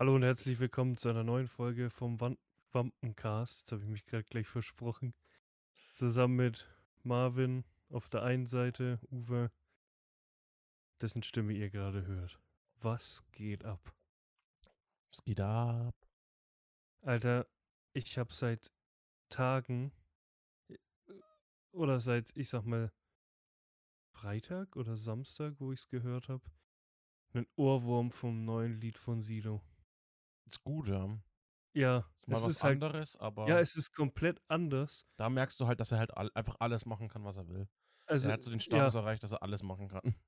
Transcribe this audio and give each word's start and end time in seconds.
Hallo 0.00 0.14
und 0.14 0.22
herzlich 0.22 0.58
willkommen 0.58 0.96
zu 0.96 1.10
einer 1.10 1.24
neuen 1.24 1.46
Folge 1.46 1.90
vom 1.90 2.18
Wampencast. 2.72 3.60
Jetzt 3.60 3.72
habe 3.72 3.82
ich 3.82 3.88
mich 3.90 4.06
gerade 4.06 4.24
gleich 4.24 4.46
versprochen. 4.48 5.12
Zusammen 5.92 6.36
mit 6.36 6.66
Marvin 7.02 7.66
auf 7.90 8.08
der 8.08 8.22
einen 8.22 8.46
Seite, 8.46 8.98
Uwe, 9.10 9.52
dessen 11.02 11.22
Stimme 11.22 11.52
ihr 11.52 11.68
gerade 11.68 12.06
hört. 12.06 12.40
Was 12.80 13.22
geht 13.32 13.66
ab? 13.66 13.94
Es 15.12 15.22
geht 15.22 15.38
ab. 15.42 15.94
Alter, 17.02 17.46
ich 17.92 18.16
habe 18.16 18.32
seit 18.32 18.72
Tagen 19.28 19.92
oder 21.72 22.00
seit, 22.00 22.34
ich 22.36 22.48
sag 22.48 22.64
mal, 22.64 22.90
Freitag 24.14 24.76
oder 24.76 24.96
Samstag, 24.96 25.56
wo 25.58 25.72
ich 25.72 25.80
es 25.80 25.88
gehört 25.90 26.30
habe, 26.30 26.50
einen 27.34 27.46
Ohrwurm 27.56 28.10
vom 28.10 28.46
neuen 28.46 28.80
Lied 28.80 28.96
von 28.96 29.20
Sido. 29.20 29.60
Ist 30.50 30.62
gut, 30.62 30.88
ja. 30.88 31.18
Ja, 31.74 32.04
Ist 32.18 32.28
mal 32.28 32.40
es 32.40 32.42
was 32.42 32.56
ist 32.56 32.62
halt, 32.62 32.80
anderes, 32.82 33.16
aber 33.16 33.46
ja, 33.46 33.60
es 33.60 33.76
ist 33.76 33.92
komplett 33.92 34.40
anders. 34.48 35.06
da 35.18 35.28
merkst 35.28 35.60
du 35.60 35.66
halt, 35.66 35.78
dass 35.80 35.92
er 35.92 35.98
halt 35.98 36.16
all, 36.16 36.30
einfach 36.34 36.56
alles 36.60 36.84
machen 36.86 37.08
kann, 37.08 37.24
was 37.24 37.36
er 37.36 37.48
will. 37.48 37.68
Also, 38.06 38.28
er 38.28 38.34
hat 38.34 38.42
so 38.42 38.50
den 38.50 38.60
ja, 38.66 38.90
Status 38.90 38.94
erreicht, 38.94 39.22
dass 39.22 39.32
er 39.32 39.42
alles 39.42 39.62
machen 39.62 39.88
kann. 39.88 40.02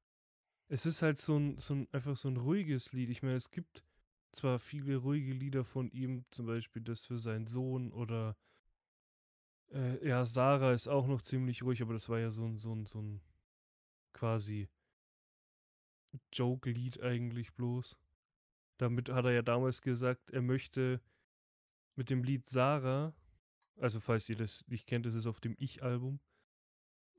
es 0.68 0.86
ist 0.86 1.02
halt 1.02 1.18
so 1.20 1.36
ein, 1.38 1.58
so 1.58 1.74
ein, 1.74 1.88
einfach 1.92 2.16
so 2.16 2.28
ein 2.28 2.36
ruhiges 2.36 2.92
Lied. 2.92 3.10
Ich 3.10 3.22
meine, 3.22 3.36
es 3.36 3.50
gibt 3.50 3.84
zwar 4.32 4.58
viele 4.58 4.96
ruhige 4.96 5.32
Lieder 5.32 5.64
von 5.64 5.90
ihm, 5.90 6.24
zum 6.30 6.46
Beispiel 6.46 6.82
das 6.82 7.04
für 7.04 7.18
seinen 7.18 7.46
Sohn 7.46 7.92
oder 7.92 8.36
äh, 9.72 10.06
ja, 10.06 10.24
Sarah 10.24 10.72
ist 10.72 10.88
auch 10.88 11.06
noch 11.06 11.22
ziemlich 11.22 11.62
ruhig, 11.62 11.82
aber 11.82 11.94
das 11.94 12.08
war 12.08 12.18
ja 12.18 12.30
so 12.30 12.44
ein, 12.44 12.58
so 12.58 12.74
ein, 12.74 12.86
so 12.86 13.00
ein 13.00 13.20
quasi 14.14 14.68
Joke-Lied 16.32 17.00
eigentlich 17.02 17.54
bloß. 17.54 17.96
Damit 18.82 19.08
hat 19.10 19.24
er 19.24 19.30
ja 19.30 19.42
damals 19.42 19.80
gesagt, 19.80 20.30
er 20.30 20.42
möchte 20.42 21.00
mit 21.94 22.10
dem 22.10 22.24
Lied 22.24 22.48
Sarah, 22.48 23.14
also 23.78 24.00
falls 24.00 24.28
ihr 24.28 24.34
das 24.34 24.66
nicht 24.66 24.88
kennt, 24.88 25.06
das 25.06 25.14
ist 25.14 25.26
auf 25.26 25.38
dem 25.38 25.54
Ich-Album, 25.56 26.18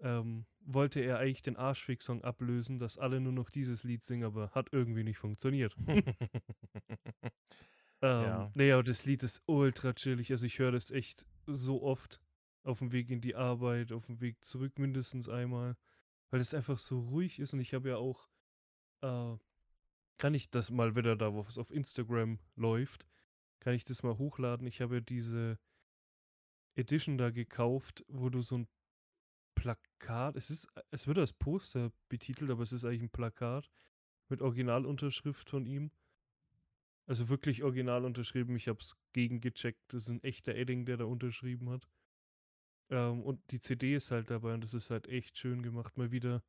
ähm, 0.01 0.45
wollte 0.59 0.99
er 0.99 1.19
eigentlich 1.19 1.41
den 1.41 1.55
Arschfix-Song 1.55 2.21
ablösen, 2.21 2.79
dass 2.79 2.97
alle 2.97 3.21
nur 3.21 3.31
noch 3.31 3.49
dieses 3.49 3.85
Lied 3.85 4.03
singen, 4.03 4.25
aber 4.25 4.51
hat 4.51 4.73
irgendwie 4.73 5.03
nicht 5.03 5.17
funktioniert. 5.17 5.75
Ähm, 8.05 8.51
ja. 8.53 8.73
aber 8.75 8.83
das 8.83 9.05
Lied 9.05 9.23
ist 9.23 9.41
ultra 9.45 9.93
chillig. 9.93 10.29
Also 10.29 10.45
ich 10.45 10.59
höre 10.59 10.73
das 10.73 10.91
echt 10.91 11.25
so 11.45 11.81
oft 11.83 12.19
auf 12.63 12.79
dem 12.79 12.91
Weg 12.91 13.09
in 13.09 13.21
die 13.21 13.33
Arbeit, 13.33 13.93
auf 13.93 14.07
dem 14.07 14.19
Weg 14.19 14.43
zurück 14.43 14.77
mindestens 14.77 15.29
einmal, 15.29 15.77
weil 16.29 16.41
es 16.41 16.53
einfach 16.53 16.79
so 16.79 16.99
ruhig 16.99 17.39
ist 17.39 17.53
und 17.53 17.61
ich 17.61 17.73
habe 17.73 17.87
ja 17.87 17.95
auch, 17.95 18.27
äh, 19.03 19.37
kann 20.17 20.33
ich 20.33 20.49
das 20.49 20.71
mal 20.71 20.95
wieder 20.95 21.15
da, 21.15 21.33
wo 21.33 21.41
es 21.41 21.57
auf 21.57 21.71
Instagram 21.71 22.39
läuft, 22.55 23.05
kann 23.59 23.73
ich 23.73 23.85
das 23.85 24.03
mal 24.03 24.17
hochladen. 24.17 24.67
Ich 24.67 24.81
habe 24.81 25.01
diese 25.01 25.57
Edition 26.75 27.17
da 27.17 27.29
gekauft, 27.29 28.03
wo 28.07 28.29
du 28.29 28.41
so 28.41 28.59
ein 28.59 28.67
Plakat, 29.55 30.35
es 30.35 30.49
ist, 30.49 30.67
es 30.91 31.07
wird 31.07 31.17
als 31.17 31.33
Poster 31.33 31.91
betitelt, 32.09 32.51
aber 32.51 32.63
es 32.63 32.73
ist 32.73 32.83
eigentlich 32.83 33.03
ein 33.03 33.09
Plakat 33.09 33.69
mit 34.29 34.41
Originalunterschrift 34.41 35.49
von 35.49 35.65
ihm. 35.65 35.91
Also 37.05 37.29
wirklich 37.29 37.63
original 37.63 38.05
unterschrieben. 38.05 38.55
Ich 38.55 38.67
habe 38.67 38.79
es 38.79 38.95
gegengecheckt. 39.11 39.81
Das 39.93 40.03
ist 40.03 40.09
ein 40.09 40.23
echter 40.23 40.55
Edding, 40.55 40.85
der 40.85 40.97
da 40.97 41.05
unterschrieben 41.05 41.69
hat. 41.69 41.87
Ähm, 42.89 43.21
und 43.23 43.39
die 43.51 43.59
CD 43.59 43.95
ist 43.95 44.11
halt 44.11 44.29
dabei 44.29 44.53
und 44.53 44.63
das 44.63 44.73
ist 44.73 44.89
halt 44.89 45.07
echt 45.07 45.37
schön 45.37 45.63
gemacht. 45.63 45.97
Mal 45.97 46.11
wieder 46.11 46.43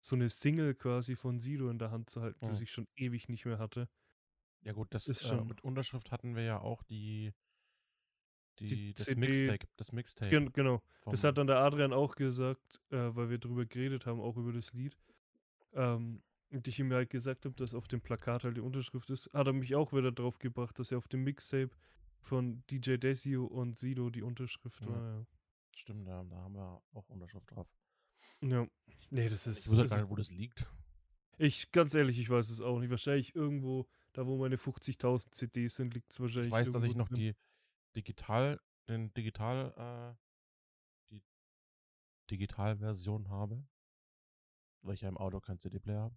so 0.00 0.16
eine 0.16 0.28
Single 0.28 0.74
quasi 0.74 1.16
von 1.16 1.40
Sido 1.40 1.70
in 1.70 1.78
der 1.78 1.90
Hand 1.90 2.10
zu 2.10 2.22
halten, 2.22 2.40
das 2.46 2.60
Mhm. 2.60 2.62
ich 2.62 2.70
schon 2.72 2.88
ewig 2.96 3.28
nicht 3.28 3.44
mehr 3.46 3.58
hatte. 3.58 3.88
Ja 4.62 4.72
gut, 4.72 4.94
das 4.94 5.04
Ist 5.06 5.22
äh, 5.22 5.26
schon 5.26 5.46
mit 5.46 5.62
Unterschrift 5.64 6.12
hatten 6.12 6.36
wir 6.36 6.42
ja 6.44 6.60
auch 6.60 6.82
die, 6.84 7.32
die 8.58 8.78
die 8.78 8.94
das 8.94 9.14
CD. 9.14 9.16
Mixtape, 9.16 9.66
das 9.76 9.92
Mixtape 9.92 10.38
Gen 10.40 10.52
genau. 10.52 10.82
Das 11.08 11.24
hat 11.24 11.38
dann 11.38 11.46
der 11.48 11.58
Adrian 11.58 11.92
auch 11.94 12.16
gesagt, 12.16 12.80
äh, 12.90 13.14
weil 13.16 13.30
wir 13.30 13.38
drüber 13.38 13.66
geredet 13.66 14.06
haben, 14.06 14.20
auch 14.20 14.36
über 14.38 14.52
das 14.52 14.72
Lied. 14.74 14.98
Ähm, 15.74 16.22
und 16.50 16.68
ich 16.68 16.78
ihm 16.80 16.92
halt 16.92 17.10
gesagt 17.10 17.44
habe, 17.46 17.56
dass 17.56 17.74
auf 17.74 17.88
dem 17.88 18.02
Plakat 18.02 18.44
halt 18.44 18.56
die 18.58 18.62
Unterschrift 18.62 19.10
ist, 19.10 19.30
hat 19.34 19.46
er 19.48 19.54
mich 19.54 19.74
auch 19.76 19.92
wieder 19.92 20.12
drauf 20.12 20.38
gebracht, 20.38 20.78
dass 20.78 20.92
er 20.92 20.98
auf 20.98 21.08
dem 21.08 21.24
Mixtape 21.24 21.70
von 22.20 22.64
DJ 22.70 22.96
Desio 22.98 23.46
und 23.46 23.78
Sido 23.78 24.10
die 24.10 24.22
Unterschrift 24.22 24.86
Ja. 24.86 24.86
war. 24.86 25.26
Stimmt, 25.76 26.06
ja, 26.08 26.24
da 26.24 26.36
haben 26.36 26.54
wir 26.54 26.82
auch 26.92 27.08
Unterschrift 27.10 27.50
drauf. 27.52 27.68
Ja. 28.42 28.62
ja. 28.62 28.66
Nee, 29.10 29.28
das 29.28 29.46
Ich 29.46 29.58
ist. 29.58 29.68
wusste 29.68 29.82
halt 29.82 29.92
Also, 29.92 29.94
gar 29.96 30.02
nicht, 30.02 30.10
wo 30.10 30.16
das 30.16 30.30
liegt. 30.30 30.66
ich, 31.38 31.70
ganz 31.72 31.94
ehrlich, 31.94 32.18
ich 32.18 32.28
weiß 32.30 32.48
es 32.50 32.60
auch 32.60 32.78
nicht. 32.80 32.90
Wahrscheinlich 32.90 33.34
irgendwo, 33.34 33.86
da 34.12 34.26
wo 34.26 34.36
meine 34.36 34.56
50.000 34.56 35.30
CDs 35.32 35.76
sind, 35.76 35.94
liegt 35.94 36.10
es 36.10 36.16
Ich 36.16 36.20
wahrscheinlich 36.20 36.52
weiß, 36.52 36.70
dass 36.72 36.82
ich 36.84 36.94
noch 36.94 37.08
drin. 37.08 37.16
die 37.18 37.36
digital, 37.96 38.60
den 38.88 39.12
digital, 39.14 39.72
äh, 39.76 41.10
die 41.10 41.22
Digitalversion 42.30 43.28
habe, 43.28 43.66
weil 44.82 44.94
ich 44.94 45.00
ja 45.02 45.08
im 45.08 45.16
Auto 45.18 45.40
keinen 45.40 45.58
CD-Player 45.58 46.00
habe. 46.02 46.16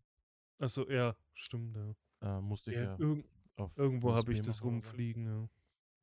Achso, 0.59 0.89
ja, 0.89 1.15
stimmt, 1.33 1.75
ja. 1.75 1.95
Äh, 2.37 2.41
musste 2.41 2.71
ich 2.71 2.77
ja 2.77 2.83
ja 2.83 2.97
irgend, 2.99 3.25
auf 3.55 3.75
irgendwo 3.77 4.13
habe 4.13 4.33
ich 4.33 4.41
das 4.41 4.61
rumfliegen, 4.63 5.25
ja. 5.25 5.49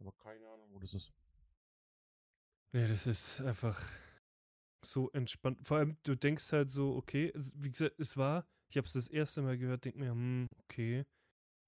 Aber 0.00 0.12
keine 0.12 0.46
Ahnung, 0.48 0.68
wo 0.72 0.78
das 0.78 0.94
ist. 0.94 1.12
Nee, 2.72 2.86
das 2.88 3.06
ist 3.06 3.40
einfach 3.40 3.80
so 4.84 5.10
entspannt. 5.10 5.60
Vor 5.66 5.78
allem, 5.78 5.96
du 6.04 6.14
denkst 6.16 6.52
halt 6.52 6.70
so, 6.70 6.96
okay, 6.96 7.32
wie 7.54 7.70
gesagt, 7.70 7.98
es 7.98 8.16
war, 8.16 8.46
ich 8.70 8.76
habe 8.76 8.86
es 8.86 8.92
das 8.92 9.08
erste 9.08 9.42
Mal 9.42 9.58
gehört, 9.58 9.84
denk 9.84 9.96
mir, 9.96 10.10
hm, 10.10 10.48
okay, 10.64 11.04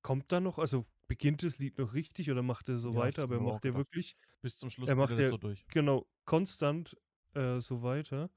kommt 0.03 0.33
da 0.33 0.41
noch, 0.41 0.59
also 0.59 0.87
beginnt 1.09 1.43
das 1.43 1.59
Lied 1.59 1.79
noch 1.79 1.95
richtig 1.95 2.31
oder 2.31 2.43
macht 2.43 2.69
er 2.69 2.79
so 2.79 2.95
Ja, 2.95 2.97
weiter, 2.97 3.25
aber 3.25 3.37
er 3.37 3.41
macht 3.41 3.65
ja 3.65 3.75
wirklich, 3.77 4.17
Bis 4.43 4.59
zum 4.59 4.69
Schluss 4.71 4.89
er 4.89 4.97
macht 4.97 5.19
er 5.19 5.29
so 5.31 5.39
durch. 5.39 5.67
genau 5.69 6.07
konstant 6.27 6.97
äh, 7.35 7.61
so 7.61 7.83
weiter. 7.83 8.31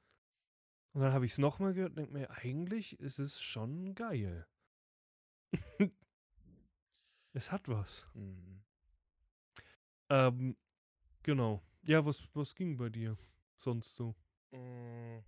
Und 0.94 1.02
dann 1.02 1.14
habe 1.14 1.26
ich 1.26 1.34
es 1.34 1.38
nochmal 1.40 1.74
gehört 1.74 1.92
und 1.92 1.98
denk 1.98 2.12
mir, 2.12 2.30
eigentlich 2.32 3.00
ist 3.00 3.20
es 3.20 3.42
schon 3.42 3.96
geil. 3.96 4.48
es 7.34 7.52
hat 7.52 7.68
was. 7.68 8.06
Mhm. 8.16 8.64
Ähm, 10.10 10.56
genau. 11.24 11.62
Ja, 11.84 12.06
was, 12.06 12.24
was 12.34 12.56
ging 12.56 12.78
bei 12.78 12.90
dir 12.90 13.18
sonst 13.58 13.96
so? 13.96 14.16
Mm. 14.54 15.20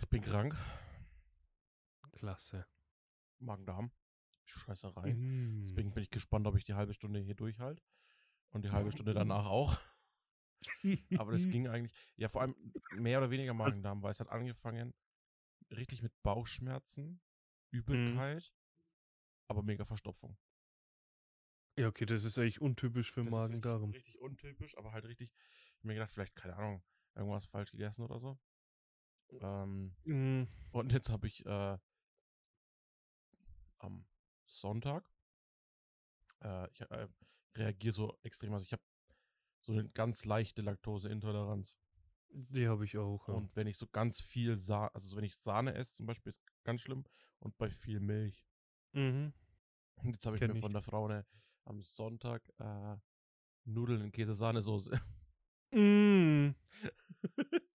Ich 0.00 0.08
bin 0.08 0.22
krank. 0.22 0.56
Klasse. 2.12 2.66
Magen-Darm. 3.40 3.90
Scheißerei. 4.44 5.14
Mm. 5.14 5.66
Deswegen 5.66 5.92
bin 5.92 6.02
ich 6.02 6.10
gespannt, 6.10 6.46
ob 6.46 6.56
ich 6.56 6.64
die 6.64 6.74
halbe 6.74 6.94
Stunde 6.94 7.20
hier 7.20 7.34
durchhalte. 7.34 7.82
Und 8.50 8.64
die 8.64 8.70
halbe 8.70 8.92
Stunde 8.92 9.12
danach 9.14 9.46
auch. 9.46 9.78
Aber 11.18 11.32
das 11.32 11.48
ging 11.48 11.68
eigentlich. 11.68 11.92
Ja, 12.16 12.28
vor 12.28 12.42
allem 12.42 12.54
mehr 12.96 13.18
oder 13.18 13.30
weniger 13.30 13.54
Magen-Darm, 13.54 14.02
weil 14.02 14.12
es 14.12 14.20
hat 14.20 14.28
angefangen 14.28 14.94
richtig 15.70 16.02
mit 16.02 16.12
Bauchschmerzen, 16.22 17.20
Übelkeit, 17.70 18.52
aber 19.48 19.62
mega 19.62 19.84
Verstopfung. 19.84 20.36
Ja, 21.76 21.88
okay, 21.88 22.06
das 22.06 22.24
ist 22.24 22.38
eigentlich 22.38 22.60
untypisch 22.60 23.10
für 23.10 23.24
Magen-Darm. 23.24 23.90
richtig 23.90 24.20
untypisch, 24.20 24.76
aber 24.78 24.92
halt 24.92 25.04
richtig. 25.06 25.32
Ich 25.32 25.78
hab 25.78 25.84
mir 25.84 25.94
gedacht, 25.94 26.12
vielleicht, 26.12 26.36
keine 26.36 26.56
Ahnung, 26.56 26.82
irgendwas 27.14 27.46
falsch 27.46 27.72
gegessen 27.72 28.02
oder 28.02 28.20
so. 28.20 28.38
Ähm, 29.40 29.94
Mm, 30.04 30.44
und 30.70 30.92
jetzt 30.92 31.08
habe 31.10 31.26
ich 31.26 31.44
äh, 31.46 31.78
am 33.78 34.06
Sonntag, 34.46 35.10
äh, 36.42 36.70
ich 36.70 36.80
äh, 36.82 37.08
reagiere 37.56 37.92
so 37.94 38.18
extrem, 38.22 38.52
also 38.52 38.64
ich 38.64 38.72
habe 38.72 38.82
so 39.60 39.72
eine 39.72 39.88
ganz 39.88 40.24
leichte 40.24 40.62
Laktoseintoleranz. 40.62 41.76
Die 42.28 42.68
habe 42.68 42.84
ich 42.84 42.98
auch. 42.98 43.28
Ja. 43.28 43.34
Und 43.34 43.54
wenn 43.56 43.66
ich 43.66 43.78
so 43.78 43.86
ganz 43.86 44.20
viel 44.20 44.56
Sahne, 44.56 44.94
also 44.94 45.08
so 45.08 45.16
wenn 45.16 45.24
ich 45.24 45.36
Sahne 45.36 45.74
esse 45.74 45.94
zum 45.94 46.06
Beispiel, 46.06 46.30
ist 46.30 46.42
ganz 46.64 46.82
schlimm. 46.82 47.04
Und 47.38 47.56
bei 47.58 47.70
viel 47.70 48.00
Milch. 48.00 48.46
Mhm. 48.92 49.32
Und 49.96 50.12
jetzt 50.12 50.26
habe 50.26 50.36
ich 50.36 50.40
Kenn 50.40 50.50
mir 50.50 50.56
ich. 50.56 50.62
von 50.62 50.72
der 50.72 50.82
Frau 50.82 51.06
eine, 51.06 51.24
am 51.64 51.82
Sonntag 51.82 52.42
äh, 52.58 52.96
Nudeln 53.64 54.02
in 54.02 54.12
Käse-Sahnesoße 54.12 55.00
Mm, 55.72 56.50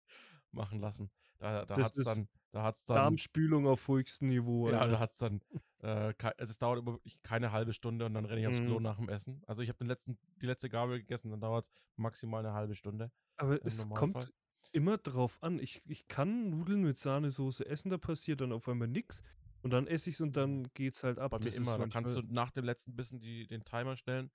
machen 0.53 0.81
lassen. 0.81 1.11
Da, 1.39 1.65
da 1.65 1.77
hat's 1.77 1.97
ist 1.97 2.07
dann, 2.07 2.29
da 2.53 2.63
hat's 2.63 2.85
dann, 2.85 2.97
Darmspülung 2.97 3.67
auf 3.67 3.87
höchstem 3.89 4.29
Niveau. 4.29 4.69
ja, 4.71 4.81
Alter. 4.81 4.93
da 4.93 4.99
hat's 5.01 5.19
dann, 5.19 5.41
äh, 5.83 6.13
also 6.21 6.51
es 6.51 6.59
dauert 6.59 6.81
immer 6.81 6.99
keine 7.23 7.53
halbe 7.53 7.73
Stunde 7.73 8.07
und 8.07 8.15
dann 8.15 8.25
renne 8.25 8.41
ich 8.41 8.47
aufs 8.47 8.63
Klo 8.63 8.79
Mhm. 8.79 8.83
nach 8.83 8.97
dem 8.97 9.09
Essen. 9.09 9.43
Also 9.47 9.63
ich 9.63 9.69
habe 9.69 9.79
den 9.79 9.89
letzten, 9.89 10.19
die 10.41 10.47
letzte 10.47 10.69
Gabel 10.69 10.99
gegessen, 10.99 11.31
dann 11.31 11.41
dauert 11.41 11.65
es 11.67 11.73
maximal 11.97 12.45
eine 12.45 12.55
halbe 12.55 12.75
Stunde. 12.75 13.13
Aber 13.37 13.65
es 13.65 13.79
Normalfall. 13.79 14.13
kommt 14.25 14.35
immer 14.73 14.99
drauf 14.99 15.41
an. 15.43 15.59
Ich, 15.59 15.83
ich 15.87 16.09
kann 16.09 16.51
Nudeln 16.51 16.83
mit 16.83 16.99
Sahnesoße 16.99 17.67
essen, 17.67 17.91
da 17.91 17.99
passiert 17.99 18.41
dann 18.41 18.53
auf 18.53 18.69
einmal 18.69 18.89
nichts. 18.89 19.23
Und 19.65 19.73
dann 19.73 19.87
esse 19.87 20.11
ich 20.11 20.17
es 20.17 20.21
und 20.21 20.37
dann 20.37 20.69
geht's 20.75 21.03
halt 21.03 21.19
ab. 21.19 21.31
Bei 21.31 21.39
mir 21.39 21.55
immer. 21.55 21.79
Da 21.79 21.87
kannst 21.87 22.15
du 22.15 22.21
nach 22.21 22.51
dem 22.51 22.67
letzten 22.67 22.95
Bissen 22.95 23.19
die, 23.19 23.47
den 23.47 23.65
Timer 23.65 23.97
stellen 23.97 24.31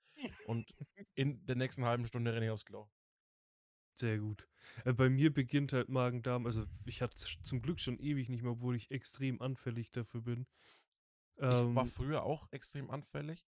und 0.46 0.74
in 1.14 1.46
der 1.46 1.54
nächsten 1.54 1.84
halben 1.84 2.04
Stunde 2.08 2.34
renne 2.34 2.46
ich 2.46 2.50
aufs 2.50 2.64
Klo. 2.64 2.88
Sehr 3.94 4.18
gut. 4.18 4.48
Äh, 4.84 4.92
bei 4.92 5.08
mir 5.08 5.32
beginnt 5.32 5.72
halt 5.72 5.88
Magen-Darm. 5.88 6.46
Also 6.46 6.66
ich 6.84 7.00
hatte 7.00 7.14
es 7.14 7.38
zum 7.42 7.62
Glück 7.62 7.78
schon 7.78 8.00
ewig 8.00 8.28
nicht 8.28 8.42
mehr, 8.42 8.50
obwohl 8.50 8.74
ich 8.74 8.90
extrem 8.90 9.40
anfällig 9.40 9.92
dafür 9.92 10.20
bin. 10.20 10.48
ich 11.36 11.42
war 11.42 11.84
Ähm, 11.84 11.86
früher 11.86 12.24
auch 12.24 12.48
extrem 12.50 12.90
anfällig 12.90 13.46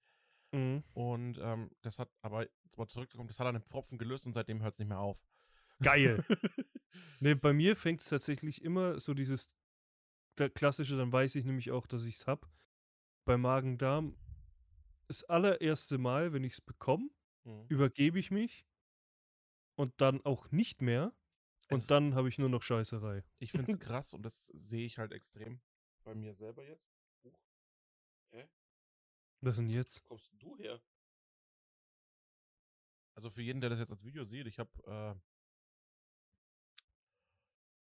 mhm. 0.53 0.85
und 0.93 1.41
ähm, 1.43 1.69
das 1.81 1.99
hat, 1.99 2.11
aber 2.21 2.47
mal 2.77 2.87
zurückgekommen, 2.87 3.27
das 3.27 3.41
hat 3.41 3.49
an 3.49 3.57
den 3.57 3.65
Pfropfen 3.65 3.99
gelöst 3.99 4.25
und 4.27 4.35
seitdem 4.35 4.63
hört 4.63 4.75
es 4.75 4.79
nicht 4.79 4.89
mehr 4.89 5.01
auf. 5.01 5.21
Geil. 5.81 6.25
Ne, 7.21 7.35
bei 7.35 7.55
mir 7.55 7.75
fängt 7.75 8.03
es 8.03 8.09
tatsächlich 8.11 8.63
immer 8.63 9.01
so 9.01 9.15
dieses 9.15 9.49
klassische, 10.37 10.97
dann 10.97 11.13
weiß 11.13 11.35
ich 11.35 11.45
nämlich 11.45 11.71
auch, 11.71 11.87
dass 11.87 12.05
ich 12.05 12.17
es 12.17 12.27
habe. 12.27 12.47
Bei 13.25 13.37
Magen-Darm, 13.37 14.17
das 15.07 15.25
allererste 15.25 15.99
Mal, 15.99 16.33
wenn 16.33 16.45
ich 16.45 16.55
es 16.55 16.61
bekomme, 16.61 17.11
Mhm. 17.45 17.67
übergebe 17.69 18.19
ich 18.19 18.31
mich 18.31 18.67
und 19.77 20.01
dann 20.01 20.25
auch 20.25 20.51
nicht 20.51 20.81
mehr. 20.83 21.15
Und 21.71 21.81
Es- 21.81 21.87
dann 21.87 22.15
habe 22.15 22.29
ich 22.29 22.39
nur 22.39 22.49
noch 22.49 22.63
Scheißerei. 22.63 23.25
Ich 23.39 23.53
finde 23.53 23.71
es 23.73 23.79
krass 24.01 24.15
und 24.15 24.23
das 24.23 24.47
sehe 24.49 24.85
ich 24.87 24.99
halt 24.99 25.13
extrem 25.13 25.61
bei 26.05 26.15
mir 26.15 26.35
selber 26.35 26.65
jetzt. 26.67 26.93
Huch. 27.25 27.39
Hä? 28.31 28.49
Was 29.41 29.57
denn 29.57 29.69
jetzt? 29.69 30.03
Wo 30.05 30.09
kommst 30.09 30.31
du 30.39 30.57
her? 30.59 30.81
Also 33.15 33.31
für 33.31 33.43
jeden, 33.43 33.61
der 33.61 33.71
das 33.71 33.79
jetzt 33.79 33.91
als 33.91 34.05
Video 34.05 34.25
sieht, 34.25 34.47
ich 34.47 34.59
habe 34.59 34.71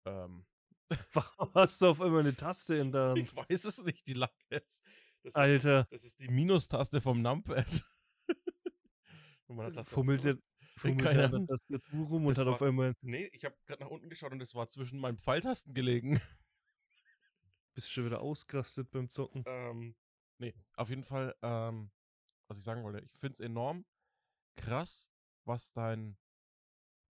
äh, 0.05 0.09
ähm, 0.09 0.45
Warum 1.13 1.53
hast 1.55 1.81
du 1.81 1.87
auf 1.87 2.01
einmal 2.01 2.19
eine 2.21 2.35
Taste 2.35 2.75
in 2.75 2.91
der 2.91 3.09
Hand? 3.09 3.19
ich 3.19 3.35
weiß 3.35 3.65
es 3.65 3.83
nicht, 3.83 4.07
die 4.07 4.13
lag 4.13 4.31
jetzt. 4.49 4.83
Das 5.23 5.31
ist, 5.31 5.35
Alter, 5.35 5.87
das 5.89 6.03
ist 6.03 6.19
die 6.19 6.27
Minustaste 6.27 6.99
vom 7.01 7.21
Numpad. 7.21 7.85
Fummelt 9.47 9.75
der, 9.75 9.83
fummelt 9.85 10.23
der 10.23 11.25
an 11.25 11.31
der. 11.31 11.45
Tastatur 11.47 12.07
rum 12.07 12.25
und 12.25 12.31
Das 12.31 12.39
hat 12.39 12.47
auf 12.47 12.61
war- 12.61 12.67
einmal. 12.69 12.95
Nee, 13.01 13.29
ich 13.33 13.45
habe 13.45 13.55
gerade 13.65 13.83
nach 13.83 13.89
unten 13.89 14.09
geschaut 14.09 14.31
und 14.31 14.41
es 14.41 14.55
war 14.55 14.67
zwischen 14.69 14.99
meinen 14.99 15.17
Pfeiltasten 15.17 15.73
gelegen. 15.73 16.21
Bist 17.73 17.91
schon 17.91 18.05
wieder 18.05 18.21
ausgerastet 18.21 18.89
beim 18.91 19.09
Zocken. 19.09 19.43
Ähm, 19.47 19.95
nee, 20.39 20.53
auf 20.75 20.89
jeden 20.89 21.03
Fall, 21.03 21.35
ähm, 21.41 21.91
was 22.47 22.57
ich 22.57 22.63
sagen 22.63 22.83
wollte, 22.83 22.99
ich 23.05 23.11
finde 23.19 23.33
es 23.33 23.39
enorm 23.39 23.85
krass, 24.55 25.11
was 25.45 25.73
dein 25.73 26.17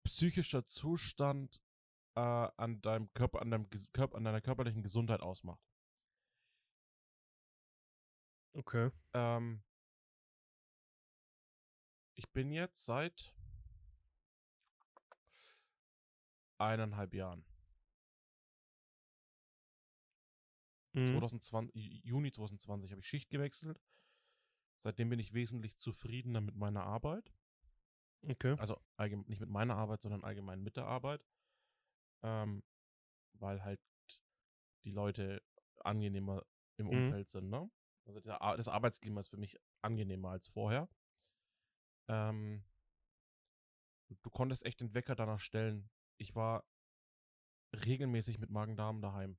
psychischer 0.04 0.64
Zustand 0.64 1.60
äh, 2.18 2.50
an 2.56 2.80
deinem 2.82 3.12
Körper, 3.14 3.40
an 3.40 3.50
deinem 3.50 3.68
Körper, 3.92 4.16
an 4.16 4.24
deiner 4.24 4.40
körperlichen 4.40 4.82
Gesundheit 4.82 5.20
ausmacht. 5.20 5.62
Okay. 8.54 8.90
Ähm, 9.12 9.62
ich 12.14 12.28
bin 12.32 12.50
jetzt 12.50 12.84
seit 12.84 13.32
eineinhalb 16.58 17.14
Jahren. 17.14 17.44
Mhm. 20.94 21.06
2020, 21.06 21.76
Ju- 21.76 22.00
Juni 22.02 22.32
2020 22.32 22.90
habe 22.90 23.00
ich 23.00 23.06
Schicht 23.06 23.30
gewechselt. 23.30 23.80
Seitdem 24.78 25.10
bin 25.10 25.20
ich 25.20 25.34
wesentlich 25.34 25.78
zufriedener 25.78 26.40
mit 26.40 26.56
meiner 26.56 26.82
Arbeit. 26.82 27.32
Okay. 28.22 28.56
Also 28.58 28.80
nicht 28.98 29.40
mit 29.40 29.50
meiner 29.50 29.76
Arbeit, 29.76 30.02
sondern 30.02 30.24
allgemein 30.24 30.60
mit 30.62 30.76
der 30.76 30.86
Arbeit. 30.86 31.24
Ähm, 32.22 32.62
weil 33.34 33.62
halt 33.64 33.80
die 34.84 34.90
Leute 34.90 35.42
angenehmer 35.80 36.42
im 36.76 36.88
Mhm. 36.88 37.10
Umfeld 37.10 37.28
sind, 37.28 37.50
ne? 37.50 37.70
Also 38.06 38.20
der, 38.20 38.38
das 38.56 38.68
Arbeitsklima 38.68 39.20
ist 39.20 39.28
für 39.28 39.36
mich 39.36 39.56
angenehmer 39.82 40.30
als 40.30 40.46
vorher. 40.46 40.88
Ähm, 42.08 42.64
du 44.22 44.30
konntest 44.30 44.64
echt 44.64 44.80
den 44.80 44.94
Wecker 44.94 45.14
danach 45.14 45.40
stellen. 45.40 45.90
Ich 46.18 46.34
war 46.34 46.64
regelmäßig 47.84 48.38
mit 48.38 48.50
Magen-Darm 48.50 49.00
daheim. 49.00 49.38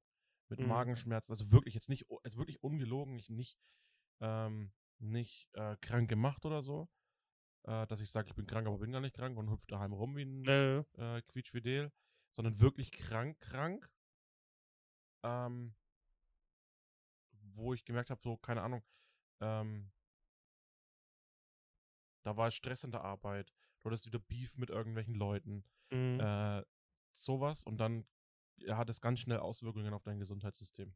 Mit 0.50 0.60
Mhm. 0.60 0.68
Magenschmerzen, 0.68 1.31
also 1.31 1.52
wirklich 1.52 1.76
jetzt 1.76 1.90
nicht, 1.90 2.06
also 2.24 2.38
wirklich 2.40 2.64
ungelogen, 2.64 3.20
ich 3.20 3.30
nicht, 3.30 3.58
ähm, 4.22 4.72
nicht 5.00 5.48
äh, 5.54 5.76
krank 5.81 6.10
gemacht 6.10 6.46
oder 6.46 6.64
so. 6.64 6.90
Äh, 7.66 7.88
dass 7.88 8.02
ich 8.02 8.12
sage, 8.12 8.30
ich 8.30 8.36
bin 8.36 8.48
krank, 8.48 8.68
aber 8.68 8.80
bin 8.80 8.92
gar 8.92 9.02
nicht 9.02 9.16
krank 9.16 9.38
und 9.38 9.50
hüpfe 9.52 9.68
daheim 9.68 9.94
rum 9.94 10.16
wie 10.18 10.24
ein 10.24 10.56
äh, 10.98 11.22
quietschfidel, 11.24 11.92
sondern 12.31 12.60
wirklich 12.60 12.92
krank, 12.92 13.40
krank. 13.40 13.90
Ähm, 15.24 15.76
wo 17.31 17.74
ich 17.74 17.84
gemerkt 17.84 18.10
habe, 18.10 18.22
so, 18.22 18.38
keine 18.38 18.62
Ahnung, 18.62 18.84
ähm, 19.42 19.92
da 22.24 22.38
war 22.38 22.52
Stress 22.52 22.84
in 22.84 22.92
der 22.92 23.02
Arbeit, 23.02 23.54
du 23.81 23.90
hattest 23.90 24.06
wieder 24.06 24.20
Beef 24.20 24.58
mit 24.58 24.70
irgendwelchen 24.70 25.16
Leuten, 25.16 25.66
mhm. 25.92 26.20
äh, 26.20 26.64
sowas 27.12 27.64
und 27.64 27.78
dann 27.78 28.08
hat 28.68 28.90
es 28.90 29.02
ganz 29.02 29.20
schnell 29.20 29.40
Auswirkungen 29.40 29.94
auf 29.94 30.04
dein 30.04 30.20
Gesundheitssystem. 30.20 30.96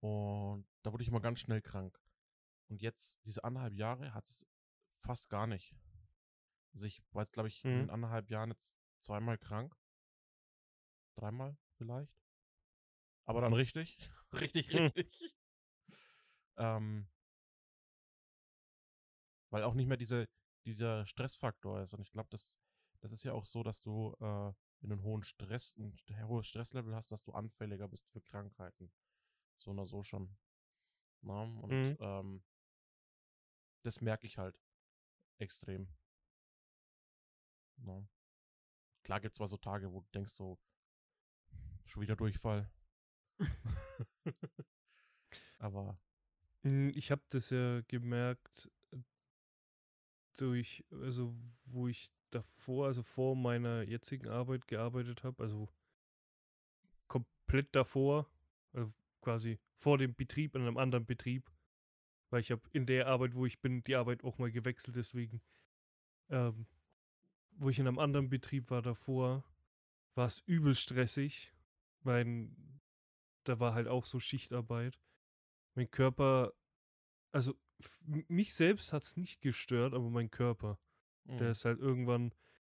Und 0.00 0.66
da 0.82 0.92
wurde 0.92 1.04
ich 1.04 1.10
mal 1.10 1.20
ganz 1.20 1.40
schnell 1.40 1.62
krank. 1.62 2.00
Und 2.68 2.82
jetzt, 2.82 3.24
diese 3.24 3.44
anderthalb 3.44 3.74
Jahre, 3.74 4.14
hat 4.14 4.26
es 4.26 4.46
fast 4.96 5.28
gar 5.28 5.46
nicht. 5.46 5.76
Also 6.74 6.86
ich 6.86 7.02
war, 7.12 7.26
glaube 7.26 7.48
ich, 7.48 7.64
in 7.64 7.74
Mhm. 7.74 7.78
den 7.78 7.90
anderthalb 7.90 8.30
Jahren 8.30 8.50
jetzt 8.50 8.76
zweimal 9.02 9.38
krank. 9.38 9.76
Dreimal 11.16 11.56
vielleicht. 11.76 12.14
Aber 13.24 13.40
dann 13.40 13.52
richtig. 13.52 13.98
richtig, 14.32 14.72
Mhm. 14.74 14.86
richtig. 14.96 15.34
Ähm, 16.56 17.08
weil 19.50 19.64
auch 19.64 19.74
nicht 19.74 19.86
mehr 19.86 19.96
diese, 19.96 20.28
dieser 20.64 21.06
Stressfaktor 21.06 21.82
ist. 21.82 21.94
Und 21.94 22.00
ich 22.00 22.10
glaube, 22.10 22.28
das, 22.30 22.58
das 23.00 23.12
ist 23.12 23.24
ja 23.24 23.32
auch 23.32 23.44
so, 23.44 23.62
dass 23.62 23.82
du, 23.82 24.14
äh, 24.20 24.52
wenn 24.80 24.90
du 24.90 24.94
einen 24.94 25.02
hohen 25.02 25.22
Stress, 25.22 25.76
ein 25.76 25.94
hohes 26.26 26.48
Stresslevel 26.48 26.94
hast, 26.94 27.12
dass 27.12 27.22
du 27.22 27.32
anfälliger 27.32 27.88
bist 27.88 28.08
für 28.08 28.20
Krankheiten. 28.20 28.92
So 29.58 29.70
oder 29.72 29.86
so 29.86 30.02
schon. 30.02 30.36
Na, 31.22 31.42
und 31.42 31.70
Mhm. 31.70 31.96
ähm, 32.00 32.42
das 33.82 34.00
merke 34.00 34.26
ich 34.26 34.38
halt 34.38 34.58
extrem. 35.38 35.88
Na. 37.84 38.02
Klar 39.04 39.20
gibt 39.20 39.32
es 39.32 39.36
zwar 39.38 39.48
so 39.48 39.56
Tage, 39.56 39.92
wo 39.92 40.00
du 40.00 40.08
denkst 40.14 40.32
so, 40.32 40.58
schon 41.86 42.02
wieder 42.02 42.16
Durchfall. 42.16 42.70
Aber 45.58 45.98
Mm, 46.64 46.90
Ich 46.94 47.10
habe 47.10 47.22
das 47.30 47.50
ja 47.50 47.80
gemerkt 47.88 48.70
äh, 48.92 48.98
durch, 50.36 50.84
also 50.90 51.34
wo 51.64 51.88
ich 51.88 52.10
davor, 52.30 52.86
also 52.86 53.02
vor 53.02 53.36
meiner 53.36 53.82
jetzigen 53.82 54.28
Arbeit 54.28 54.66
gearbeitet 54.66 55.24
habe, 55.24 55.42
also 55.42 55.68
komplett 57.08 57.74
davor, 57.74 58.26
also 58.72 58.92
quasi 59.20 59.58
vor 59.76 59.98
dem 59.98 60.14
Betrieb 60.14 60.54
in 60.54 60.62
einem 60.62 60.78
anderen 60.78 61.06
Betrieb, 61.06 61.50
weil 62.30 62.40
ich 62.40 62.50
habe 62.50 62.62
in 62.72 62.86
der 62.86 63.08
Arbeit, 63.08 63.34
wo 63.34 63.46
ich 63.46 63.60
bin, 63.60 63.84
die 63.84 63.96
Arbeit 63.96 64.24
auch 64.24 64.38
mal 64.38 64.52
gewechselt, 64.52 64.96
deswegen, 64.96 65.42
ähm, 66.30 66.66
wo 67.62 67.70
ich 67.70 67.78
in 67.78 67.86
einem 67.86 67.98
anderen 67.98 68.28
Betrieb 68.28 68.70
war 68.70 68.82
davor, 68.82 69.44
war 70.14 70.26
es 70.26 70.40
übel 70.46 70.74
stressig, 70.74 71.52
weil 72.02 72.50
da 73.44 73.60
war 73.60 73.74
halt 73.74 73.88
auch 73.88 74.06
so 74.06 74.20
Schichtarbeit. 74.20 75.00
Mein 75.74 75.90
Körper, 75.90 76.52
also 77.32 77.54
mich 78.06 78.54
selbst 78.54 78.92
hat 78.92 79.04
es 79.04 79.16
nicht 79.16 79.40
gestört, 79.40 79.94
aber 79.94 80.10
mein 80.10 80.30
Körper, 80.30 80.78
der 81.24 81.48
mm, 81.48 81.52
ist 81.52 81.64
halt 81.64 81.78
irgendwann 81.78 82.34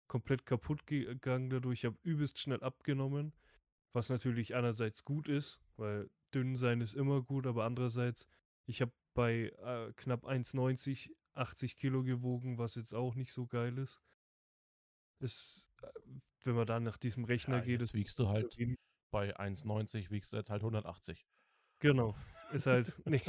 komplett 0.08 0.44
kaputt 0.46 0.86
gegangen 0.86 1.48
dadurch. 1.48 1.80
Ich 1.80 1.84
habe 1.84 1.98
übelst 2.02 2.38
schnell 2.38 2.62
abgenommen, 2.62 3.32
was 3.92 4.08
natürlich 4.08 4.54
einerseits 4.54 5.04
gut 5.04 5.28
ist, 5.28 5.60
weil 5.76 6.10
dünn 6.34 6.56
sein 6.56 6.80
ist 6.80 6.94
immer 6.94 7.22
gut, 7.22 7.46
aber 7.46 7.64
andererseits, 7.64 8.26
ich 8.66 8.80
habe 8.80 8.92
bei 9.14 9.52
äh, 9.62 9.92
knapp 9.94 10.26
1,90 10.26 11.10
80 11.34 11.76
Kilo 11.76 12.02
gewogen, 12.02 12.58
was 12.58 12.74
jetzt 12.74 12.94
auch 12.94 13.14
nicht 13.14 13.32
so 13.32 13.46
geil 13.46 13.78
ist. 13.78 14.02
Ist, 15.22 15.66
äh, 15.82 15.86
wenn 16.44 16.54
man 16.54 16.66
dann 16.66 16.82
nach 16.82 16.98
diesem 16.98 17.24
Rechner 17.24 17.58
ja, 17.58 17.64
geht, 17.64 17.80
jetzt 17.80 17.94
wiegst 17.94 18.18
du 18.18 18.28
halt 18.28 18.56
bei 19.10 19.36
1,90 19.38 20.10
wiegst 20.10 20.32
du 20.32 20.38
jetzt 20.38 20.50
halt 20.50 20.62
180. 20.62 21.26
Genau. 21.78 22.16
Ist 22.52 22.66
halt, 22.66 22.94
nee, 23.06 23.22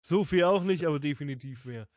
so 0.00 0.24
viel 0.24 0.44
auch 0.44 0.64
nicht, 0.64 0.84
aber 0.86 0.98
definitiv 0.98 1.64
mehr. 1.64 1.88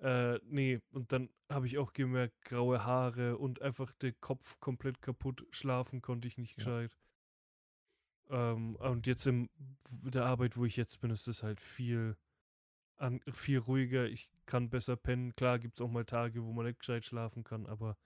Äh, 0.00 0.38
nee, 0.44 0.80
und 0.90 1.10
dann 1.10 1.30
habe 1.50 1.66
ich 1.66 1.78
auch 1.78 1.92
gemerkt, 1.92 2.40
graue 2.42 2.84
Haare 2.84 3.36
und 3.38 3.62
einfach 3.62 3.92
der 3.94 4.12
Kopf 4.12 4.60
komplett 4.60 5.02
kaputt. 5.02 5.44
Schlafen 5.50 6.02
konnte 6.02 6.28
ich 6.28 6.38
nicht 6.38 6.52
Ja. 6.52 6.64
gescheit. 6.64 6.96
Ähm, 8.30 8.76
und 8.76 9.06
jetzt 9.06 9.26
in 9.26 9.48
der 9.86 10.26
Arbeit, 10.26 10.56
wo 10.56 10.64
ich 10.64 10.76
jetzt 10.76 11.00
bin, 11.00 11.10
ist 11.10 11.26
es 11.26 11.42
halt 11.42 11.60
viel, 11.60 12.16
an, 12.96 13.20
viel 13.32 13.58
ruhiger. 13.58 14.06
Ich 14.06 14.30
kann 14.46 14.70
besser 14.70 14.96
pennen. 14.96 15.34
Klar 15.34 15.58
gibt 15.58 15.78
es 15.78 15.84
auch 15.84 15.90
mal 15.90 16.04
Tage, 16.04 16.44
wo 16.44 16.52
man 16.52 16.66
nicht 16.66 16.78
gescheit 16.78 17.04
schlafen 17.04 17.42
kann, 17.42 17.66
aber 17.66 17.96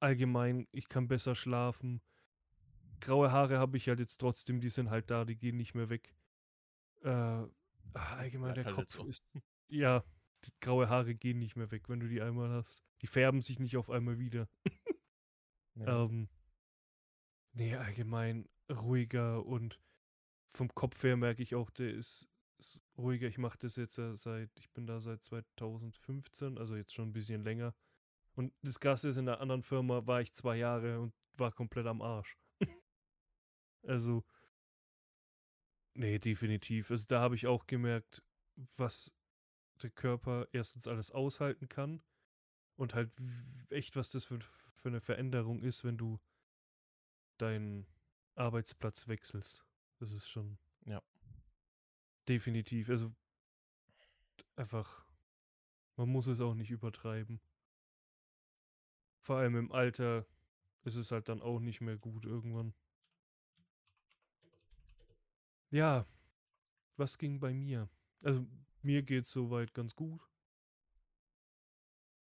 allgemein, 0.00 0.66
ich 0.72 0.88
kann 0.88 1.08
besser 1.08 1.34
schlafen. 1.34 2.00
Graue 3.00 3.32
Haare 3.32 3.58
habe 3.58 3.76
ich 3.76 3.88
halt 3.88 4.00
jetzt 4.00 4.18
trotzdem, 4.18 4.60
die 4.60 4.68
sind 4.68 4.90
halt 4.90 5.10
da, 5.10 5.24
die 5.24 5.36
gehen 5.36 5.56
nicht 5.56 5.74
mehr 5.74 5.88
weg. 5.88 6.14
Äh, 7.02 7.08
ah, 7.08 7.48
allgemein, 7.94 8.54
der 8.54 8.64
halt 8.64 8.76
Kopf 8.76 8.92
so. 8.92 9.06
ist. 9.06 9.24
Ja, 9.68 10.04
die 10.44 10.52
graue 10.60 10.88
Haare 10.88 11.14
gehen 11.14 11.38
nicht 11.38 11.56
mehr 11.56 11.70
weg, 11.70 11.88
wenn 11.88 12.00
du 12.00 12.08
die 12.08 12.20
einmal 12.20 12.50
hast. 12.50 12.82
Die 13.02 13.06
färben 13.06 13.42
sich 13.42 13.58
nicht 13.58 13.76
auf 13.76 13.90
einmal 13.90 14.18
wieder. 14.18 14.48
Ja. 14.66 14.66
Ähm, 15.86 16.28
nee, 17.52 17.74
allgemein 17.74 18.46
ruhiger 18.70 19.46
und 19.46 19.80
vom 20.50 20.68
Kopf 20.74 21.02
her 21.04 21.16
merke 21.16 21.42
ich 21.42 21.54
auch, 21.54 21.70
der 21.70 21.90
ist, 21.94 22.28
ist 22.58 22.82
ruhiger. 22.98 23.28
Ich 23.28 23.38
mache 23.38 23.56
das 23.58 23.76
jetzt 23.76 23.94
seit, 23.94 24.50
ich 24.58 24.70
bin 24.72 24.86
da 24.86 25.00
seit 25.00 25.22
2015, 25.22 26.58
also 26.58 26.76
jetzt 26.76 26.92
schon 26.92 27.08
ein 27.08 27.12
bisschen 27.12 27.44
länger. 27.44 27.72
Und 28.34 28.52
das 28.62 28.80
Gas 28.80 29.04
ist, 29.04 29.16
in 29.16 29.26
der 29.26 29.40
anderen 29.40 29.62
Firma 29.62 30.06
war 30.06 30.20
ich 30.20 30.32
zwei 30.32 30.56
Jahre 30.56 31.00
und 31.00 31.14
war 31.34 31.52
komplett 31.52 31.86
am 31.86 32.02
Arsch. 32.02 32.38
also, 33.82 34.24
nee, 35.94 36.18
definitiv. 36.18 36.90
Also 36.90 37.06
da 37.08 37.20
habe 37.20 37.34
ich 37.34 37.46
auch 37.46 37.66
gemerkt, 37.66 38.22
was 38.76 39.12
der 39.82 39.90
Körper 39.90 40.46
erstens 40.52 40.86
alles 40.86 41.10
aushalten 41.10 41.68
kann 41.68 42.02
und 42.76 42.94
halt 42.94 43.10
echt, 43.70 43.96
was 43.96 44.10
das 44.10 44.24
für, 44.24 44.40
für 44.76 44.88
eine 44.88 45.00
Veränderung 45.00 45.62
ist, 45.62 45.84
wenn 45.84 45.98
du 45.98 46.20
deinen 47.38 47.86
Arbeitsplatz 48.34 49.08
wechselst. 49.08 49.64
Das 49.98 50.12
ist 50.12 50.28
schon. 50.28 50.58
Ja. 50.86 51.02
Definitiv. 52.28 52.88
Also 52.88 53.12
einfach, 54.56 55.04
man 55.96 56.08
muss 56.08 56.26
es 56.26 56.40
auch 56.40 56.54
nicht 56.54 56.70
übertreiben. 56.70 57.40
Vor 59.20 59.36
allem 59.36 59.56
im 59.56 59.72
Alter 59.72 60.26
ist 60.84 60.96
es 60.96 61.10
halt 61.10 61.28
dann 61.28 61.42
auch 61.42 61.60
nicht 61.60 61.80
mehr 61.80 61.96
gut 61.96 62.24
irgendwann. 62.24 62.74
Ja, 65.70 66.06
was 66.96 67.18
ging 67.18 67.38
bei 67.38 67.52
mir? 67.52 67.88
Also 68.22 68.46
mir 68.82 69.02
geht 69.02 69.26
es 69.26 69.32
soweit 69.32 69.74
ganz 69.74 69.94
gut. 69.94 70.20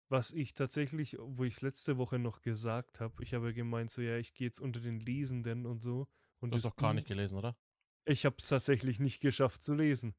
Was 0.09 0.31
ich 0.31 0.53
tatsächlich, 0.53 1.17
wo 1.19 1.43
ich 1.43 1.61
letzte 1.61 1.97
Woche 1.97 2.19
noch 2.19 2.41
gesagt 2.41 2.99
habe, 2.99 3.23
ich 3.23 3.33
habe 3.33 3.53
gemeint, 3.53 3.91
so 3.91 4.01
ja, 4.01 4.17
ich 4.17 4.33
gehe 4.33 4.47
jetzt 4.47 4.59
unter 4.59 4.79
den 4.79 4.99
Lesenden 4.99 5.65
und 5.65 5.81
so. 5.81 6.07
Und 6.39 6.51
du 6.51 6.57
hast 6.57 6.65
doch 6.65 6.75
gar 6.75 6.93
nicht 6.93 7.07
gelesen, 7.07 7.37
oder? 7.37 7.57
Ich 8.05 8.25
habe 8.25 8.35
es 8.39 8.47
tatsächlich 8.47 8.99
nicht 8.99 9.19
geschafft 9.19 9.63
zu 9.63 9.73
lesen. 9.73 10.15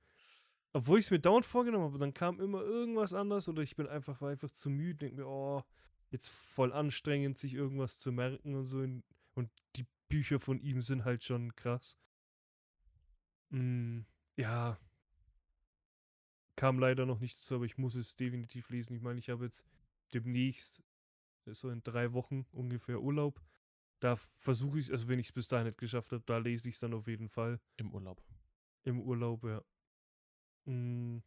Obwohl 0.73 0.99
ich 0.99 1.07
es 1.07 1.11
mir 1.11 1.21
dauernd 1.21 1.47
vorgenommen 1.47 1.85
habe, 1.85 1.99
dann 1.99 2.13
kam 2.13 2.41
immer 2.41 2.63
irgendwas 2.63 3.15
anders 3.15 3.49
oder 3.49 3.63
ich 3.63 3.77
bin 3.77 3.87
einfach, 3.87 4.21
war 4.21 4.31
einfach 4.31 4.51
zu 4.51 4.69
müde, 4.69 5.07
denke 5.07 5.17
mir, 5.17 5.27
oh, 5.27 5.63
jetzt 6.11 6.29
voll 6.29 6.73
anstrengend, 6.73 7.39
sich 7.39 7.55
irgendwas 7.55 7.99
zu 7.99 8.13
merken 8.13 8.55
und 8.55 8.67
so. 8.67 8.79
Und 8.79 9.51
die 9.77 9.87
Bücher 10.09 10.41
von 10.41 10.61
ihm 10.61 10.83
sind 10.83 11.05
halt 11.05 11.25
schon 11.25 11.55
krass. 11.57 11.99
Mm, 13.51 14.01
ja. 14.37 14.79
Kam 16.57 16.79
leider 16.79 17.05
noch 17.05 17.21
nicht 17.21 17.41
dazu, 17.41 17.57
aber 17.57 17.65
ich 17.65 17.77
muss 17.77 17.97
es 17.97 18.17
definitiv 18.17 18.71
lesen. 18.71 18.95
Ich 18.95 19.03
meine, 19.03 19.19
ich 19.19 19.29
habe 19.29 19.45
jetzt 19.45 19.65
demnächst, 20.15 20.83
so 21.45 21.71
in 21.71 21.83
drei 21.83 22.13
Wochen 22.13 22.47
ungefähr 22.53 23.01
Urlaub. 23.01 23.41
Da 24.01 24.17
versuche 24.37 24.79
ich 24.79 24.87
es, 24.87 24.91
also 24.91 25.09
wenn 25.09 25.19
ich 25.19 25.29
es 25.29 25.33
bis 25.33 25.49
dahin 25.49 25.67
nicht 25.67 25.79
geschafft 25.79 26.13
habe, 26.13 26.23
da 26.27 26.39
lese 26.39 26.69
ich 26.69 26.77
es 26.77 26.81
dann 26.81 26.95
auf 26.95 27.07
jeden 27.07 27.29
Fall. 27.29 27.61
Im 27.77 27.93
Urlaub. 27.93 28.23
Im 28.85 29.01
Urlaub, 29.01 29.45
ja. 29.45 29.63
Mm. 30.65 31.23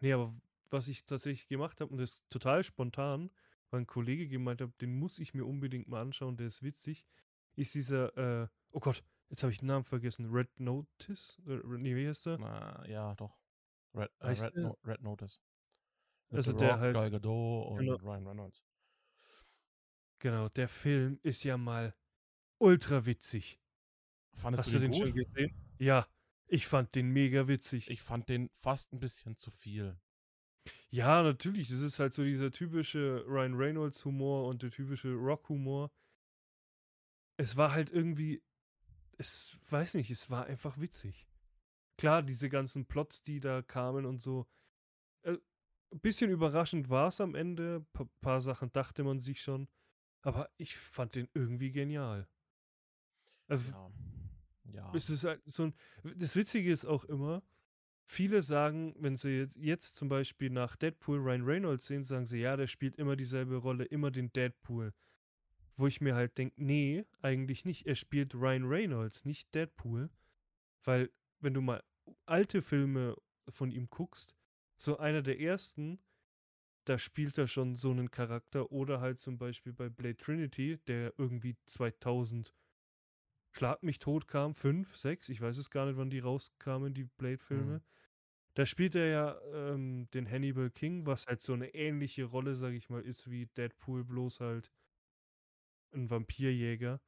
Nee, 0.00 0.12
aber 0.12 0.34
was 0.70 0.88
ich 0.88 1.04
tatsächlich 1.04 1.48
gemacht 1.48 1.80
habe, 1.80 1.90
und 1.90 1.98
das 1.98 2.12
ist 2.12 2.30
total 2.30 2.62
spontan, 2.62 3.30
weil 3.70 3.80
ein 3.80 3.86
Kollege 3.86 4.28
gemeint 4.28 4.60
hat, 4.60 4.70
den 4.80 4.98
muss 4.98 5.18
ich 5.18 5.34
mir 5.34 5.44
unbedingt 5.44 5.88
mal 5.88 6.00
anschauen, 6.02 6.36
der 6.36 6.46
ist 6.48 6.62
witzig, 6.62 7.04
ist 7.56 7.74
dieser, 7.74 8.16
äh, 8.44 8.48
oh 8.70 8.80
Gott, 8.80 9.02
jetzt 9.30 9.42
habe 9.42 9.52
ich 9.52 9.58
den 9.58 9.66
Namen 9.68 9.84
vergessen, 9.84 10.26
Red 10.30 10.58
Notice? 10.60 11.40
Äh, 11.46 11.60
nee, 11.78 11.94
wie 11.96 12.08
heißt 12.08 12.26
der? 12.26 12.38
Na, 12.38 12.86
ja, 12.88 13.14
doch. 13.14 13.38
Red, 13.94 14.10
äh, 14.20 14.28
Red, 14.28 14.54
no 14.56 14.78
Red 14.84 15.02
Notice. 15.02 15.40
Mit 16.30 16.36
Also 16.38 16.52
The 16.52 16.58
der 16.58 16.70
Rock, 16.72 16.80
halt- 16.80 16.94
Gal 16.94 17.10
Gadot 17.10 17.66
und 17.68 17.78
Genau. 17.78 17.96
Ryan 17.96 18.26
Reynolds. 18.26 18.62
Genau, 20.20 20.48
der 20.48 20.68
Film 20.68 21.20
ist 21.22 21.44
ja 21.44 21.56
mal 21.56 21.94
ultra 22.58 23.06
witzig. 23.06 23.60
Fandest 24.34 24.66
Hast 24.66 24.74
du 24.74 24.78
den 24.80 24.90
den 24.92 25.00
schon 25.00 25.14
gesehen? 25.14 25.54
Ja, 25.78 26.06
ich 26.46 26.66
fand 26.66 26.94
den 26.94 27.10
mega 27.10 27.46
witzig. 27.48 27.88
Ich 27.90 28.02
fand 28.02 28.28
den 28.28 28.50
fast 28.58 28.92
ein 28.92 28.98
bisschen 29.00 29.36
zu 29.36 29.50
viel. 29.50 29.96
Ja, 30.90 31.22
natürlich. 31.22 31.68
Das 31.68 31.80
ist 31.80 31.98
halt 31.98 32.14
so 32.14 32.24
dieser 32.24 32.50
typische 32.50 33.24
Ryan 33.26 33.54
Reynolds 33.54 34.04
Humor 34.04 34.46
und 34.48 34.62
der 34.62 34.70
typische 34.70 35.12
Rock 35.14 35.48
Humor. 35.48 35.90
Es 37.36 37.56
war 37.56 37.72
halt 37.72 37.90
irgendwie, 37.90 38.42
es 39.18 39.58
weiß 39.70 39.94
nicht, 39.94 40.10
es 40.10 40.30
war 40.30 40.46
einfach 40.46 40.80
witzig. 40.80 41.28
Klar, 41.98 42.22
diese 42.22 42.48
ganzen 42.48 42.86
Plots, 42.86 43.22
die 43.22 43.40
da 43.40 43.62
kamen 43.62 44.06
und 44.06 44.22
so. 44.22 44.46
Äh, 45.22 45.36
ein 45.92 46.00
bisschen 46.00 46.30
überraschend 46.30 46.90
war 46.90 47.08
es 47.08 47.20
am 47.20 47.34
Ende. 47.34 47.84
Ein 47.98 48.10
paar 48.20 48.40
Sachen 48.40 48.72
dachte 48.72 49.04
man 49.04 49.20
sich 49.20 49.42
schon. 49.42 49.68
Aber 50.22 50.50
ich 50.56 50.76
fand 50.76 51.14
den 51.14 51.28
irgendwie 51.34 51.70
genial. 51.70 52.28
Also, 53.46 53.70
Ja. 53.72 53.90
Ja. 54.72 54.92
es 54.94 55.08
ist 55.08 55.24
halt 55.24 55.42
so 55.46 55.64
ein. 55.64 55.74
Das 56.16 56.36
Witzige 56.36 56.70
ist 56.70 56.84
auch 56.84 57.04
immer, 57.04 57.42
viele 58.08 58.40
sagen, 58.42 58.94
wenn 58.98 59.16
sie 59.16 59.48
jetzt, 59.54 59.94
zum 59.94 60.08
Beispiel 60.08 60.48
nach 60.50 60.76
Deadpool 60.76 61.18
Ryan 61.18 61.44
Reynolds 61.44 61.86
sehen, 61.86 62.04
sagen 62.04 62.24
sie, 62.24 62.40
ja, 62.40 62.56
der 62.56 62.66
spielt 62.66 62.96
immer 62.96 63.16
dieselbe 63.16 63.56
Rolle, 63.56 63.84
immer 63.84 64.10
den 64.10 64.32
Deadpool. 64.32 64.94
Wo 65.76 65.86
ich 65.86 66.00
mir 66.00 66.14
halt 66.14 66.36
denke, 66.38 66.54
nee, 66.56 67.04
eigentlich 67.20 67.64
nicht. 67.64 67.86
Er 67.86 67.94
spielt 67.94 68.34
Ryan 68.34 68.64
Reynolds, 68.64 69.24
nicht 69.24 69.54
Deadpool. 69.54 70.10
Weil, 70.82 71.10
wenn 71.40 71.54
du 71.54 71.60
mal 71.60 71.84
alte 72.24 72.62
Filme 72.62 73.14
von 73.48 73.70
ihm 73.70 73.88
guckst, 73.90 74.34
so 74.78 74.96
einer 74.96 75.22
der 75.22 75.38
ersten, 75.38 76.00
da 76.86 76.98
spielt 76.98 77.36
er 77.36 77.46
schon 77.46 77.76
so 77.76 77.90
einen 77.90 78.10
Charakter. 78.10 78.72
Oder 78.72 79.00
halt 79.00 79.20
zum 79.20 79.36
Beispiel 79.36 79.74
bei 79.74 79.90
Blade 79.90 80.16
Trinity, 80.16 80.78
der 80.86 81.12
irgendwie 81.18 81.56
2000 81.66 82.54
Schlag 83.58 83.82
mich 83.82 83.98
tot 83.98 84.28
kam, 84.28 84.54
5, 84.54 84.96
6, 84.96 85.30
ich 85.30 85.40
weiß 85.40 85.58
es 85.58 85.68
gar 85.68 85.86
nicht, 85.86 85.96
wann 85.96 86.10
die 86.10 86.20
rauskamen, 86.20 86.94
die 86.94 87.02
Blade-Filme. 87.02 87.78
Mhm. 87.78 87.82
Da 88.54 88.66
spielt 88.66 88.94
er 88.94 89.06
ja 89.06 89.40
ähm, 89.52 90.08
den 90.14 90.30
Hannibal 90.30 90.70
King, 90.70 91.06
was 91.06 91.26
halt 91.26 91.42
so 91.42 91.54
eine 91.54 91.74
ähnliche 91.74 92.22
Rolle, 92.22 92.54
sag 92.54 92.72
ich 92.72 92.88
mal, 92.88 93.02
ist 93.02 93.28
wie 93.28 93.46
Deadpool, 93.46 94.04
bloß 94.04 94.38
halt 94.38 94.70
ein 95.92 96.08
Vampirjäger. 96.08 97.00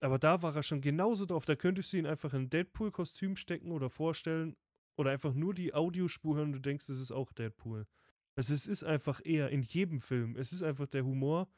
Aber 0.00 0.18
da 0.18 0.40
war 0.40 0.56
er 0.56 0.62
schon 0.62 0.80
genauso 0.80 1.26
drauf. 1.26 1.44
Da 1.44 1.56
könntest 1.56 1.92
du 1.92 1.98
ihn 1.98 2.06
einfach 2.06 2.32
in 2.32 2.44
ein 2.44 2.50
Deadpool-Kostüm 2.50 3.36
stecken 3.36 3.70
oder 3.70 3.90
vorstellen 3.90 4.56
oder 4.96 5.10
einfach 5.10 5.34
nur 5.34 5.52
die 5.52 5.74
Audiospur 5.74 6.36
hören 6.36 6.48
und 6.48 6.52
du 6.54 6.60
denkst, 6.60 6.86
das 6.86 7.00
ist 7.00 7.12
auch 7.12 7.34
Deadpool. 7.34 7.86
Also 8.34 8.54
es 8.54 8.66
ist 8.66 8.82
einfach 8.82 9.20
eher 9.22 9.50
in 9.50 9.60
jedem 9.60 10.00
Film. 10.00 10.36
Es 10.36 10.52
ist 10.54 10.62
einfach 10.62 10.86
der 10.86 11.04
Humor 11.04 11.50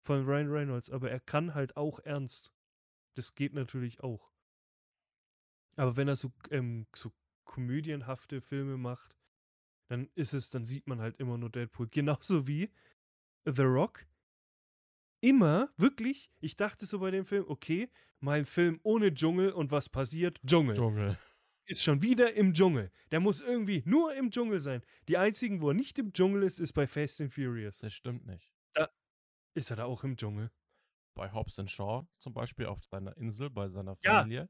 von 0.00 0.24
Ryan 0.24 0.48
Reynolds, 0.48 0.88
aber 0.88 1.10
er 1.10 1.20
kann 1.20 1.54
halt 1.54 1.76
auch 1.76 1.98
ernst. 2.00 2.52
Das 3.18 3.34
geht 3.34 3.52
natürlich 3.52 3.98
auch. 4.00 4.30
Aber 5.74 5.96
wenn 5.96 6.06
er 6.06 6.14
so, 6.14 6.30
ähm, 6.50 6.86
so 6.94 7.12
komödienhafte 7.44 8.40
Filme 8.40 8.76
macht, 8.76 9.16
dann 9.88 10.08
ist 10.14 10.34
es, 10.34 10.50
dann 10.50 10.64
sieht 10.64 10.86
man 10.86 11.00
halt 11.00 11.16
immer 11.18 11.36
nur 11.36 11.50
Deadpool. 11.50 11.88
Genauso 11.90 12.46
wie 12.46 12.70
The 13.44 13.62
Rock. 13.62 14.06
Immer, 15.20 15.72
wirklich, 15.76 16.30
ich 16.38 16.56
dachte 16.56 16.86
so 16.86 17.00
bei 17.00 17.10
dem 17.10 17.24
Film, 17.24 17.44
okay, 17.48 17.90
mal 18.20 18.38
ein 18.38 18.46
Film 18.46 18.78
ohne 18.84 19.12
Dschungel 19.12 19.50
und 19.50 19.72
was 19.72 19.88
passiert? 19.88 20.40
Dschungel. 20.46 20.76
Dschungel. 20.76 21.18
Ist 21.66 21.82
schon 21.82 22.02
wieder 22.02 22.34
im 22.34 22.54
Dschungel. 22.54 22.92
Der 23.10 23.18
muss 23.18 23.40
irgendwie 23.40 23.82
nur 23.84 24.14
im 24.14 24.30
Dschungel 24.30 24.60
sein. 24.60 24.82
Die 25.08 25.18
einzigen, 25.18 25.60
wo 25.60 25.70
er 25.70 25.74
nicht 25.74 25.98
im 25.98 26.12
Dschungel 26.12 26.44
ist, 26.44 26.60
ist 26.60 26.72
bei 26.72 26.86
Fast 26.86 27.20
and 27.20 27.34
Furious. 27.34 27.78
Das 27.78 27.92
stimmt 27.92 28.26
nicht. 28.26 28.52
Ist 29.54 29.70
er 29.70 29.76
da 29.76 29.84
auch 29.86 30.04
im 30.04 30.16
Dschungel? 30.16 30.52
Bei 31.18 31.32
Hobbs 31.32 31.58
and 31.58 31.68
Shaw 31.68 32.06
zum 32.18 32.32
Beispiel 32.32 32.66
auf 32.66 32.84
seiner 32.84 33.16
Insel, 33.16 33.50
bei 33.50 33.68
seiner 33.68 33.98
Ja. 34.04 34.20
Familie. 34.20 34.48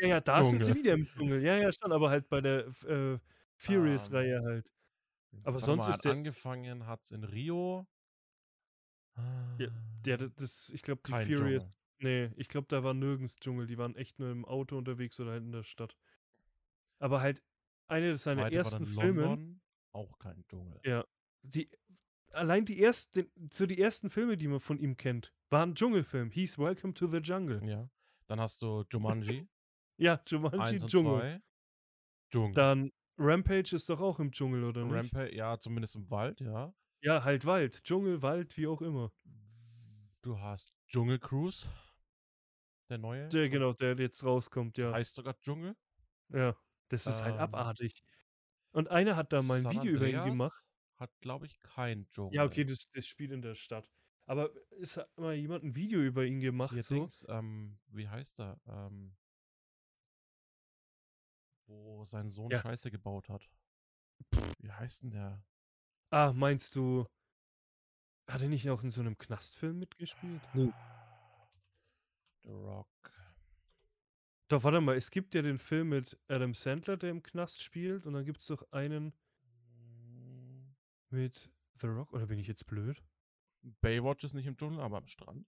Ja, 0.00 0.08
ja, 0.08 0.20
da 0.20 0.42
sind 0.44 0.60
sie 0.62 0.66
Dschungel. 0.72 0.82
wieder 0.82 0.94
im 0.94 1.06
Dschungel. 1.06 1.42
Ja, 1.44 1.56
ja, 1.56 1.70
schon, 1.72 1.92
aber 1.92 2.10
halt 2.10 2.28
bei 2.28 2.40
der 2.40 2.66
äh, 2.86 3.12
Ähm, 3.12 3.20
Furious-Reihe 3.56 4.42
halt. 4.42 4.72
Aber 5.44 5.60
sonst 5.60 5.84
mal, 5.84 5.90
ist 5.90 5.98
hat 5.98 6.04
der- 6.04 6.12
angefangen 6.12 6.86
hat's 6.86 7.12
in 7.12 7.22
Rio. 7.22 7.86
Ja, 9.58 10.16
d- 10.16 10.30
das, 10.36 10.70
ich 10.70 10.82
glaube, 10.82 11.02
die 11.06 11.10
Kein 11.12 11.26
Furious. 11.26 11.62
Dschungel. 11.64 12.28
Nee, 12.28 12.30
ich 12.36 12.48
glaube, 12.48 12.66
da 12.68 12.82
war 12.84 12.94
nirgends 12.94 13.34
Dschungel. 13.36 13.66
Die 13.66 13.78
waren 13.78 13.94
echt 13.96 14.18
nur 14.18 14.30
im 14.30 14.44
Auto 14.44 14.76
unterwegs 14.78 15.18
oder 15.20 15.32
halt 15.32 15.42
in 15.42 15.52
der 15.52 15.64
Stadt. 15.64 15.96
Aber 17.00 17.20
halt 17.20 17.42
eine 17.88 18.16
seiner 18.18 18.50
ersten 18.52 18.86
Filme. 18.86 19.22
London, 19.22 19.60
auch 19.92 20.18
kein 20.18 20.44
Dschungel. 20.48 20.80
Ja. 20.84 21.04
Die, 21.42 21.68
allein 22.38 22.64
die 22.64 22.82
ersten, 22.82 23.30
so 23.52 23.66
die 23.66 23.80
ersten 23.80 24.10
Filme, 24.10 24.36
die 24.36 24.48
man 24.48 24.60
von 24.60 24.78
ihm 24.78 24.96
kennt, 24.96 25.32
waren 25.50 25.74
Dschungelfilm. 25.74 26.30
Hieß 26.30 26.58
Welcome 26.58 26.94
to 26.94 27.06
the 27.08 27.18
Jungle. 27.18 27.62
Ja. 27.68 27.88
Dann 28.26 28.40
hast 28.40 28.62
du 28.62 28.84
Jumanji, 28.90 29.48
Ja, 29.98 30.20
Jumanji 30.26 30.58
1 30.60 30.82
und 30.84 30.90
Dschungel. 30.90 31.20
2. 31.20 31.42
Dschungel. 32.30 32.54
Dann 32.54 32.92
Rampage 33.18 33.74
ist 33.74 33.88
doch 33.88 34.00
auch 34.00 34.20
im 34.20 34.30
Dschungel, 34.30 34.64
oder 34.64 34.84
nicht? 34.84 34.94
Rampage, 34.94 35.34
ja, 35.34 35.58
zumindest 35.58 35.96
im 35.96 36.08
Wald, 36.10 36.40
ja. 36.40 36.72
Ja, 37.00 37.24
halt 37.24 37.44
Wald. 37.46 37.82
Dschungel, 37.82 38.22
Wald, 38.22 38.56
wie 38.56 38.66
auch 38.66 38.80
immer. 38.80 39.12
Du 40.22 40.38
hast 40.38 40.72
Dschungel 40.88 41.18
Cruise, 41.18 41.68
der 42.88 42.98
neue. 42.98 43.28
Der, 43.28 43.48
genau, 43.48 43.72
der 43.72 43.96
jetzt 43.96 44.22
rauskommt, 44.24 44.78
ja. 44.78 44.92
Heißt 44.92 45.14
sogar 45.14 45.38
Dschungel. 45.40 45.76
Ja. 46.30 46.56
Das 46.88 47.06
ist 47.06 47.22
halt 47.22 47.34
Ähm, 47.34 47.40
abartig. 47.40 48.02
Und 48.72 48.88
einer 48.88 49.16
hat 49.16 49.32
da 49.32 49.42
mal 49.42 49.56
ein 49.56 49.62
San 49.62 49.72
Video 49.72 49.92
über 49.92 50.06
ihn 50.08 50.16
Andreas 50.16 50.38
gemacht. 50.38 50.67
Hat, 50.98 51.10
glaube 51.20 51.46
ich, 51.46 51.60
kein 51.60 52.08
Dschungel. 52.10 52.34
Ja, 52.34 52.44
okay, 52.44 52.64
das, 52.64 52.88
das 52.92 53.06
spielt 53.06 53.30
in 53.30 53.40
der 53.42 53.54
Stadt. 53.54 53.88
Aber 54.26 54.50
es 54.80 54.96
hat 54.96 55.08
mal 55.16 55.34
jemand 55.34 55.64
ein 55.64 55.74
Video 55.76 56.00
über 56.00 56.24
ihn 56.24 56.40
gemacht, 56.40 56.74
Hier 56.74 56.82
so. 56.82 56.94
Dings, 56.96 57.24
ähm, 57.28 57.78
wie 57.92 58.08
heißt 58.08 58.40
er? 58.40 58.60
Ähm, 58.66 59.16
wo 61.68 62.04
sein 62.04 62.30
Sohn 62.30 62.50
Ja. 62.50 62.60
Scheiße 62.60 62.90
gebaut 62.90 63.28
hat. 63.28 63.48
Wie 64.60 64.72
heißt 64.72 65.02
denn 65.02 65.10
der? 65.10 65.42
Ah, 66.10 66.32
meinst 66.34 66.74
du 66.74 67.06
hat 68.28 68.42
er 68.42 68.48
nicht 68.48 68.68
auch 68.68 68.82
in 68.82 68.90
so 68.90 69.02
'nem 69.02 69.16
Knastfilm 69.16 69.78
mitgespielt? 69.78 70.42
Ne. 70.54 70.72
The 72.44 72.50
Rock. 72.52 72.88
Doch, 74.50 74.64
warte 74.64 74.80
mal, 74.80 74.96
es 74.96 75.10
gibt 75.10 75.34
ja 75.34 75.42
den 75.42 75.58
Film 75.58 75.90
mit 75.90 76.18
Adam 76.28 76.54
Sandler, 76.54 76.96
der 76.96 77.10
im 77.10 77.22
Knast 77.22 77.62
spielt 77.62 78.06
und 78.06 78.14
dann 78.14 78.24
gibt's 78.24 78.46
doch 78.46 78.70
einen. 78.72 79.12
Mit 81.10 81.50
The 81.80 81.86
Rock 81.88 82.12
oder 82.12 82.26
bin 82.26 82.38
ich 82.38 82.46
jetzt 82.48 82.66
blöd? 82.66 83.02
Baywatch 83.82 84.24
ist 84.24 84.34
nicht 84.34 84.46
im 84.46 84.56
Dschungel, 84.56 84.80
aber 84.80 84.98
am 84.98 85.06
Strand. 85.06 85.46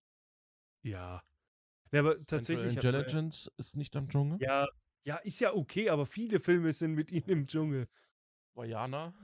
Ja. 0.84 1.22
Ne, 1.92 2.00
aber 2.00 2.24
Central 2.26 2.26
tatsächlich 2.26 2.76
hat 2.76 2.92
er 2.92 3.00
Intelligence 3.00 3.50
ist 3.56 3.76
nicht 3.76 3.96
am 3.96 4.08
Dschungel. 4.08 4.38
Ja, 4.38 4.66
ja, 5.04 5.16
ist 5.16 5.40
ja 5.40 5.54
okay, 5.54 5.90
aber 5.90 6.06
viele 6.06 6.40
Filme 6.40 6.72
sind 6.72 6.94
mit 6.94 7.10
ihm 7.10 7.24
im 7.26 7.46
Dschungel. 7.46 7.88
Vaiana. 8.54 9.14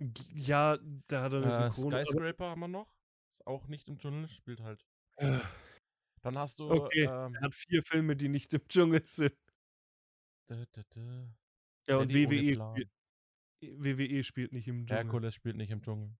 G 0.00 0.22
ja, 0.34 0.78
da 1.08 1.22
hat 1.22 1.32
er 1.32 1.40
'ne 1.40 1.50
Äh, 1.50 1.70
Synchron 1.70 1.90
Skyscraper 1.92 2.50
haben 2.50 2.60
wir 2.60 2.68
noch. 2.68 2.92
Ist 3.40 3.46
auch 3.46 3.66
nicht 3.68 3.88
im 3.88 3.98
Dschungel, 3.98 4.28
spielt 4.28 4.60
halt 4.60 4.84
Dann 6.22 6.38
hast 6.38 6.58
du, 6.58 6.70
Okay, 6.70 7.04
ähm 7.04 7.34
er 7.34 7.40
hat 7.46 7.54
4 7.54 7.82
Filme, 7.84 8.16
die 8.16 8.28
nicht 8.28 8.52
im 8.54 8.66
Dschungel 8.68 9.02
sind. 9.06 9.36
Dä, 10.48 10.66
dä, 10.74 10.82
dä. 10.94 11.00
Ja, 11.88 11.98
und 11.98 12.12
WWE 12.12 12.54
Plan. 12.54 12.74
spielt 12.74 12.90
WWE 13.60 14.24
spielt 14.24 14.52
nicht 14.52 14.68
im 14.68 14.86
Dschungel. 14.86 15.04
Herkules 15.04 15.34
spielt 15.34 15.56
nicht 15.56 15.70
im 15.70 15.82
Dschungel. 15.82 16.16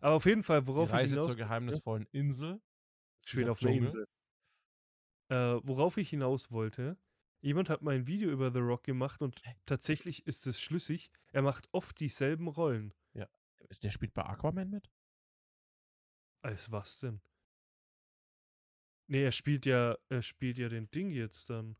Aber 0.00 0.14
auf 0.14 0.24
jeden 0.24 0.42
Fall, 0.42 0.62
Die 0.62 0.66
worauf 0.66 0.88
ich 0.88 0.94
Reise 0.94 1.14
hinaus 1.14 1.26
zur 1.26 1.36
geheimnisvollen 1.36 2.06
Insel. 2.12 2.60
Spielt 3.22 3.48
auf 3.48 3.60
Dschungel. 3.60 3.84
Insel. 3.84 4.08
Äh, 5.28 5.60
worauf 5.62 5.96
ich 5.96 6.10
hinaus 6.10 6.50
wollte, 6.50 6.98
jemand 7.40 7.68
hat 7.70 7.82
mal 7.82 7.94
ein 7.94 8.06
Video 8.06 8.30
über 8.30 8.50
The 8.50 8.58
Rock 8.58 8.82
gemacht 8.82 9.22
und 9.22 9.40
tatsächlich 9.66 10.26
ist 10.26 10.46
es 10.46 10.60
schlüssig. 10.60 11.10
Er 11.32 11.42
macht 11.42 11.68
oft 11.72 12.00
dieselben 12.00 12.48
Rollen. 12.48 12.94
Ja. 13.12 13.28
Der 13.82 13.90
spielt 13.90 14.14
bei 14.14 14.24
Aquaman 14.24 14.70
mit? 14.70 14.90
Als 16.42 16.72
was 16.72 16.98
denn? 16.98 17.20
Ne, 19.06 19.18
er 19.18 19.32
spielt 19.32 19.66
ja 19.66 19.96
er 20.08 20.22
spielt 20.22 20.56
ja 20.58 20.68
den 20.68 20.90
Ding 20.90 21.10
jetzt 21.10 21.50
dann. 21.50 21.76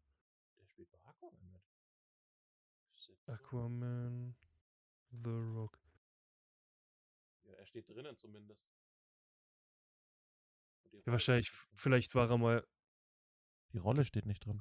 Der 0.59 0.67
spielt 0.67 0.91
bei 0.91 0.99
Aquaman 1.05 1.51
mit. 1.53 1.63
Shit. 2.95 3.20
Aquaman, 3.31 4.35
The 5.11 5.31
Rock. 5.31 5.79
Ja, 7.45 7.55
er 7.55 7.67
steht 7.67 7.89
drinnen 7.89 8.17
zumindest. 8.17 8.61
Ja, 10.93 11.13
wahrscheinlich 11.13 11.51
vielleicht 11.75 12.15
war 12.15 12.29
er 12.29 12.39
mal 12.39 12.67
Die 13.73 13.79
Rolle 13.79 14.05
steht 14.05 14.27
nicht 14.27 14.45
drin. 14.45 14.61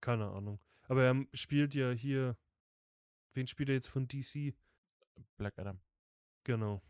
Keine 0.00 0.30
Ahnung. 0.30 0.60
Aber 0.88 1.04
er 1.04 1.26
spielt 1.32 1.74
ja 1.74 1.90
hier 1.92 2.36
wen 3.34 3.46
spielt 3.46 3.70
er 3.70 3.76
jetzt 3.76 3.88
von 3.88 4.06
DC? 4.06 4.54
Black 5.38 5.58
Adam. 5.58 5.80
Genau. 6.44 6.82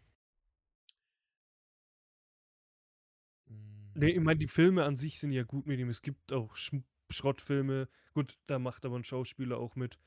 Hm. 3.47 3.93
Ne, 3.95 4.11
ich 4.11 4.21
meine, 4.21 4.39
die 4.39 4.49
Filme 4.49 4.85
an 4.85 4.97
sich 4.97 5.21
sind 5.21 5.33
ja 5.33 5.45
gut 5.45 5.67
mit 5.67 5.79
ihm. 5.79 5.89
Es 5.89 6.03
gibt 6.03 6.33
auch 6.33 6.57
Schm 6.57 6.85
Schrottfilme. 7.13 7.89
Gut, 8.15 8.39
da 8.47 8.59
macht 8.59 8.85
aber 8.85 8.97
'n 8.97 9.05
Schauspieler 9.05 9.59
auch 9.59 9.77
mit, 9.77 9.99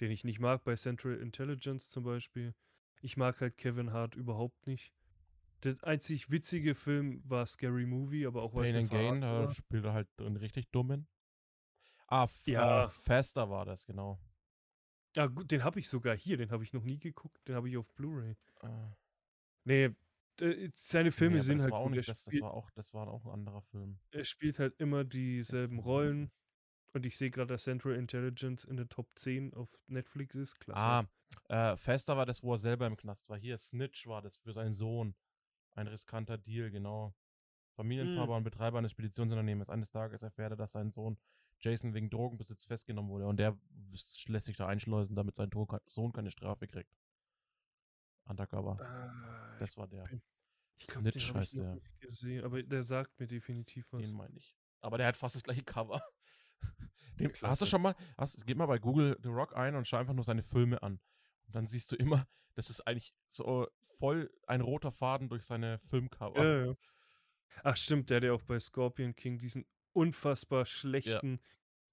den 0.00 0.10
ich 0.10 0.24
nicht 0.24 0.40
mag, 0.40 0.64
bei 0.64 0.76
Central 0.76 1.16
Intelligence 1.18 1.90
zum 1.90 2.04
Beispiel. 2.04 2.54
Ich 3.02 3.16
mag 3.16 3.40
halt 3.40 3.58
Kevin 3.58 3.92
Hart 3.92 4.14
überhaupt 4.16 4.66
nicht. 4.66 4.92
Der 5.64 5.76
einzig 5.82 6.30
witzige 6.30 6.74
Film 6.76 7.20
war 7.28 7.44
Scary 7.46 7.84
Movie, 7.86 8.26
aber 8.26 8.42
auch 8.42 8.54
Pain 8.54 8.74
'ne 8.74 8.76
and 8.76 8.90
Gain, 8.90 9.20
da 9.20 9.48
spielt 9.52 9.84
er 9.84 9.92
halt 9.92 10.08
den 10.18 10.36
richtig 10.36 10.70
Dummen. 10.70 11.06
Ah, 12.10 12.24
F 12.24 12.48
äh, 12.56 12.88
Ja. 12.88 12.90
Faster 12.90 13.50
war 13.50 13.64
das, 13.66 13.84
genau. 13.86 14.18
Ja 15.16 15.26
gut, 15.26 15.50
den 15.50 15.64
habe 15.64 15.80
ich 15.80 15.88
sogar 15.88 16.16
hier, 16.16 16.36
den 16.36 16.50
habe 16.50 16.64
ich 16.64 16.72
noch 16.72 16.82
nie 16.84 16.98
geguckt, 16.98 17.46
den 17.48 17.54
habe 17.54 17.68
ich 17.68 17.76
auf 17.76 17.88
Blu-ray. 17.94 18.36
Äh. 18.62 18.88
Ne, 19.66 19.94
d 20.40 20.70
seine 20.74 21.10
Filme 21.12 21.40
Ne, 21.40 21.40
aber 21.40 21.54
sind 21.54 21.60
das 21.60 21.64
halt 21.64 21.70
war 21.70 21.80
auch 21.80 21.90
nicht 21.90 22.06
das 22.06 22.22
das 22.22 22.40
war 22.40 22.52
auch 22.54 22.70
das 22.70 22.94
war 22.94 23.08
auch 23.08 23.24
'n 23.24 23.30
anderer 23.32 23.62
Film. 23.62 23.98
er 24.12 24.24
spielt 24.24 24.58
halt 24.58 24.74
immer 24.80 25.04
dieselben 25.04 25.78
Rollen 25.78 26.30
und 26.92 27.04
ich 27.06 27.16
sehe 27.16 27.30
grad, 27.30 27.50
dass 27.50 27.64
Central 27.64 27.94
Intelligence 27.94 28.64
in 28.64 28.76
der 28.76 28.88
Top 28.88 29.08
10 29.16 29.54
auf 29.54 29.68
Netflix 29.86 30.34
ist. 30.34 30.58
Klasse. 30.60 31.08
Ah, 31.48 31.72
äh, 31.72 31.76
Faster 31.76 32.16
war 32.16 32.26
das, 32.26 32.42
wo 32.42 32.52
er 32.54 32.58
selber 32.58 32.86
im 32.86 32.96
Knast 32.96 33.28
war. 33.28 33.36
Hier, 33.38 33.58
Snitch 33.58 34.06
war 34.06 34.22
das 34.22 34.36
für 34.36 34.52
seinen 34.52 34.74
Sohn. 34.74 35.14
Ein 35.72 35.86
riskanter 35.86 36.38
Deal, 36.38 36.70
genau. 36.70 37.14
Familienvater 37.76 38.28
Hm. 38.32 38.36
und 38.38 38.44
Betreiber 38.44 38.78
eines 38.78 38.90
Speditionsunternehmens. 38.92 39.68
Eines 39.68 39.90
Tages 39.90 40.22
erfährt 40.22 40.52
er, 40.52 40.56
dass 40.56 40.72
sein 40.72 40.90
Sohn 40.90 41.16
Jason 41.60 41.92
wegen 41.94 42.08
Drogenbesitz 42.10 42.64
festgenommen 42.64 43.10
wurde 43.10 43.26
und 43.26 43.36
der 43.38 43.56
lässt 44.26 44.46
sich 44.46 44.56
da 44.56 44.66
einschleusen, 44.68 45.14
damit 45.16 45.34
sein 45.36 45.50
Sohn 45.86 46.12
keine 46.12 46.30
Strafe 46.30 46.66
kriegt. 46.66 46.96
Undercover. 48.26 48.76
Ich 49.54 49.58
Das 49.58 49.76
war 49.76 49.88
der. 49.88 50.04
bin 50.04 50.22
ich 50.76 50.86
glaube, 50.86 51.10
den 51.10 51.20
Snitch 51.20 51.34
heißt 51.34 51.56
der. 51.58 51.74
nicht 51.74 52.00
gesehen, 52.00 52.44
aber 52.44 52.62
der 52.62 52.82
sagt 52.82 53.18
mir 53.18 53.26
definitiv 53.26 53.86
was. 53.92 54.02
Den 54.02 54.12
meine 54.16 54.36
ich. 54.36 54.56
Aber 54.80 54.98
der 54.98 55.08
hat 55.08 55.16
fast 55.16 55.34
das 55.34 55.42
gleiche 55.42 55.64
Cover. 55.64 56.00
Den, 57.18 57.32
hast 57.42 57.60
du 57.62 57.66
schon 57.66 57.82
mal, 57.82 57.94
hast, 58.16 58.46
gib 58.46 58.58
mal 58.58 58.66
bei 58.66 58.78
Google 58.78 59.18
The 59.22 59.28
Rock 59.28 59.56
ein 59.56 59.74
und 59.74 59.88
schau 59.88 59.96
einfach 59.96 60.14
nur 60.14 60.24
seine 60.24 60.42
Filme 60.42 60.82
an. 60.82 61.00
Und 61.46 61.56
dann 61.56 61.66
siehst 61.66 61.90
du 61.92 61.96
immer, 61.96 62.26
das 62.54 62.70
ist 62.70 62.86
eigentlich 62.86 63.12
so 63.28 63.66
voll 63.98 64.30
ein 64.46 64.60
roter 64.60 64.92
Faden 64.92 65.28
durch 65.28 65.44
seine 65.44 65.80
Filmcover. 65.80 66.38
Ja, 66.44 66.66
ja. 66.66 66.74
Ach 67.64 67.76
stimmt, 67.76 68.10
der 68.10 68.18
hat 68.18 68.24
ja 68.24 68.32
auch 68.32 68.42
bei 68.42 68.58
Scorpion 68.60 69.16
King 69.16 69.38
diesen 69.38 69.66
unfassbar 69.92 70.64
schlechten 70.64 71.40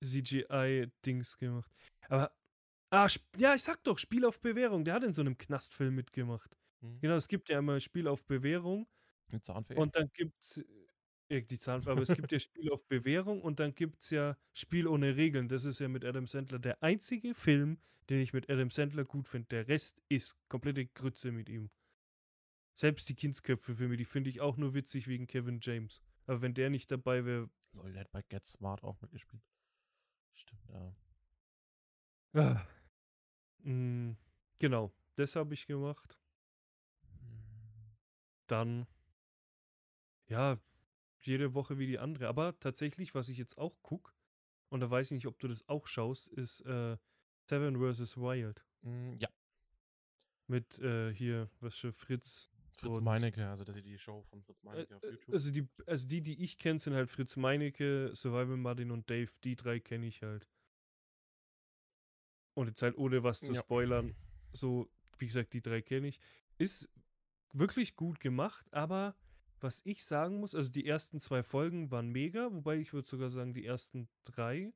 CGI-Dings 0.03 1.37
gemacht. 1.37 1.71
Aber 2.09 2.31
ah, 2.91 3.07
ja, 3.37 3.55
ich 3.55 3.63
sage 3.63 3.79
doch, 3.83 3.97
Spiel 3.97 4.25
auf 4.25 4.41
Bewährung, 4.41 4.85
der 4.85 4.95
hat 4.95 5.03
in 5.03 5.13
so 5.13 5.23
'nem 5.23 5.37
Knastfilm 5.37 5.95
mitgemacht. 5.95 6.57
Mhm. 6.81 6.99
Genau, 7.01 7.15
es 7.15 7.27
gibt 7.27 7.49
ja 7.49 7.59
immer 7.59 7.79
Spiel 7.79 8.07
auf 8.07 8.25
Bewährung 8.25 8.87
Mit 9.29 9.43
Zahnfee? 9.45 9.75
und 9.75 9.95
dann 9.95 10.09
gibt's 10.13 10.61
äh, 11.29 11.41
die 11.41 11.59
Zahnfee 11.59 11.89
aber 11.89 12.01
es 12.01 12.15
gibt 12.15 12.31
ja 12.31 12.39
Spiel 12.39 12.71
auf 12.71 12.85
Bewährung 12.87 13.41
und 13.41 13.59
dann 13.59 13.73
gibt's 13.75 14.09
ja 14.09 14.37
Spiel 14.53 14.87
ohne 14.87 15.15
Regeln. 15.15 15.47
Das 15.47 15.65
ist 15.65 15.79
ja 15.79 15.87
mit 15.87 16.05
Adam 16.05 16.27
Sandler 16.27 16.59
der 16.59 16.81
einzige 16.83 17.33
Film, 17.33 17.77
den 18.09 18.19
ich 18.21 18.33
mit 18.33 18.49
Adam 18.49 18.69
Sandler 18.69 19.05
gut 19.05 19.27
finde. 19.27 19.47
Der 19.49 19.67
Rest 19.67 20.01
ist 20.09 20.35
komplette 20.49 20.85
Grütze 20.85 21.31
mit 21.31 21.49
ihm. 21.49 21.69
Selbst 22.75 23.07
die 23.07 23.15
Kindsköpfe-Filme, 23.15 23.97
die 23.97 24.05
finde 24.05 24.29
ich 24.29 24.41
auch 24.41 24.57
nur 24.57 24.73
witzig 24.73 25.07
wegen 25.07 25.27
Kevin 25.27 25.59
James. 25.61 26.01
Aber 26.27 26.41
wenn 26.41 26.53
der 26.53 26.69
nicht 26.69 26.91
dabei 26.91 27.25
wäre 27.25 27.49
Lol, 27.73 27.91
der 27.91 28.01
hat 28.01 28.11
bei 28.11 28.21
Get 28.23 28.45
Smart 28.45 28.83
auch 28.83 28.99
mitgespielt. 29.01 29.43
Stimmt, 30.33 30.61
ja. 30.69 30.95
Ah. 32.33 32.67
Hm, 33.63 34.17
genau, 34.59 34.93
das 35.15 35.35
habe 35.35 35.53
ich 35.53 35.67
gemacht. 35.67 36.19
Hm. 37.01 37.95
Dann 38.47 38.87
ja, 40.27 40.57
jede 41.27 41.53
Woche 41.53 41.77
wie 41.77 41.87
die 41.87 41.99
andere. 41.99 42.27
Aber 42.27 42.57
tatsächlich, 42.59 43.15
was 43.15 43.29
ich 43.29 43.37
jetzt 43.37 43.57
auch 43.57 43.81
gucke, 43.81 44.11
und 44.69 44.79
da 44.81 44.89
weiß 44.89 45.07
ich 45.07 45.15
nicht, 45.15 45.27
ob 45.27 45.39
du 45.39 45.47
das 45.47 45.67
auch 45.69 45.87
schaust, 45.87 46.27
ist, 46.29 46.61
äh, 46.61 46.97
Seven 47.47 47.77
vs. 47.77 48.17
Wild. 48.17 48.65
Hm, 48.83 49.15
ja. 49.17 49.29
Mit, 50.47 50.79
äh, 50.79 51.13
hier, 51.13 51.49
was 51.59 51.75
für 51.75 51.91
Fritz 51.91 52.49
Fritz 52.73 52.99
Meinecke, 52.99 53.47
also 53.47 53.63
das 53.63 53.77
ist 53.77 53.85
die 53.85 53.97
Show 53.97 54.21
von 54.23 54.41
Fritz 54.43 54.61
Äh, 54.61 54.65
Meinecke 54.65 54.95
auf 54.97 55.03
äh, 55.03 55.09
YouTube. 55.11 55.33
also 55.33 55.51
die 55.51 55.67
also 55.87 56.07
die, 56.07 56.21
die 56.21 56.43
ich 56.43 56.57
kenne, 56.57 56.77
sind 56.79 56.93
halt 56.93 57.09
Fritz 57.09 57.35
Meinecke, 57.37 58.11
Survival 58.15 58.57
Martin 58.57 58.91
und 58.91 59.09
Dave. 59.09 59.31
Die 59.43 59.55
3 59.55 59.79
kenne 59.79 60.07
ich 60.07 60.21
halt. 60.21 60.49
Und 62.53 62.67
jetzt 62.67 62.81
halt 62.81 62.97
ohne 62.97 63.23
was 63.23 63.39
zu 63.39 63.53
Ja. 63.53 63.61
spoilern, 63.61 64.15
so, 64.51 64.89
wie 65.17 65.25
gesagt, 65.27 65.53
die 65.53 65.61
3 65.61 65.81
kenne 65.81 66.07
ich. 66.07 66.19
Ist 66.57 66.89
wirklich 67.53 67.95
gut 67.95 68.19
gemacht, 68.19 68.65
aber 68.73 69.15
was 69.65 69.81
ich 69.83 70.05
sagen 70.05 70.39
muss, 70.39 70.53
also 70.55 70.69
die 70.69 70.85
ersten 70.85 71.19
2 71.19 71.43
Folgen 71.43 71.91
waren 71.91 72.09
mega, 72.09 72.53
wobei 72.53 72.77
ich 72.77 72.93
würde 72.93 73.09
sogar 73.09 73.29
sagen, 73.29 73.53
die 73.53 73.65
ersten 73.65 74.07
3, 74.25 74.71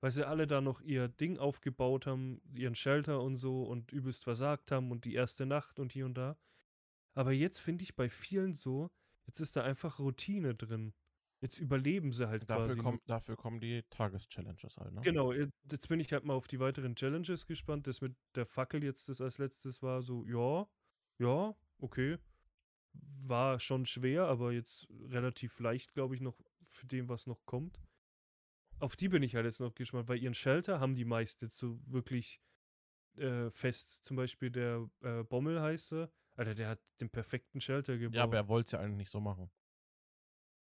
weil 0.00 0.10
sie 0.10 0.26
alle 0.26 0.46
da 0.46 0.60
noch 0.60 0.82
ihr 0.82 1.08
Ding 1.08 1.38
aufgebaut 1.38 2.06
haben, 2.06 2.42
ihren 2.54 2.74
Shelter 2.74 3.22
und 3.22 3.36
so 3.36 3.62
und 3.64 3.90
übelst 3.90 4.24
versagt 4.24 4.70
haben 4.70 4.90
und 4.90 5.06
die 5.06 5.14
erste 5.14 5.46
Nacht 5.46 5.80
und 5.80 5.92
hier 5.92 6.04
und 6.04 6.14
da. 6.14 6.36
Aber 7.14 7.32
jetzt 7.32 7.58
finde 7.58 7.84
ich 7.84 7.96
bei 7.96 8.10
vielen 8.10 8.54
so, 8.54 8.90
jetzt 9.26 9.40
ist 9.40 9.56
da 9.56 9.64
einfach 9.64 9.98
Routine 9.98 10.54
drin. 10.54 10.92
Jetzt 11.40 11.58
überleben 11.58 12.12
sie 12.12 12.28
halt 12.28 12.48
Dafür, 12.48 12.66
quasi 12.66 12.78
komm, 12.78 13.00
dafür 13.06 13.36
kommen 13.36 13.60
die 13.60 13.82
Tageschallenges 13.90 14.76
halt, 14.76 14.92
ne? 14.92 15.00
Genau, 15.00 15.32
jetzt 15.32 15.88
bin 15.88 16.00
ich 16.00 16.12
halt 16.12 16.24
mal 16.24 16.34
auf 16.34 16.46
die 16.46 16.60
weiteren 16.60 16.94
Challenges 16.94 17.46
gespannt. 17.46 17.86
Das 17.86 18.00
mit 18.00 18.14
der 18.36 18.46
Fackel 18.46 18.84
jetzt, 18.84 19.08
das 19.08 19.20
als 19.20 19.38
letztes 19.38 19.82
war 19.82 20.02
so, 20.02 20.24
ja, 20.26 20.68
ja, 21.18 21.56
okay. 21.78 22.18
War 22.94 23.60
schon 23.60 23.86
schwer, 23.86 24.26
aber 24.26 24.52
jetzt 24.52 24.88
relativ 25.08 25.58
leicht, 25.60 25.94
glaube 25.94 26.14
ich, 26.14 26.20
noch 26.20 26.36
für 26.62 26.86
dem, 26.86 27.08
was 27.08 27.26
noch 27.26 27.44
kommt. 27.46 27.80
Auf 28.78 28.96
die 28.96 29.08
bin 29.08 29.22
ich 29.22 29.34
halt 29.36 29.46
jetzt 29.46 29.60
noch 29.60 29.74
gespannt, 29.74 30.08
weil 30.08 30.18
ihren 30.18 30.34
Shelter 30.34 30.80
haben 30.80 30.96
die 30.96 31.04
meist 31.04 31.40
jetzt 31.40 31.56
so 31.56 31.78
wirklich 31.86 32.40
äh, 33.16 33.50
fest. 33.50 34.00
Zum 34.04 34.16
Beispiel 34.16 34.50
der 34.50 34.88
äh, 35.02 35.22
Bommel 35.22 35.60
heißt 35.60 35.92
er. 35.92 36.12
Alter, 36.34 36.54
der 36.54 36.68
hat 36.70 36.80
den 37.00 37.10
perfekten 37.10 37.60
Shelter 37.60 37.96
gebaut. 37.98 38.16
Ja, 38.16 38.24
aber 38.24 38.36
er 38.36 38.48
wollte 38.48 38.66
es 38.66 38.72
ja 38.72 38.80
eigentlich 38.80 38.96
nicht 38.96 39.10
so 39.10 39.20
machen. 39.20 39.50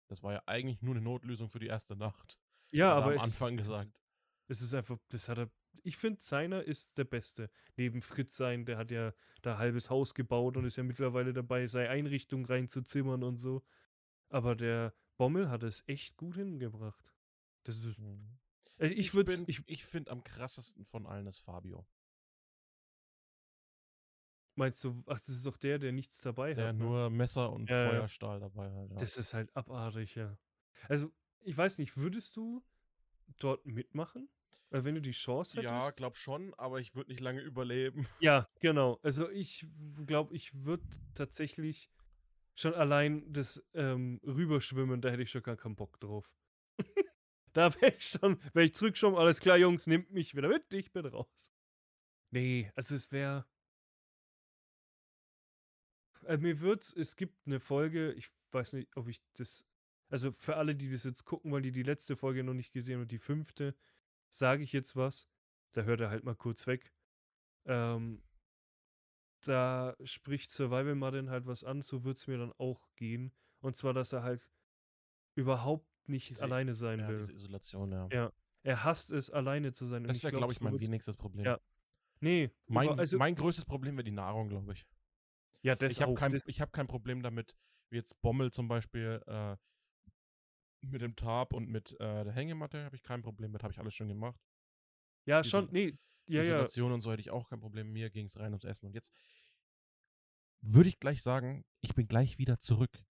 Das 0.07 0.21
war 0.21 0.33
ja 0.33 0.43
eigentlich 0.45 0.81
nur 0.81 0.95
eine 0.95 1.03
Notlösung 1.03 1.49
für 1.49 1.59
die 1.59 1.67
erste 1.67 1.95
Nacht. 1.95 2.37
Ja, 2.71 2.89
er 2.89 2.95
aber 2.95 3.13
am 3.13 3.19
Anfang 3.19 3.57
es, 3.57 3.67
gesagt. 3.67 3.99
es 4.47 4.61
ist 4.61 4.73
einfach, 4.73 4.97
das 5.09 5.29
hat 5.29 5.37
er. 5.37 5.49
Ich 5.83 5.97
finde, 5.97 6.21
seiner 6.21 6.63
ist 6.63 6.97
der 6.97 7.03
Beste. 7.05 7.49
Neben 7.77 8.01
Fritz 8.01 8.35
sein, 8.37 8.65
der 8.65 8.77
hat 8.77 8.91
ja 8.91 9.13
da 9.41 9.57
halbes 9.57 9.89
Haus 9.89 10.13
gebaut 10.13 10.57
und 10.57 10.65
ist 10.65 10.75
ja 10.77 10.83
mittlerweile 10.83 11.33
dabei, 11.33 11.67
seine 11.67 11.89
Einrichtung 11.89 12.45
reinzuzimmern 12.45 13.23
und 13.23 13.37
so. 13.37 13.63
Aber 14.29 14.55
der 14.55 14.93
Bommel 15.17 15.49
hat 15.49 15.63
es 15.63 15.83
echt 15.87 16.17
gut 16.17 16.35
hingebracht. 16.35 17.13
Das 17.63 17.75
ist, 17.77 17.97
Mhm. 17.99 18.37
äh, 18.77 18.87
ich 18.87 19.13
Ich, 19.13 19.25
bin, 19.25 19.43
ich, 19.47 19.61
ich 19.67 19.85
finde 19.85 20.11
am 20.11 20.23
krassesten 20.23 20.85
von 20.85 21.05
allen 21.05 21.27
ist 21.27 21.39
Fabio. 21.39 21.85
meinst 24.57 24.83
du, 24.83 25.03
ach, 25.07 25.19
das 25.19 25.29
ist 25.29 25.45
doch 25.45 25.57
der, 25.57 25.79
der 25.79 25.91
nichts 25.91 26.21
dabei 26.21 26.53
Der 26.53 26.67
hat. 26.69 26.75
ne? 26.77 26.83
nur 26.83 27.09
Messer 27.09 27.51
und 27.51 27.69
ja. 27.69 27.89
Feuerstahl 27.89 28.39
dabei 28.39 28.71
hat. 28.71 28.89
Ja. 28.91 28.95
Das 28.97 29.17
ist 29.17 29.33
halt 29.33 29.53
abartig, 29.55 30.15
ja. 30.15 30.37
Also, 30.87 31.11
ich 31.41 31.55
weiß 31.57 31.77
nicht, 31.77 31.97
würdest 31.97 32.35
du 32.37 32.63
dort 33.39 33.65
mitmachen? 33.65 34.29
Weil 34.69 34.83
wenn 34.83 34.95
du 34.95 35.01
die 35.01 35.11
Chance 35.11 35.57
hättest? 35.57 35.65
ja, 35.65 35.89
glaub 35.91 36.17
schon, 36.17 36.53
aber 36.55 36.79
ich 36.79 36.95
würde 36.95 37.11
nicht 37.11 37.21
lange 37.21 37.41
überleben. 37.41 38.07
Ja, 38.19 38.49
genau. 38.59 38.99
Also 39.03 39.29
ich 39.29 39.65
glaube, 40.05 40.35
ich 40.35 40.53
würde 40.65 40.83
tatsächlich 41.13 41.89
schon 42.55 42.73
allein 42.73 43.31
das 43.31 43.63
ähm, 43.73 44.19
Rüberschwimmen, 44.25 45.01
da 45.01 45.09
hätte 45.09 45.23
ich 45.23 45.31
schon 45.31 45.43
gar 45.43 45.57
keinen 45.57 45.75
Bock 45.75 45.99
drauf. 45.99 46.31
da 47.53 47.73
wäre 47.75 47.95
ich 47.95 48.09
schon, 48.09 48.39
wäre 48.53 48.65
ich 48.65 48.75
zurückschwommen, 48.75 49.19
alles 49.19 49.39
klar, 49.39 49.57
Jungs, 49.57 49.87
nehmt 49.87 50.11
mich 50.11 50.35
wieder 50.35 50.49
mit, 50.49 50.73
ich 50.73 50.91
bin 50.91 51.05
raus. 51.05 51.51
Nee, 52.31 52.71
also 52.75 52.95
es 52.95 53.11
wäre. 53.11 53.45
Äh, 56.23 56.37
mir 56.37 56.59
wird's, 56.59 56.91
es 56.93 57.15
gibt 57.15 57.45
eine 57.45 57.59
Folge, 57.59 58.13
ich 58.13 58.29
weiß 58.51 58.73
nicht, 58.73 58.95
ob 58.97 59.07
ich 59.07 59.21
das. 59.33 59.63
Also 60.09 60.31
für 60.31 60.55
alle, 60.57 60.75
die 60.75 60.91
das 60.91 61.03
jetzt 61.03 61.25
gucken, 61.25 61.51
weil 61.51 61.61
die 61.61 61.71
die 61.71 61.83
letzte 61.83 62.15
Folge 62.15 62.43
noch 62.43 62.53
nicht 62.53 62.71
gesehen 62.71 63.01
und 63.01 63.11
die 63.11 63.19
fünfte, 63.19 63.75
sage 64.37 64.63
ich 64.63 64.71
jetzt 64.73 64.95
was. 64.95 65.27
Da 65.73 65.83
hört 65.83 65.99
er 66.01 66.09
halt 66.09 66.23
mal 66.23 66.35
kurz 66.35 66.67
weg. 66.67 66.93
Ähm, 67.65 68.21
da 69.41 69.95
spricht 70.03 70.51
Survival 70.51 70.95
Martin 70.95 71.29
halt 71.29 71.45
was 71.45 71.63
an, 71.63 71.81
so 71.81 72.03
wird 72.03 72.17
es 72.17 72.27
mir 72.27 72.37
dann 72.37 72.53
auch 72.57 72.87
gehen. 72.95 73.31
Und 73.59 73.75
zwar, 73.75 73.93
dass 73.93 74.11
er 74.13 74.23
halt 74.23 74.49
überhaupt 75.35 75.87
nicht 76.07 76.29
Diese- 76.29 76.43
alleine 76.43 76.73
sein 76.75 76.99
Ja, 76.99 77.07
will. 77.07 77.17
diese 77.19 77.33
Isolation, 77.33 77.91
ja. 77.91 78.07
Ja. 78.11 78.31
Er 78.63 78.83
hasst 78.83 79.11
es, 79.11 79.29
alleine 79.29 79.73
zu 79.73 79.85
sein. 79.85 80.03
Das 80.05 80.23
wäre, 80.23 80.31
glaub, 80.31 80.39
glaube 80.41 80.53
ich, 80.53 80.59
so 80.59 80.63
mein 80.65 80.79
wenigstes 80.79 81.15
Problem. 81.15 81.45
Ja, 81.45 81.59
Nee, 82.21 82.49
Mein, 82.67 82.87
über, 82.87 82.97
also, 82.97 83.17
mein 83.17 83.35
größtes 83.35 83.65
Problem 83.65 83.95
wäre 83.97 84.05
die 84.05 84.09
Nahrung, 84.11 84.47
glaube 84.47 84.71
ich. 84.73 84.87
ja, 85.61 85.75
das 85.75 85.91
Ich 85.91 86.01
habe 86.01 86.13
kein, 86.15 86.33
ich 86.45 86.61
hab 86.61 86.71
kein 86.71 86.87
Problem 86.87 87.21
damit, 87.21 87.55
wie 87.89 87.97
jetzt 87.97 88.19
Bommel 88.21 88.51
zum 88.51 88.67
Beispiel 88.69 89.21
äh, 89.27 89.57
mit 90.91 91.01
dem 91.01 91.15
Tarp 91.15 91.53
und 91.53 91.69
mit 91.69 91.93
äh, 91.99 92.23
der 92.23 92.33
Hängematte 92.33 92.83
habe 92.83 92.95
ich 92.95 93.03
kein 93.03 93.21
Problem 93.21 93.51
mit, 93.51 93.63
habe 93.63 93.73
ich 93.73 93.79
alles 93.79 93.93
schon 93.93 94.07
gemacht. 94.07 94.39
ja, 95.25 95.41
diese 95.41 95.51
schon, 95.51 95.69
nee, 95.71 95.97
ja, 96.27 96.41
ja. 96.41 96.55
Isolation 96.55 96.91
und 96.91 97.01
so 97.01 97.11
hätte 97.11 97.21
ich 97.21 97.31
auch 97.31 97.47
kein 97.49 97.59
Problem. 97.59 97.91
Mir 97.91 98.09
ging 98.09 98.25
es 98.25 98.39
rein 98.39 98.51
ums 98.51 98.63
Essen. 98.63 98.87
Und 98.87 98.93
jetzt 98.93 99.11
würde 100.61 100.89
ich 100.89 100.99
gleich 100.99 101.21
sagen, 101.21 101.63
ich 101.81 101.93
bin 101.93 102.07
gleich 102.07 102.37
wieder 102.37 102.59
zurück. 102.59 103.03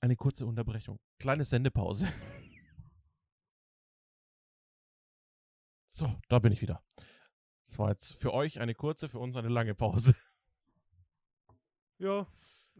Eine 0.00 0.16
kurze 0.16 0.46
Unterbrechung. 0.46 0.98
Kleine 1.18 1.44
Sendepause. 1.44 2.06
So, 5.86 6.12
da 6.28 6.40
bin 6.40 6.50
ich 6.50 6.60
wieder. 6.60 6.84
Das 7.68 7.78
war 7.78 7.90
jetzt 7.90 8.14
für 8.14 8.34
euch 8.34 8.58
eine 8.58 8.74
kurze, 8.74 9.08
für 9.08 9.20
uns 9.20 9.36
eine 9.36 9.48
lange 9.48 9.74
Pause. 9.74 10.14
Ja, 11.98 12.26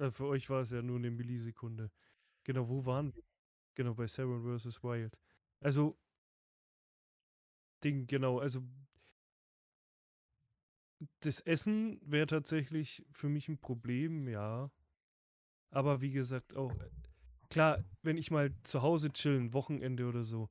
äh, 0.01 0.11
für 0.11 0.27
euch 0.27 0.51
war 0.51 0.63
es 0.63 0.71
ja 0.71 0.83
nur 0.83 0.99
eine 0.99 1.13
Millisekunde. 1.13 1.93
Genau, 2.43 2.69
wo 2.69 2.85
waren 2.85 3.15
wir? 3.15 3.23
Genau, 3.75 3.95
bei 3.95 4.07
Seven 4.07 4.43
vs. 4.59 4.83
Wild. 4.83 5.17
Also, 5.61 5.97
Ding, 7.83 8.07
genau, 8.07 8.39
also 8.39 8.63
das 11.21 11.41
Essen 11.41 12.01
wäre 12.03 12.27
tatsächlich 12.27 13.05
für 13.11 13.29
mich 13.29 13.49
ein 13.49 13.59
Problem, 13.59 14.29
ja. 14.29 14.71
Aber 15.71 16.01
wie 16.01 16.13
gesagt, 16.13 16.57
auch, 16.57 16.71
äh, 16.81 16.91
klar, 17.51 17.85
wenn 18.03 18.17
ich 18.17 18.31
mal 18.31 18.55
zu 18.63 18.83
Hause 18.83 19.13
chillen, 19.13 19.53
Wochenende 19.53 20.07
oder 20.07 20.23
so, 20.23 20.49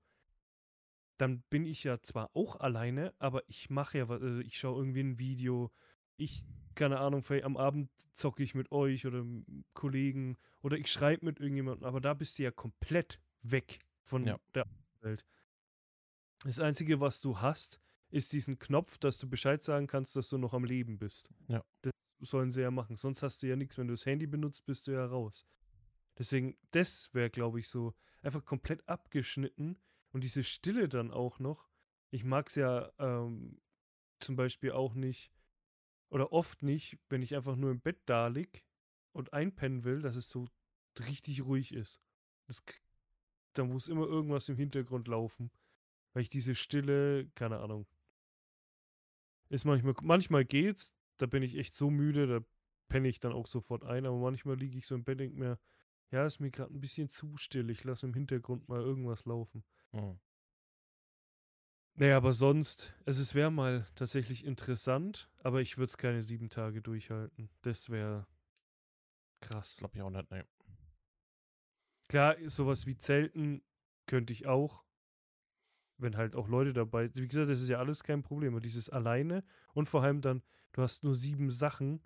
dann 1.17 1.43
bin 1.49 1.65
ich 1.65 1.83
ja 1.83 2.01
zwar 2.01 2.35
auch 2.35 2.59
alleine, 2.59 3.13
aber 3.19 3.47
ich 3.47 3.69
mache 3.69 3.99
ja 3.99 4.09
was, 4.09 4.21
also 4.21 4.39
ich 4.39 4.57
schaue 4.57 4.79
irgendwie 4.79 5.01
ein 5.01 5.19
Video, 5.19 5.71
ich, 6.17 6.43
keine 6.75 6.99
Ahnung, 6.99 7.23
vielleicht 7.23 7.45
am 7.45 7.57
Abend 7.57 7.89
zocke 8.13 8.43
ich 8.43 8.53
mit 8.55 8.71
euch 8.71 9.05
oder 9.05 9.25
Kollegen 9.73 10.37
oder 10.61 10.77
ich 10.77 10.91
schreibe 10.91 11.25
mit 11.25 11.39
irgendjemandem, 11.39 11.85
aber 11.85 11.99
da 12.01 12.13
bist 12.13 12.37
du 12.39 12.43
ja 12.43 12.51
komplett 12.51 13.19
weg 13.41 13.79
von 14.03 14.25
Ja. 14.25 14.37
der 14.53 14.65
Welt. 15.01 15.25
Das 16.43 16.59
Einzige, 16.59 16.99
was 16.99 17.21
du 17.21 17.39
hast, 17.39 17.79
ist 18.09 18.33
diesen 18.33 18.59
Knopf, 18.59 18.97
dass 18.97 19.17
du 19.17 19.27
Bescheid 19.29 19.63
sagen 19.63 19.87
kannst, 19.87 20.15
dass 20.15 20.29
du 20.29 20.37
noch 20.37 20.53
am 20.53 20.65
Leben 20.65 20.99
bist. 20.99 21.29
Ja. 21.47 21.63
Das 21.81 21.93
sollen 22.19 22.51
sie 22.51 22.61
ja 22.61 22.69
machen. 22.71 22.95
Sonst 22.95 23.23
hast 23.23 23.41
du 23.41 23.47
ja 23.47 23.55
nichts. 23.55 23.77
Wenn 23.77 23.87
du 23.87 23.93
das 23.93 24.05
Handy 24.05 24.27
benutzt, 24.27 24.65
bist 24.65 24.87
du 24.87 24.91
ja 24.91 25.05
raus. 25.05 25.45
Deswegen, 26.17 26.55
das 26.71 27.11
wäre, 27.13 27.29
glaube 27.29 27.59
ich, 27.59 27.67
so 27.69 27.95
einfach 28.21 28.45
komplett 28.45 28.87
abgeschnitten 28.87 29.77
und 30.11 30.23
diese 30.23 30.43
Stille 30.43 30.87
dann 30.87 31.11
auch 31.11 31.39
noch. 31.39 31.67
Ich 32.11 32.23
mag 32.23 32.49
es 32.49 32.55
ja 32.55 32.91
ähm, 32.99 33.59
zum 34.19 34.35
Beispiel 34.35 34.71
auch 34.73 34.93
nicht 34.93 35.31
oder 36.13 36.31
oft 36.31 36.61
nicht, 36.61 36.99
wenn 37.09 37.23
ich 37.23 37.35
einfach 37.35 37.55
nur 37.55 37.71
im 37.71 37.81
Bett 37.81 37.99
da 38.05 38.27
lieg 38.27 38.63
und 39.13 39.33
einpennen 39.33 39.83
will, 39.83 39.99
dass 40.03 40.15
es 40.15 40.29
so 40.29 40.47
richtig 40.99 41.43
ruhig 41.43 41.73
ist. 41.73 41.99
Das, 42.45 42.63
da 43.53 43.63
muss 43.63 43.87
immer 43.87 44.05
irgendwas 44.05 44.47
im 44.47 44.55
Hintergrund 44.55 45.07
laufen. 45.07 45.49
Weil 46.13 46.21
ich 46.21 46.29
diese 46.29 46.53
Stille, 46.53 47.27
keine 47.33 47.59
Ahnung. 47.61 47.87
Ist 49.49 49.65
manchmal, 49.65 49.95
manchmal 50.03 50.45
geht's, 50.45 50.93
da 51.17 51.25
bin 51.25 51.41
ich 51.41 51.57
echt 51.57 51.73
so 51.73 51.89
müde, 51.89 52.27
da 52.27 52.45
penne 52.89 53.07
ich 53.07 53.19
dann 53.19 53.33
auch 53.33 53.47
sofort 53.47 53.83
ein, 53.83 54.05
aber 54.05 54.19
manchmal 54.19 54.55
liege 54.55 54.77
ich 54.77 54.85
so 54.85 54.93
im 54.93 55.03
Bett 55.03 55.13
und 55.13 55.17
denke 55.19 55.39
mir, 55.39 55.59
ja, 56.11 56.27
ist 56.27 56.39
mir 56.39 56.51
gerade 56.51 56.71
ein 56.71 56.79
bisschen 56.79 57.09
zu 57.09 57.37
still, 57.37 57.71
ich 57.71 57.83
lasse 57.83 58.05
im 58.05 58.13
Hintergrund 58.13 58.69
mal 58.69 58.81
irgendwas 58.81 59.25
laufen. 59.25 59.63
Hm. 59.93 60.19
Naja, 61.95 62.17
aber 62.17 62.33
sonst, 62.33 62.93
es 63.05 63.35
wäre 63.35 63.51
mal 63.51 63.85
tatsächlich 63.95 64.45
interessant, 64.45 65.29
aber 65.43 65.61
ich 65.61 65.77
würde 65.77 65.91
es 65.91 65.97
keine 65.97 66.23
sieben 66.23 66.49
Tage 66.49 66.81
durchhalten. 66.81 67.49
Das 67.61 67.89
wäre 67.89 68.25
krass. 69.41 69.77
Glaube 69.77 69.97
ich 69.97 70.01
auch 70.01 70.09
nicht, 70.09 70.31
nee. 70.31 70.43
Klar, 72.07 72.35
sowas 72.47 72.87
wie 72.87 72.97
Zelten 72.97 73.61
könnte 74.07 74.33
ich 74.33 74.47
auch, 74.47 74.83
wenn 75.97 76.17
halt 76.17 76.35
auch 76.35 76.47
Leute 76.47 76.73
dabei 76.73 77.13
Wie 77.13 77.27
gesagt, 77.27 77.49
das 77.49 77.61
ist 77.61 77.69
ja 77.69 77.77
alles 77.77 78.03
kein 78.03 78.23
Problem. 78.23 78.53
Aber 78.53 78.61
dieses 78.61 78.89
alleine 78.89 79.43
und 79.73 79.87
vor 79.87 80.03
allem 80.03 80.21
dann, 80.21 80.41
du 80.73 80.81
hast 80.81 81.03
nur 81.03 81.13
sieben 81.13 81.51
Sachen. 81.51 82.01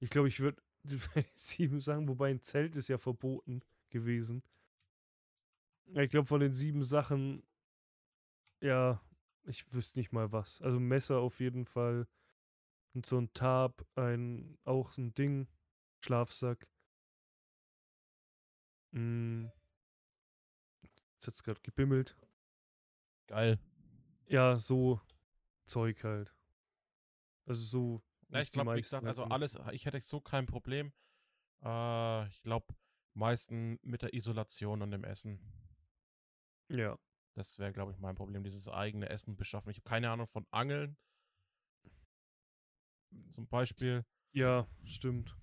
Ich 0.00 0.10
glaube, 0.10 0.28
ich 0.28 0.40
würde 0.40 0.62
sieben 1.36 1.80
Sachen, 1.80 2.08
wobei 2.08 2.30
ein 2.30 2.42
Zelt 2.42 2.74
ist 2.74 2.88
ja 2.88 2.98
verboten 2.98 3.60
gewesen. 3.90 4.42
Ich 5.94 6.10
glaube, 6.10 6.26
von 6.26 6.40
den 6.40 6.54
sieben 6.54 6.82
Sachen, 6.82 7.42
ja, 8.64 9.00
ich 9.44 9.70
wüsste 9.72 9.98
nicht 9.98 10.12
mal 10.12 10.32
was. 10.32 10.60
Also 10.62 10.80
Messer 10.80 11.18
auf 11.18 11.38
jeden 11.38 11.66
Fall. 11.66 12.08
Und 12.94 13.04
so 13.06 13.18
ein 13.18 13.32
Tarp, 13.34 13.86
ein, 13.94 14.56
auch 14.64 14.90
so 14.92 15.02
ein 15.02 15.14
Ding, 15.14 15.48
Schlafsack. 16.00 16.66
Mm. 18.92 19.46
Jetzt 21.16 21.26
hat's 21.26 21.42
gerade 21.42 21.60
gebimmelt. 21.60 22.16
Geil. 23.26 23.58
Ja, 24.28 24.58
so 24.58 25.00
Zeug 25.66 26.02
halt. 26.04 26.34
Also 27.46 27.62
so. 27.62 28.02
Wie's 28.28 28.46
ich 28.46 28.52
glaube, 28.52 28.74
wie 28.74 28.80
gesagt, 28.80 29.04
halt 29.04 29.08
also 29.08 29.22
machen. 29.22 29.32
alles, 29.32 29.58
ich 29.72 29.84
hätte 29.84 30.00
so 30.00 30.20
kein 30.20 30.46
Problem. 30.46 30.92
Äh, 31.62 32.28
ich 32.28 32.42
glaube, 32.42 32.74
meisten 33.12 33.78
mit 33.82 34.02
der 34.02 34.14
Isolation 34.14 34.80
und 34.80 34.90
dem 34.90 35.04
Essen. 35.04 35.38
Ja. 36.68 36.98
Das 37.34 37.58
wäre, 37.58 37.72
glaube 37.72 37.92
ich, 37.92 37.98
mein 37.98 38.14
Problem, 38.14 38.44
dieses 38.44 38.68
eigene 38.68 39.08
Essen 39.08 39.36
beschaffen. 39.36 39.70
Ich 39.70 39.78
habe 39.78 39.88
keine 39.88 40.10
Ahnung 40.10 40.26
von 40.26 40.46
Angeln. 40.50 40.96
Zum 43.30 43.46
Beispiel. 43.48 44.04
Ja, 44.32 44.66
stimmt. 44.84 45.36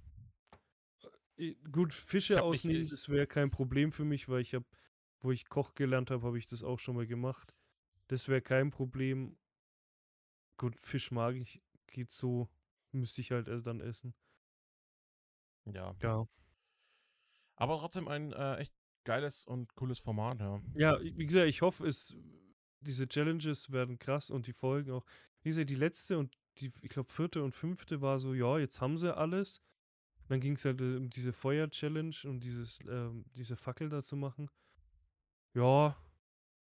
Gut, 1.72 1.94
Fische 1.94 2.44
ausnehmen, 2.44 2.88
das 2.88 3.10
wäre 3.10 3.26
kein 3.26 3.50
Problem 3.50 3.92
für 3.92 4.06
mich, 4.06 4.30
weil 4.30 4.42
ich 4.42 4.54
habe, 4.54 4.66
wo 5.22 5.32
ich 5.32 5.50
Koch 5.50 5.74
gelernt 5.74 6.12
habe, 6.12 6.26
habe 6.26 6.38
ich 6.38 6.48
das 6.48 6.64
auch 6.64 6.80
schon 6.80 6.96
mal 6.96 7.08
gemacht. 7.08 7.56
Das 8.08 8.28
wäre 8.28 8.42
kein 8.42 8.70
Problem. 8.70 9.38
Gut, 10.58 10.78
Fisch 10.82 11.12
mag 11.12 11.36
ich, 11.36 11.62
geht 11.88 12.12
so, 12.12 12.48
müsste 12.92 13.22
ich 13.22 13.32
halt 13.32 13.48
dann 13.66 13.82
essen. 13.82 14.14
Ja. 15.66 15.96
Ja. 16.02 16.28
Aber 17.56 17.80
trotzdem 17.80 18.08
ein 18.08 18.34
äh, 18.34 18.58
echt 18.58 18.74
geiles 19.04 19.46
und 19.46 19.74
cooles 19.76 20.00
Format, 20.00 20.40
ja. 20.40 20.62
Ja, 20.76 21.00
wie 21.02 21.26
gesagt, 21.26 21.48
ich 21.48 21.62
hoffe, 21.62 21.88
es, 21.88 22.16
diese 22.82 23.08
Challenges 23.08 23.72
werden 23.72 24.00
krass 24.00 24.32
und 24.32 24.48
die 24.48 24.54
Folgen 24.54 24.92
auch. 24.92 25.06
Wie 25.44 25.50
gesagt, 25.50 25.70
die 25.70 25.76
letzte 25.76 26.18
und 26.18 26.38
die, 26.58 26.72
ich 26.82 26.90
glaube, 26.90 27.12
vierte 27.12 27.44
und 27.44 27.54
fünfte 27.54 28.02
war 28.02 28.20
so, 28.20 28.34
ja, 28.34 28.58
jetzt 28.60 28.82
haben 28.82 28.98
sie 28.98 29.16
alles. 29.16 29.62
Dann 30.28 30.40
ging 30.40 30.54
es 30.54 30.66
halt 30.66 30.82
äh, 30.82 30.96
um 30.96 31.10
diese 31.10 31.34
Feuer-Challenge 31.34 32.16
und 32.26 32.42
dieses, 32.42 32.80
ähm, 32.88 33.26
diese 33.36 33.56
Fackel 33.56 33.90
da 33.90 34.04
zu 34.04 34.16
machen. 34.16 34.50
Ja, 35.54 35.98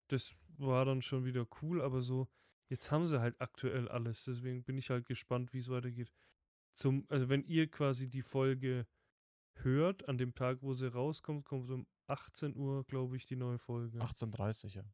das 0.09 0.35
war 0.59 0.85
dann 0.85 1.03
schon 1.03 1.25
wieder 1.25 1.47
cool, 1.62 1.81
aber 1.81 2.01
so, 2.01 2.29
jetzt 2.68 2.90
haben 2.90 3.07
sie 3.07 3.20
halt 3.20 3.40
aktuell 3.40 3.88
alles. 3.88 4.25
Deswegen 4.25 4.64
bin 4.64 4.79
ich 4.79 4.90
halt 4.90 5.07
gespannt, 5.07 5.53
wie 5.53 5.59
es 5.59 5.68
weitergeht. 5.68 6.12
Zum, 6.75 7.07
also 7.09 7.29
wenn 7.29 7.44
ihr 7.44 7.70
quasi 7.70 8.09
die 8.09 8.23
Folge 8.23 8.87
hört, 9.62 10.09
an 10.09 10.19
dem 10.19 10.35
Tag, 10.35 10.59
wo 10.62 10.75
sie 10.75 10.93
rauskommt, 10.93 11.45
kommt 11.45 11.71
um 11.71 11.87
18 12.07 12.57
Uhr, 12.57 12.85
glaube 12.85 13.17
ich, 13.17 13.27
die 13.27 13.37
neue 13.37 13.59
Folge. 13.59 13.99
18.30 13.99 14.77
ja. 14.77 14.85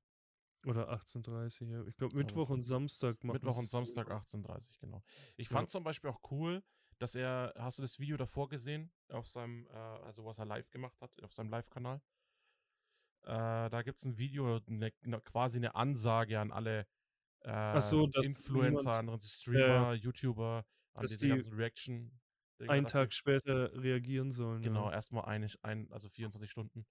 Oder 0.67 0.93
18.30 0.93 1.71
ja. 1.71 1.85
Ich 1.87 1.97
glaube, 1.97 2.17
Mittwoch 2.17 2.51
und 2.51 2.63
Samstag 2.63 3.23
machen 3.25 3.35
Mittwoch 3.35 3.57
und 3.57 3.69
Samstag 3.69 4.11
18.30 4.11 4.81
genau. 4.81 5.03
Ich 5.37 5.49
fand 5.49 5.69
ja. 5.69 5.73
zum 5.73 5.85
Beispiel 5.85 6.11
auch 6.11 6.21
cool, 6.31 6.63
dass 6.99 7.15
er, 7.15 7.55
hast 7.57 7.79
du 7.79 7.83
das 7.83 7.99
Video 7.99 8.17
davor 8.17 8.49
gesehen, 8.49 8.93
auf 9.09 9.27
seinem, 9.27 9.67
äh, 9.69 9.77
also 9.77 10.25
was 10.25 10.39
er 10.39 10.45
live 10.45 10.71
gemacht 10.71 11.01
hat, 11.01 11.11
auf 11.23 11.33
seinem 11.33 11.51
Live-Kanal? 11.51 12.03
Äh, 13.23 13.71
da 13.71 13.83
gibt 13.83 13.99
es 13.99 14.05
ein 14.05 14.19
Video, 14.19 14.61
eine, 14.67 14.93
eine, 15.03 15.21
quasi 15.21 15.59
eine 15.59 15.75
Ansage 15.75 16.39
an 16.39 16.53
alle 16.53 16.87
äh, 17.41 17.81
so, 17.81 18.09
Influencer, 18.23 18.93
anderen 18.93 19.21
Streamer, 19.21 19.95
YouTuber, 19.95 20.65
an 20.95 21.07
diese 21.07 21.19
die 21.19 21.29
ganzen 21.29 21.55
Reaction. 21.55 22.21
Einen 22.69 22.87
Tag 22.87 23.13
später 23.13 23.73
reagieren 23.83 24.33
sollen. 24.33 24.63
Genau, 24.63 24.87
ja. 24.87 24.93
erstmal 24.93 25.25
eine, 25.25 25.47
ein, 25.63 25.91
also 25.93 26.09
24 26.09 26.51
Stunden. 26.51 26.87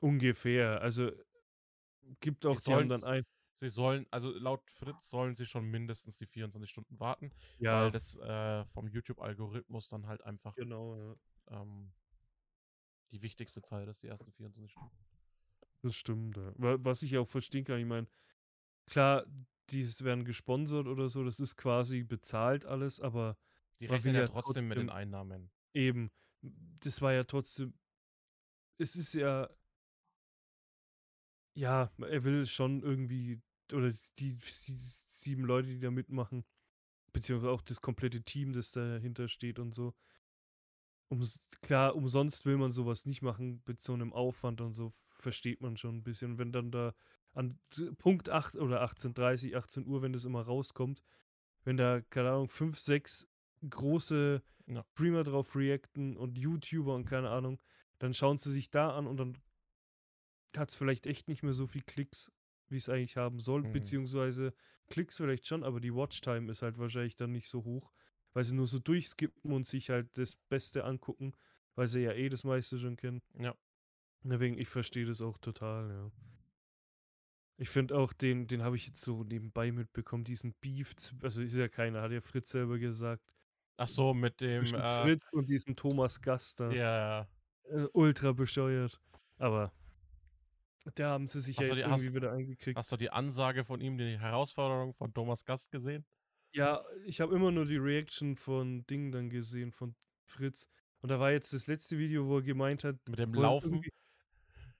Ungefähr. 0.00 0.80
Also 0.80 1.10
gibt 2.20 2.44
auch 2.46 2.56
die 2.56 2.62
sollen, 2.62 2.88
dann 2.88 3.04
ein. 3.04 3.24
Sie 3.56 3.68
sollen, 3.68 4.06
also 4.10 4.30
laut 4.30 4.68
Fritz 4.72 5.08
sollen 5.08 5.34
sie 5.34 5.46
schon 5.46 5.70
mindestens 5.70 6.18
die 6.18 6.26
24 6.26 6.68
Stunden 6.68 6.98
warten, 6.98 7.30
ja. 7.58 7.82
weil 7.82 7.90
das 7.92 8.16
äh, 8.18 8.64
vom 8.66 8.88
YouTube-Algorithmus 8.88 9.88
dann 9.88 10.06
halt 10.06 10.22
einfach 10.24 10.54
genau, 10.56 10.96
ja. 10.96 11.16
ähm, 11.62 11.92
die 13.12 13.22
wichtigste 13.22 13.62
Zeit 13.62 13.88
ist, 13.88 14.02
die 14.02 14.08
ersten 14.08 14.32
24 14.32 14.72
Stunden. 14.72 14.98
Das 15.82 15.94
stimmt, 15.94 16.36
ja. 16.36 16.52
Was 16.56 17.02
ich 17.02 17.16
auch 17.16 17.28
verstehen 17.28 17.64
kann, 17.64 17.78
ich 17.78 17.86
meine, 17.86 18.08
klar, 18.86 19.24
die 19.70 19.86
werden 20.00 20.24
gesponsert 20.24 20.88
oder 20.88 21.08
so, 21.08 21.22
das 21.24 21.38
ist 21.38 21.56
quasi 21.56 22.02
bezahlt 22.02 22.64
alles, 22.64 23.00
aber 23.00 23.36
die 23.80 23.86
rechnen 23.86 24.14
ja, 24.14 24.26
trotzdem, 24.26 24.68
mit 24.68 24.78
den 24.78 24.90
Einnahmen. 24.90 25.50
Eben, 25.72 26.10
das 26.42 27.02
war 27.02 27.12
ja 27.12 27.24
trotzdem, 27.24 27.74
es 28.78 28.96
ist 28.96 29.14
ja 29.14 29.48
ja, 31.54 31.90
er 31.98 32.24
will 32.24 32.46
schon 32.46 32.82
irgendwie, 32.82 33.40
oder 33.72 33.92
die, 34.18 34.36
die 34.66 34.78
sieben 35.10 35.44
Leute, 35.44 35.68
die 35.68 35.80
da 35.80 35.90
mitmachen, 35.90 36.44
beziehungsweise 37.12 37.52
auch 37.52 37.62
das 37.62 37.80
komplette 37.80 38.22
Team, 38.22 38.52
das 38.52 38.72
dahinter 38.72 39.28
steht 39.28 39.58
und 39.58 39.74
so. 39.74 39.94
Um, 41.08 41.22
klar, 41.60 41.94
umsonst 41.94 42.44
will 42.44 42.56
man 42.56 42.72
sowas 42.72 43.06
nicht 43.06 43.22
machen 43.22 43.62
mit 43.66 43.82
so 43.82 43.92
einem 43.92 44.12
Aufwand 44.12 44.60
und 44.60 44.72
so, 44.72 44.90
versteht 45.06 45.60
man 45.60 45.76
schon 45.76 45.96
ein 45.96 46.02
bisschen. 46.02 46.38
Wenn 46.38 46.50
dann 46.50 46.70
da 46.70 46.94
an 47.34 47.58
Punkt 47.98 48.30
8 48.30 48.56
oder 48.56 48.82
18.30, 48.82 49.54
18 49.54 49.86
Uhr, 49.86 50.02
wenn 50.02 50.12
das 50.12 50.24
immer 50.24 50.42
rauskommt, 50.42 51.02
wenn 51.62 51.76
da, 51.76 52.00
keine 52.00 52.30
Ahnung, 52.30 52.48
fünf, 52.48 52.78
sechs 52.78 53.28
große 53.68 54.42
ja. 54.66 54.84
Streamer 54.92 55.24
drauf 55.24 55.54
reacten 55.56 56.16
und 56.16 56.38
YouTuber 56.38 56.94
und 56.94 57.04
keine 57.04 57.30
Ahnung, 57.30 57.60
dann 57.98 58.14
schauen 58.14 58.38
sie 58.38 58.52
sich 58.52 58.70
da 58.70 58.96
an 58.96 59.06
und 59.06 59.16
dann 59.18 59.38
hat 60.56 60.70
es 60.70 60.76
vielleicht 60.76 61.06
echt 61.06 61.28
nicht 61.28 61.42
mehr 61.42 61.52
so 61.52 61.66
viel 61.66 61.82
Klicks, 61.82 62.30
wie 62.68 62.76
es 62.76 62.88
eigentlich 62.88 63.16
haben 63.16 63.40
soll. 63.40 63.62
Mhm. 63.62 63.72
Beziehungsweise 63.72 64.54
Klicks 64.88 65.16
vielleicht 65.16 65.46
schon, 65.46 65.64
aber 65.64 65.80
die 65.80 65.94
Watchtime 65.94 66.50
ist 66.50 66.62
halt 66.62 66.78
wahrscheinlich 66.78 67.16
dann 67.16 67.32
nicht 67.32 67.48
so 67.48 67.64
hoch, 67.64 67.92
weil 68.32 68.44
sie 68.44 68.54
nur 68.54 68.66
so 68.66 68.78
durchskippen 68.78 69.52
und 69.52 69.66
sich 69.66 69.90
halt 69.90 70.16
das 70.16 70.36
Beste 70.48 70.84
angucken, 70.84 71.32
weil 71.74 71.86
sie 71.86 72.00
ja 72.00 72.12
eh 72.12 72.28
das 72.28 72.44
meiste 72.44 72.78
schon 72.78 72.96
kennen. 72.96 73.22
Ja. 73.38 73.56
Deswegen, 74.22 74.58
ich 74.58 74.68
verstehe 74.68 75.06
das 75.06 75.20
auch 75.20 75.38
total, 75.38 75.90
ja. 75.90 76.10
Ich 77.56 77.68
finde 77.68 77.96
auch 77.96 78.12
den, 78.12 78.48
den 78.48 78.62
habe 78.62 78.74
ich 78.76 78.86
jetzt 78.86 79.00
so 79.00 79.22
nebenbei 79.22 79.70
mitbekommen, 79.70 80.24
diesen 80.24 80.54
Beef, 80.54 80.94
also 81.22 81.40
ist 81.40 81.54
ja 81.54 81.68
keiner, 81.68 82.02
hat 82.02 82.10
ja 82.10 82.20
Fritz 82.20 82.50
selber 82.50 82.78
gesagt. 82.78 83.33
Ach 83.76 83.88
so, 83.88 84.14
mit 84.14 84.40
dem 84.40 84.64
äh, 84.64 85.02
Fritz 85.02 85.26
und 85.32 85.50
diesem 85.50 85.74
Thomas 85.74 86.20
Gaster. 86.20 86.72
Ja. 86.72 87.28
Äh, 87.64 87.86
ultra 87.92 88.32
bescheuert. 88.32 89.00
Aber 89.38 89.72
da 90.94 91.10
haben 91.10 91.28
sie 91.28 91.40
sich 91.40 91.56
hast 91.58 91.68
ja 91.68 91.74
jetzt 91.74 91.84
die, 91.84 91.90
irgendwie 91.90 92.06
hast, 92.06 92.14
wieder 92.14 92.32
eingekriegt. 92.32 92.78
Hast 92.78 92.92
du 92.92 92.96
die 92.96 93.10
Ansage 93.10 93.64
von 93.64 93.80
ihm, 93.80 93.98
die 93.98 94.18
Herausforderung 94.18 94.94
von 94.94 95.12
Thomas 95.12 95.44
Gast 95.44 95.70
gesehen? 95.70 96.04
Ja, 96.52 96.84
ich 97.04 97.20
habe 97.20 97.34
immer 97.34 97.50
nur 97.50 97.64
die 97.64 97.78
Reaction 97.78 98.36
von 98.36 98.86
Ding 98.86 99.10
dann 99.10 99.28
gesehen, 99.30 99.72
von 99.72 99.96
Fritz. 100.24 100.68
Und 101.00 101.08
da 101.08 101.18
war 101.18 101.32
jetzt 101.32 101.52
das 101.52 101.66
letzte 101.66 101.98
Video, 101.98 102.26
wo 102.26 102.38
er 102.38 102.42
gemeint 102.42 102.84
hat. 102.84 102.96
Mit 103.08 103.18
dem 103.18 103.34
Laufen? 103.34 103.82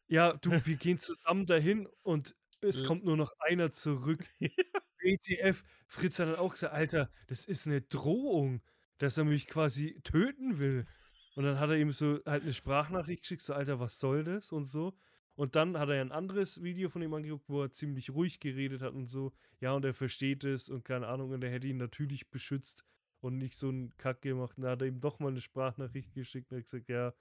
Ja, 0.07 0.35
du, 0.35 0.51
wir 0.67 0.77
gehen 0.77 0.99
zusammen 0.99 1.47
dahin 1.47 1.89
und 2.03 2.37
es 2.61 2.85
kommt 2.85 3.05
nur 3.05 3.17
noch 3.17 3.33
einer 3.41 3.73
zurück. 3.73 4.25
WTF. 5.05 5.63
Fritz 5.87 6.19
hat 6.19 6.29
dann 6.29 6.37
auch 6.37 6.53
gesagt, 6.53 6.73
Alter, 6.73 7.11
das 7.27 7.45
ist 7.45 7.67
eine 7.67 7.83
Drohung, 7.83 8.63
dass 8.99 9.17
er 9.19 9.25
mich 9.25 9.47
quasi 9.47 10.01
töten 10.05 10.59
will. 10.59 10.87
Und 11.35 11.45
dann 11.45 11.59
hat 11.59 11.71
er 11.71 11.77
ihm 11.77 11.93
so 11.93 12.21
halt 12.25 12.43
eine 12.43 12.55
Sprachnachricht 12.55 13.23
geschickt, 13.23 13.43
so, 13.43 13.55
Alter, 13.55 13.81
was 13.81 13.99
soll 13.99 14.25
das? 14.25 14.53
Und 14.53 14.67
so. 14.67 14.97
Und 15.35 15.57
dann 15.57 15.77
hat 15.77 15.89
er 15.89 16.01
ein 16.01 16.13
anderes 16.13 16.63
Video 16.63 16.89
von 16.89 17.03
ihm 17.03 17.13
angeguckt, 17.13 17.49
wo 17.49 17.63
er 17.63 17.73
ziemlich 17.73 18.11
ruhig 18.11 18.39
geredet 18.39 18.83
hat 18.83 18.95
und 18.95 19.11
so. 19.11 19.33
Ja, 19.61 19.73
und 19.73 19.85
er 19.85 19.95
versteht 19.95 20.45
es 20.45 20.69
und 20.69 20.85
keine 20.85 21.09
Ahnung, 21.09 21.31
und 21.31 21.43
er 21.43 21.51
hätte 21.51 21.67
ihn 21.67 21.77
natürlich 21.77 22.31
beschützt 22.31 22.85
und 23.21 23.39
nicht 23.39 23.59
so 23.59 23.69
einen 23.69 23.97
Kack 23.97 24.23
gemacht. 24.23 24.57
Und 24.57 24.65
da 24.65 24.71
hat 24.71 24.83
er 24.83 24.89
ihm 24.89 25.01
doch 25.01 25.19
mal 25.19 25.29
eine 25.29 25.41
Sprachnachricht 25.41 26.15
geschickt 26.15 26.53
und 26.53 26.59
hat 26.59 26.65
gesagt, 26.65 26.89
ja, 26.89 27.13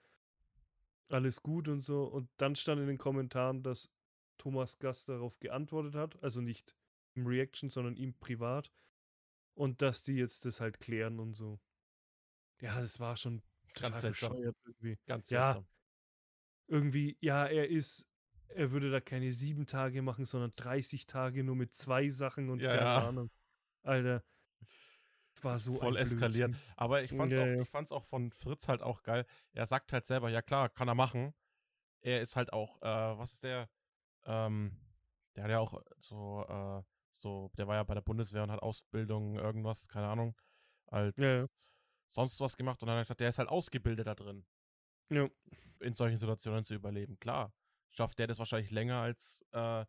alles 1.09 1.41
gut 1.41 1.67
und 1.67 1.81
so. 1.81 2.03
Und 2.03 2.29
dann 2.37 2.55
stand 2.55 2.81
in 2.81 2.87
den 2.87 2.97
Kommentaren, 2.97 3.63
dass 3.63 3.89
Thomas 4.37 4.77
Gast 4.77 5.09
darauf 5.09 5.39
geantwortet 5.39 5.95
hat. 5.95 6.21
Also 6.21 6.41
nicht 6.41 6.75
im 7.15 7.25
Reaction, 7.25 7.69
sondern 7.69 7.95
ihm 7.95 8.13
privat. 8.13 8.71
Und 9.53 9.81
dass 9.81 10.03
die 10.03 10.13
jetzt 10.13 10.45
das 10.45 10.59
halt 10.59 10.79
klären 10.79 11.19
und 11.19 11.33
so. 11.33 11.59
Ja, 12.61 12.79
das 12.81 12.99
war 12.99 13.15
schon 13.17 13.43
total 13.67 13.91
Ganz 13.91 14.01
seltsam. 14.01 14.37
irgendwie. 14.37 14.97
Ganz 15.05 15.27
seltsam. 15.29 15.63
Ja, 15.63 15.67
irgendwie, 16.67 17.17
ja, 17.19 17.45
er 17.45 17.69
ist, 17.69 18.07
er 18.47 18.71
würde 18.71 18.89
da 18.89 18.99
keine 19.01 19.31
sieben 19.31 19.67
Tage 19.67 20.01
machen, 20.01 20.25
sondern 20.25 20.53
30 20.55 21.05
Tage 21.05 21.43
nur 21.43 21.55
mit 21.55 21.73
zwei 21.75 22.09
Sachen 22.09 22.49
und 22.49 22.61
ja, 22.61 22.69
keine 22.69 22.81
ja. 22.81 23.07
Ahnung. 23.07 23.31
Alter, 23.83 24.23
war 25.43 25.59
so 25.59 25.75
voll 25.75 25.97
eskaliert. 25.97 26.55
Aber 26.75 27.03
ich 27.03 27.11
fand's, 27.11 27.35
ja, 27.35 27.43
auch, 27.43 27.61
ich 27.61 27.69
fand's 27.69 27.91
auch 27.91 28.05
von 28.05 28.31
Fritz 28.31 28.67
halt 28.67 28.81
auch 28.81 29.03
geil. 29.03 29.25
Er 29.51 29.65
sagt 29.65 29.93
halt 29.93 30.05
selber, 30.05 30.29
ja 30.29 30.41
klar, 30.41 30.69
kann 30.69 30.87
er 30.87 30.95
machen. 30.95 31.33
Er 32.01 32.21
ist 32.21 32.35
halt 32.35 32.53
auch, 32.53 32.81
äh, 32.81 33.17
was 33.17 33.33
ist 33.33 33.43
der? 33.43 33.69
Ähm, 34.25 34.77
der 35.35 35.43
hat 35.43 35.51
ja 35.51 35.59
auch 35.59 35.81
so, 35.99 36.45
äh, 36.47 36.83
so, 37.15 37.51
der 37.57 37.67
war 37.67 37.75
ja 37.75 37.83
bei 37.83 37.93
der 37.93 38.01
Bundeswehr 38.01 38.43
und 38.43 38.51
hat 38.51 38.61
Ausbildung, 38.61 39.37
irgendwas, 39.37 39.87
keine 39.87 40.07
Ahnung, 40.07 40.35
als 40.87 41.15
ja, 41.17 41.47
sonst 42.07 42.39
was 42.39 42.57
gemacht. 42.57 42.81
Und 42.81 42.87
dann 42.87 42.95
hat 42.95 43.01
er 43.01 43.05
gesagt, 43.05 43.19
der 43.21 43.29
ist 43.29 43.39
halt 43.39 43.49
ausgebildet 43.49 44.07
da 44.07 44.15
drin. 44.15 44.45
Ja 45.09 45.29
in 45.83 45.93
solchen 45.93 46.17
Situationen 46.17 46.63
zu 46.63 46.73
überleben. 46.73 47.19
Klar, 47.19 47.53
schafft 47.91 48.19
der 48.19 48.27
das 48.27 48.39
wahrscheinlich 48.39 48.71
länger 48.71 49.01
als 49.01 49.45
äh, 49.51 49.85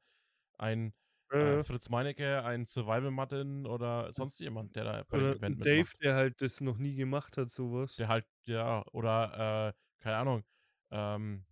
ein 0.59 0.93
äh, 1.31 1.63
Fritz 1.63 1.89
Meinecke, 1.89 2.45
ein 2.45 2.67
Survival 2.67 3.11
Martin 3.11 3.67
oder 3.67 4.13
sonst 4.13 4.39
jemand, 4.41 4.77
der 4.77 4.85
da 4.85 5.05
bei 5.09 5.19
oder 5.19 5.35
dem 5.35 5.39
Event 5.39 5.65
Dave, 5.65 5.77
mitmacht. 5.79 6.03
der 6.03 6.15
halt 6.15 6.43
das 6.43 6.61
noch 6.61 6.79
nie 6.79 6.95
gemacht 6.95 7.37
hat, 7.37 7.51
sowas. 7.51 7.97
Der 7.97 8.09
halt, 8.09 8.27
ja, 8.47 8.85
oder 8.93 9.69
äh, 9.69 10.03
keine 10.03 10.17
Ahnung, 10.17 10.45
ähm, 10.91 11.45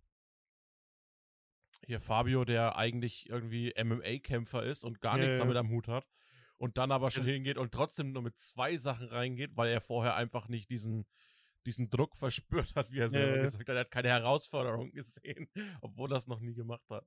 hier 1.85 1.99
Fabio, 1.99 2.45
der 2.45 2.77
eigentlich 2.77 3.29
irgendwie 3.29 3.73
MMA-Kämpfer 3.81 4.63
ist 4.63 4.83
und 4.83 5.01
gar 5.01 5.17
ja, 5.17 5.25
nichts 5.25 5.39
damit 5.39 5.57
am 5.57 5.69
Hut 5.69 5.87
hat 5.87 6.05
und 6.57 6.77
dann 6.77 6.91
aber 6.91 7.11
schon 7.11 7.25
hingeht 7.25 7.57
und 7.57 7.73
trotzdem 7.73 8.11
nur 8.11 8.21
mit 8.21 8.37
zwei 8.37 8.77
Sachen 8.77 9.07
reingeht, 9.07 9.51
weil 9.55 9.69
er 9.69 9.81
vorher 9.81 10.15
einfach 10.15 10.47
nicht 10.47 10.69
diesen 10.69 11.05
diesen 11.65 11.89
Druck 11.89 12.15
verspürt 12.17 12.75
hat, 12.75 12.91
wie 12.91 12.99
er 12.99 13.09
selber 13.09 13.37
ja, 13.37 13.43
gesagt 13.43 13.67
hat. 13.67 13.75
Er 13.75 13.81
hat 13.81 13.91
keine 13.91 14.09
Herausforderung 14.09 14.91
gesehen, 14.91 15.47
obwohl 15.81 16.11
er 16.11 16.17
es 16.17 16.27
noch 16.27 16.39
nie 16.39 16.53
gemacht 16.53 16.89
hat. 16.89 17.05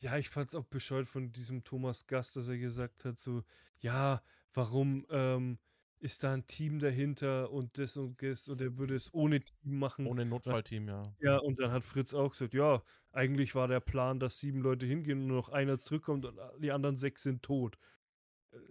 Ja, 0.00 0.16
ich 0.16 0.28
fand 0.28 0.48
es 0.48 0.54
auch 0.54 0.64
bescheuert 0.64 1.08
von 1.08 1.32
diesem 1.32 1.62
Thomas 1.62 2.06
Gast, 2.06 2.36
dass 2.36 2.48
er 2.48 2.58
gesagt 2.58 3.04
hat, 3.04 3.18
so, 3.18 3.42
ja, 3.78 4.22
warum 4.52 5.06
ähm, 5.10 5.58
ist 6.00 6.24
da 6.24 6.32
ein 6.32 6.46
Team 6.46 6.78
dahinter 6.78 7.50
und 7.50 7.76
das 7.78 7.96
und 7.96 8.20
das 8.22 8.48
und 8.48 8.60
er 8.60 8.78
würde 8.78 8.94
es 8.94 9.12
ohne 9.12 9.40
Team 9.40 9.78
machen. 9.78 10.06
Ohne 10.06 10.24
Notfallteam, 10.24 10.88
ja. 10.88 11.02
Ja, 11.20 11.36
und 11.36 11.60
dann 11.60 11.70
hat 11.70 11.84
Fritz 11.84 12.14
auch 12.14 12.30
gesagt, 12.30 12.54
ja, 12.54 12.82
eigentlich 13.12 13.54
war 13.54 13.68
der 13.68 13.80
Plan, 13.80 14.18
dass 14.18 14.40
sieben 14.40 14.60
Leute 14.60 14.86
hingehen 14.86 15.20
und 15.20 15.26
nur 15.26 15.36
noch 15.36 15.48
einer 15.50 15.78
zurückkommt 15.78 16.24
und 16.24 16.38
die 16.58 16.72
anderen 16.72 16.96
sechs 16.96 17.22
sind 17.22 17.42
tot. 17.42 17.78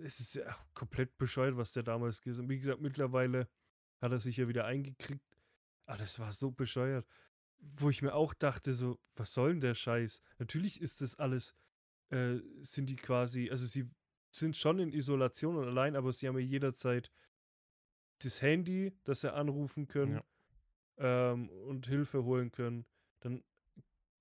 Es 0.03 0.19
ist 0.19 0.35
ja 0.35 0.57
komplett 0.73 1.17
bescheuert, 1.17 1.55
was 1.55 1.71
der 1.71 1.83
damals 1.83 2.21
gesagt 2.21 2.43
hat. 2.43 2.49
Wie 2.49 2.59
gesagt, 2.59 2.81
mittlerweile 2.81 3.47
hat 4.01 4.11
er 4.11 4.19
sich 4.19 4.37
ja 4.37 4.47
wieder 4.47 4.65
eingekriegt. 4.65 5.37
Ah, 5.85 5.97
das 5.97 6.19
war 6.19 6.31
so 6.33 6.51
bescheuert. 6.51 7.05
Wo 7.59 7.89
ich 7.89 8.01
mir 8.01 8.13
auch 8.13 8.33
dachte, 8.33 8.73
so, 8.73 8.99
was 9.15 9.33
soll 9.33 9.51
denn 9.51 9.61
der 9.61 9.75
Scheiß? 9.75 10.21
Natürlich 10.37 10.81
ist 10.81 11.01
das 11.01 11.15
alles, 11.15 11.55
äh, 12.09 12.37
sind 12.61 12.87
die 12.87 12.95
quasi, 12.95 13.49
also 13.49 13.65
sie 13.65 13.89
sind 14.31 14.57
schon 14.57 14.79
in 14.79 14.93
Isolation 14.93 15.57
und 15.57 15.65
allein, 15.67 15.95
aber 15.95 16.13
sie 16.13 16.27
haben 16.27 16.37
ja 16.39 16.45
jederzeit 16.45 17.11
das 18.19 18.41
Handy, 18.41 18.93
dass 19.03 19.21
sie 19.21 19.33
anrufen 19.33 19.87
können 19.87 20.21
Ja. 20.97 21.31
ähm, 21.31 21.49
und 21.49 21.87
Hilfe 21.87 22.23
holen 22.23 22.51
können. 22.51 22.85
Dann, 23.21 23.43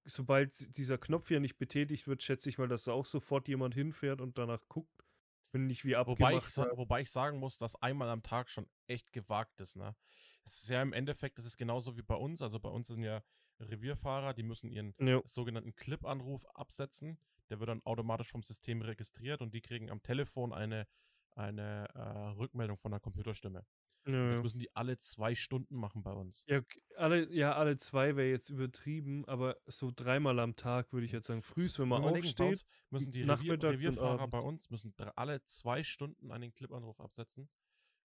sobald 0.04 0.76
dieser 0.76 0.98
Knopf 0.98 1.30
ja 1.30 1.40
nicht 1.40 1.58
betätigt 1.58 2.06
wird, 2.08 2.22
schätze 2.22 2.48
ich 2.48 2.58
mal, 2.58 2.68
dass 2.68 2.84
da 2.84 2.92
auch 2.92 3.06
sofort 3.06 3.48
jemand 3.48 3.74
hinfährt 3.74 4.20
und 4.20 4.38
danach 4.38 4.62
guckt. 4.68 5.04
Wenn 5.50 5.66
nicht 5.66 5.84
wie 5.86 5.96
Wobei 5.96 6.36
ich, 6.36 6.44
wobei 6.56 7.00
ich 7.00 7.10
sagen 7.10 7.38
muss, 7.38 7.56
dass 7.56 7.74
einmal 7.76 8.10
am 8.10 8.22
Tag 8.22 8.50
schon 8.50 8.68
echt 8.86 9.12
gewagt 9.12 9.60
ist, 9.60 9.76
ne? 9.76 9.96
Es 10.44 10.62
ist 10.62 10.68
ja 10.68 10.82
im 10.82 10.92
Endeffekt, 10.92 11.38
das 11.38 11.46
ist 11.46 11.56
genauso 11.56 11.96
wie 11.96 12.02
bei 12.02 12.14
uns. 12.16 12.42
Also 12.42 12.60
bei 12.60 12.68
uns 12.68 12.88
sind 12.88 13.02
ja 13.02 13.22
Revierfahrer, 13.58 14.34
die 14.34 14.42
müssen 14.42 14.70
ihren 14.70 14.94
Ja. 14.98 15.22
sogenannten 15.26 15.74
Clip-Anruf 15.74 16.44
absetzen. 16.54 17.18
Der 17.50 17.60
wird 17.60 17.68
dann 17.68 17.82
automatisch 17.84 18.30
vom 18.30 18.42
System 18.42 18.82
registriert 18.82 19.40
und 19.40 19.54
die 19.54 19.60
kriegen 19.60 19.90
am 19.90 20.02
Telefon 20.02 20.52
eine, 20.52 20.86
eine 21.32 21.88
äh, 21.94 22.28
Rückmeldung 22.38 22.78
von 22.78 22.90
der 22.90 23.00
Computerstimme. 23.00 23.64
Ja, 24.06 24.30
das 24.30 24.42
müssen 24.42 24.58
die 24.58 24.74
alle 24.74 24.96
zwei 24.96 25.34
Stunden 25.34 25.76
machen 25.76 26.02
bei 26.02 26.12
uns. 26.12 26.44
Ja, 26.48 26.62
alle 26.96 27.30
ja, 27.30 27.54
alle 27.54 27.76
2 27.76 28.16
wäre 28.16 28.30
jetzt 28.30 28.48
übertrieben, 28.48 29.26
aber 29.26 29.58
so 29.66 29.92
dreimal 29.94 30.38
am 30.40 30.56
Tag 30.56 30.92
würde 30.92 31.04
ich 31.04 31.12
jetzt 31.12 31.26
sagen. 31.26 31.42
Frühs, 31.42 31.78
wenn 31.78 31.88
man 31.88 32.02
aufsteht, 32.04 32.40
uns 32.40 32.66
müssen 32.90 33.12
die 33.12 33.22
Revier 33.22 33.62
Revierfahrer 33.62 34.26
bei 34.28 34.38
uns 34.38 34.70
müssen 34.70 34.94
alle 35.14 35.42
zwei 35.42 35.84
Stunden 35.84 36.30
einen 36.32 36.54
Clip-Anruf 36.54 37.00
absetzen. 37.00 37.50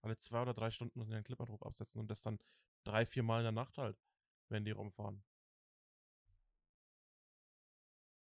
Alle 0.01 0.17
zwei 0.17 0.41
oder 0.41 0.53
drei 0.53 0.71
Stunden 0.71 0.99
müssen 0.99 1.11
die 1.11 1.15
einen 1.15 1.23
Clip-Anruf 1.23 1.63
absetzen 1.63 2.01
und 2.01 2.11
das 2.11 2.21
dann 2.21 2.37
drei, 2.83 3.05
vier 3.05 3.23
Mal 3.23 3.39
in 3.39 3.43
der 3.43 3.51
Nacht 3.53 3.77
halt, 3.77 3.97
wenn 4.49 4.65
die 4.65 4.71
rumfahren. 4.71 5.23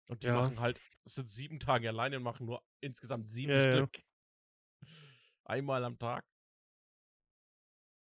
Und 0.08 0.22
die 0.24 0.30
Ja. 0.30 0.32
machen 0.32 0.60
halt, 0.60 0.80
sind 1.04 1.28
sieben 1.28 1.60
Tage 1.60 1.88
alleine 1.88 2.16
und 2.18 2.22
machen 2.22 2.46
nur 2.46 2.62
insgesamt 2.80 3.28
sieben 3.28 3.54
Ja, 3.54 3.66
ja. 3.68 3.90
Stück. 3.90 4.02
Einmal 5.46 5.84
am 5.84 5.98
Tag. 5.98 6.24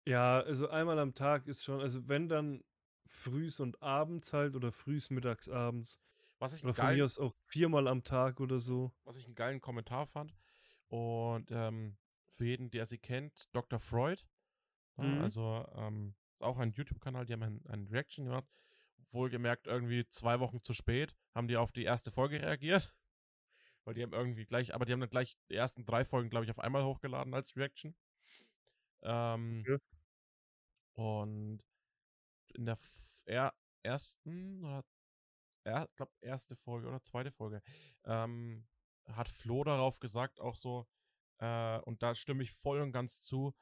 Ja, 0.06 0.40
also 0.40 0.68
einmal 0.68 0.98
am 0.98 1.14
Tag 1.14 1.46
ist 1.46 1.62
schon 1.62 1.80
also 1.80 2.08
wenn 2.08 2.28
dann 2.28 2.64
frühs 3.06 3.60
und 3.60 3.82
abends 3.82 4.32
halt 4.32 4.54
oder 4.54 4.72
frühs, 4.72 5.10
mittags, 5.10 5.48
abends 5.48 5.98
Was 6.40 6.52
ich 6.52 6.62
oder 6.62 6.74
von 6.74 6.88
mir 6.88 7.04
aus 7.04 7.18
auch 7.18 7.34
viermal 7.46 7.88
am 7.88 8.04
Tag 8.04 8.40
oder 8.40 8.58
so. 8.60 8.92
was 9.06 9.16
ich 9.16 9.26
'n 9.26 9.34
geilen 9.34 9.60
Kommentar 9.60 10.06
fand 10.06 10.34
und, 10.88 11.50
ähm, 11.52 11.98
für 12.30 12.44
jeden, 12.46 12.70
der 12.70 12.86
sie 12.86 12.98
kennt, 12.98 13.54
Dr. 13.54 13.80
Freud, 13.80 14.24
ne, 14.96 15.16
Mhm. 15.16 15.18
also, 15.18 15.66
ähm, 15.74 16.16
ist 16.32 16.42
auch 16.42 16.58
ein 16.58 16.72
YouTube-Kanal, 16.72 17.26
die 17.26 17.34
haben 17.34 17.42
ein 17.44 17.66
ein 17.68 17.88
Reaction 17.88 18.26
gemacht. 18.26 18.48
Wohlgemerkt 19.12 19.66
irgendwie 19.66 20.06
2 20.08 20.40
Wochen 20.40 20.62
zu 20.62 20.72
spät 20.74 21.16
haben 21.34 21.48
die 21.48 21.56
auf 21.56 21.72
die 21.72 21.84
erste 21.84 22.10
Folge 22.10 22.40
reagiert. 22.42 22.94
Weil 23.84 23.94
die 23.94 24.02
haben 24.02 24.12
irgendwie 24.12 24.44
gleich 24.46 24.74
aber 24.74 24.84
die 24.84 24.92
haben 24.92 25.00
dann 25.00 25.10
gleich 25.10 25.38
die 25.50 25.54
ersten 25.56 25.84
3 25.86 26.04
Folgen, 26.04 26.30
glaube 26.30 26.44
ich, 26.44 26.50
auf 26.50 26.58
einmal 26.60 26.84
hochgeladen 26.84 27.34
als 27.34 27.56
Reaction. 27.56 27.94
Ähm 29.02 29.60
Okay. 29.66 29.78
und 30.96 31.60
in 32.54 32.66
der 32.66 32.78
er 33.26 33.54
ersten 33.82 34.64
oder 34.64 34.84
er 35.64 35.88
glaube, 35.96 36.12
erste 36.22 36.56
Folge 36.56 36.88
oder 36.88 37.02
zweite 37.02 37.32
Folge, 37.32 37.62
ähm, 38.04 38.66
hat 39.06 39.28
Flo 39.28 39.64
darauf 39.64 40.00
gesagt 40.00 40.40
auch 40.40 40.56
so, 40.56 40.86
äh, 41.38 41.78
und 41.80 42.02
da 42.02 42.14
stimme 42.14 42.42
ich 42.42 42.52
voll 42.52 42.80
und 42.82 42.92
ganz 42.92 43.20
zu 43.20 43.54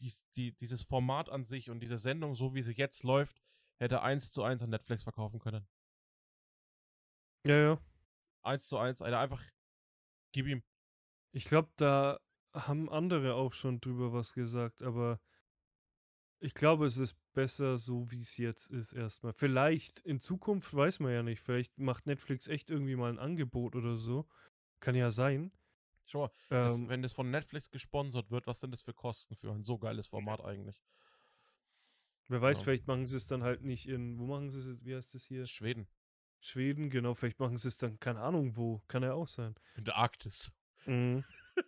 dies 0.00 0.24
die 0.36 0.52
dieses 0.52 0.82
Format 0.82 1.28
an 1.28 1.44
sich 1.44 1.70
und 1.70 1.80
diese 1.80 1.98
Sendung, 1.98 2.34
so 2.34 2.54
wie 2.54 2.62
sie 2.62 2.72
jetzt 2.74 3.02
läuft, 3.04 3.42
hätte 3.78 4.02
1:1 4.02 4.62
an 4.62 4.70
Netflix 4.70 5.02
verkaufen 5.04 5.38
können. 5.40 5.66
Ja, 7.44 7.54
ja. 7.56 7.78
1:1, 8.42 9.02
Alter, 9.02 9.18
einfach 9.20 9.42
gib 10.32 10.46
ihm. 10.46 10.62
Ich 11.34 11.44
glaube, 11.44 11.70
da 11.76 12.20
haben 12.54 12.88
andere 12.90 13.34
auch 13.34 13.52
schon 13.52 13.80
drüber 13.80 14.12
was 14.12 14.32
gesagt, 14.32 14.82
aber 14.82 15.20
ich 16.42 16.54
glaube, 16.54 16.86
es 16.86 16.96
ist 16.96 17.16
besser 17.32 17.78
so, 17.78 18.10
wie's 18.12 18.36
jetzt 18.36 18.68
ist 18.68 18.92
erst 18.92 19.24
mal. 19.24 19.32
Vielleicht 19.32 19.98
in 20.00 20.20
Zukunft 20.20 20.72
weiß 20.72 21.00
man 21.00 21.12
ja 21.12 21.22
nicht. 21.24 21.40
Vielleicht 21.40 21.78
macht 21.78 22.06
Netflix 22.06 22.46
echt 22.46 22.70
irgendwie 22.70 22.94
mal 22.94 23.10
'n 23.10 23.18
Angebot 23.18 23.74
oder 23.74 23.96
so. 23.96 24.28
Kann 24.80 24.94
ja 24.94 25.10
sein. 25.10 25.52
Schau 26.06 26.20
mal, 26.26 26.30
das 26.60 26.80
Ähm 26.80 26.88
wenn 26.88 27.02
das 27.02 27.12
von 27.12 27.30
Netflix 27.30 27.70
gesponsert 27.70 28.30
wird, 28.30 28.46
was 28.46 28.60
sind 28.60 28.70
das 28.72 28.82
für 28.82 28.94
Kosten 28.94 29.34
für 29.36 29.50
ein 29.52 29.64
so 29.64 29.78
geiles 29.78 30.06
Format 30.06 30.40
eigentlich? 30.44 30.80
Wer 32.28 32.40
weiß, 32.42 32.58
Ja. 32.58 32.64
vielleicht 32.64 32.86
machen 32.86 33.06
sie's 33.06 33.26
dann 33.26 33.42
halt 33.42 33.62
nicht 33.62 33.88
in 33.88 34.18
wo 34.18 34.26
machen 34.26 34.50
sie's 34.50 34.66
jetzt? 34.66 34.84
Wie 34.84 34.94
heißt 34.94 35.14
das 35.14 35.24
hier? 35.24 35.46
Schweden. 35.46 35.88
Schweden, 36.40 36.90
genau. 36.90 37.14
Vielleicht 37.14 37.40
machen 37.40 37.56
sie's 37.56 37.78
dann 37.78 37.98
keine 37.98 38.20
Ahnung 38.20 38.56
wo. 38.56 38.82
Kann 38.86 39.02
ja 39.02 39.14
auch 39.14 39.26
sein. 39.28 39.54
In 39.76 39.84
der 39.84 39.96
Arktis. 39.96 40.52
Mhm. 40.86 41.24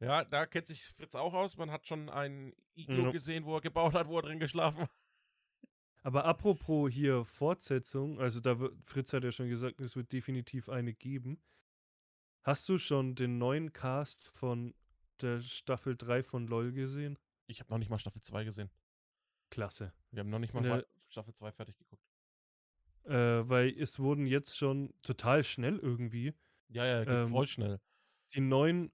Ja, 0.00 0.24
da 0.24 0.44
kennt 0.44 0.66
sich 0.66 0.84
Fritz 0.84 1.14
auch 1.14 1.32
aus. 1.32 1.56
Man 1.56 1.70
hat 1.70 1.86
schon 1.86 2.10
ein 2.10 2.52
Iglu 2.74 3.04
Ja. 3.04 3.10
gesehen, 3.10 3.44
wo 3.46 3.54
er 3.56 3.60
gebaut 3.62 3.94
hat, 3.94 4.06
wo 4.08 4.18
er 4.18 4.22
drin 4.22 4.38
geschlafen 4.40 4.82
hat. 4.82 4.90
Aber 6.02 6.26
apropos 6.26 6.92
hier 6.92 7.24
Fortsetzung, 7.24 8.20
also 8.20 8.40
da 8.40 8.58
wird 8.58 8.74
Fritz 8.84 9.12
hat 9.14 9.24
ja 9.24 9.32
schon 9.32 9.48
gesagt, 9.48 9.80
es 9.80 9.96
wird 9.96 10.12
definitiv 10.12 10.68
eine 10.68 10.92
geben. 10.92 11.40
Hast 12.42 12.68
du 12.68 12.76
schon 12.76 13.14
den 13.14 13.38
neuen 13.38 13.72
Cast 13.72 14.26
von 14.26 14.74
der 15.22 15.40
Staffel 15.40 15.96
3 15.96 16.22
von 16.22 16.46
LOL 16.48 16.72
gesehen? 16.72 17.18
Ich 17.46 17.60
habe 17.60 17.70
noch 17.70 17.78
nicht 17.78 17.88
mal 17.88 17.98
Staffel 17.98 18.20
2 18.20 18.44
gesehen. 18.44 18.70
Klasse. 19.54 19.92
Wir 20.10 20.20
haben 20.20 20.30
noch 20.30 20.40
nicht 20.40 20.52
mal 20.52 20.62
Ne. 20.62 20.84
Staffel 21.08 21.32
2 21.32 21.52
fertig 21.52 21.76
geguckt. 21.78 22.02
Äh, 23.04 23.48
weil 23.48 23.68
es 23.78 23.98
wurden 24.00 24.26
jetzt 24.26 24.56
schon 24.56 24.92
total 25.02 25.44
schnell 25.44 25.78
irgendwie 25.78 26.34
Ja, 26.70 26.84
ja, 26.84 27.02
ähm, 27.02 27.28
voll 27.28 27.46
schnell. 27.46 27.80
die 28.34 28.40
neuen 28.40 28.90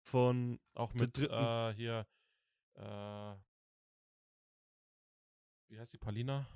von 0.00 0.58
Auch 0.74 0.94
mit, 0.94 1.18
äh, 1.18 1.74
hier, 1.74 2.06
äh 2.76 3.34
wie 5.68 5.78
heißt 5.78 5.92
die, 5.92 5.98
Palina? 5.98 6.46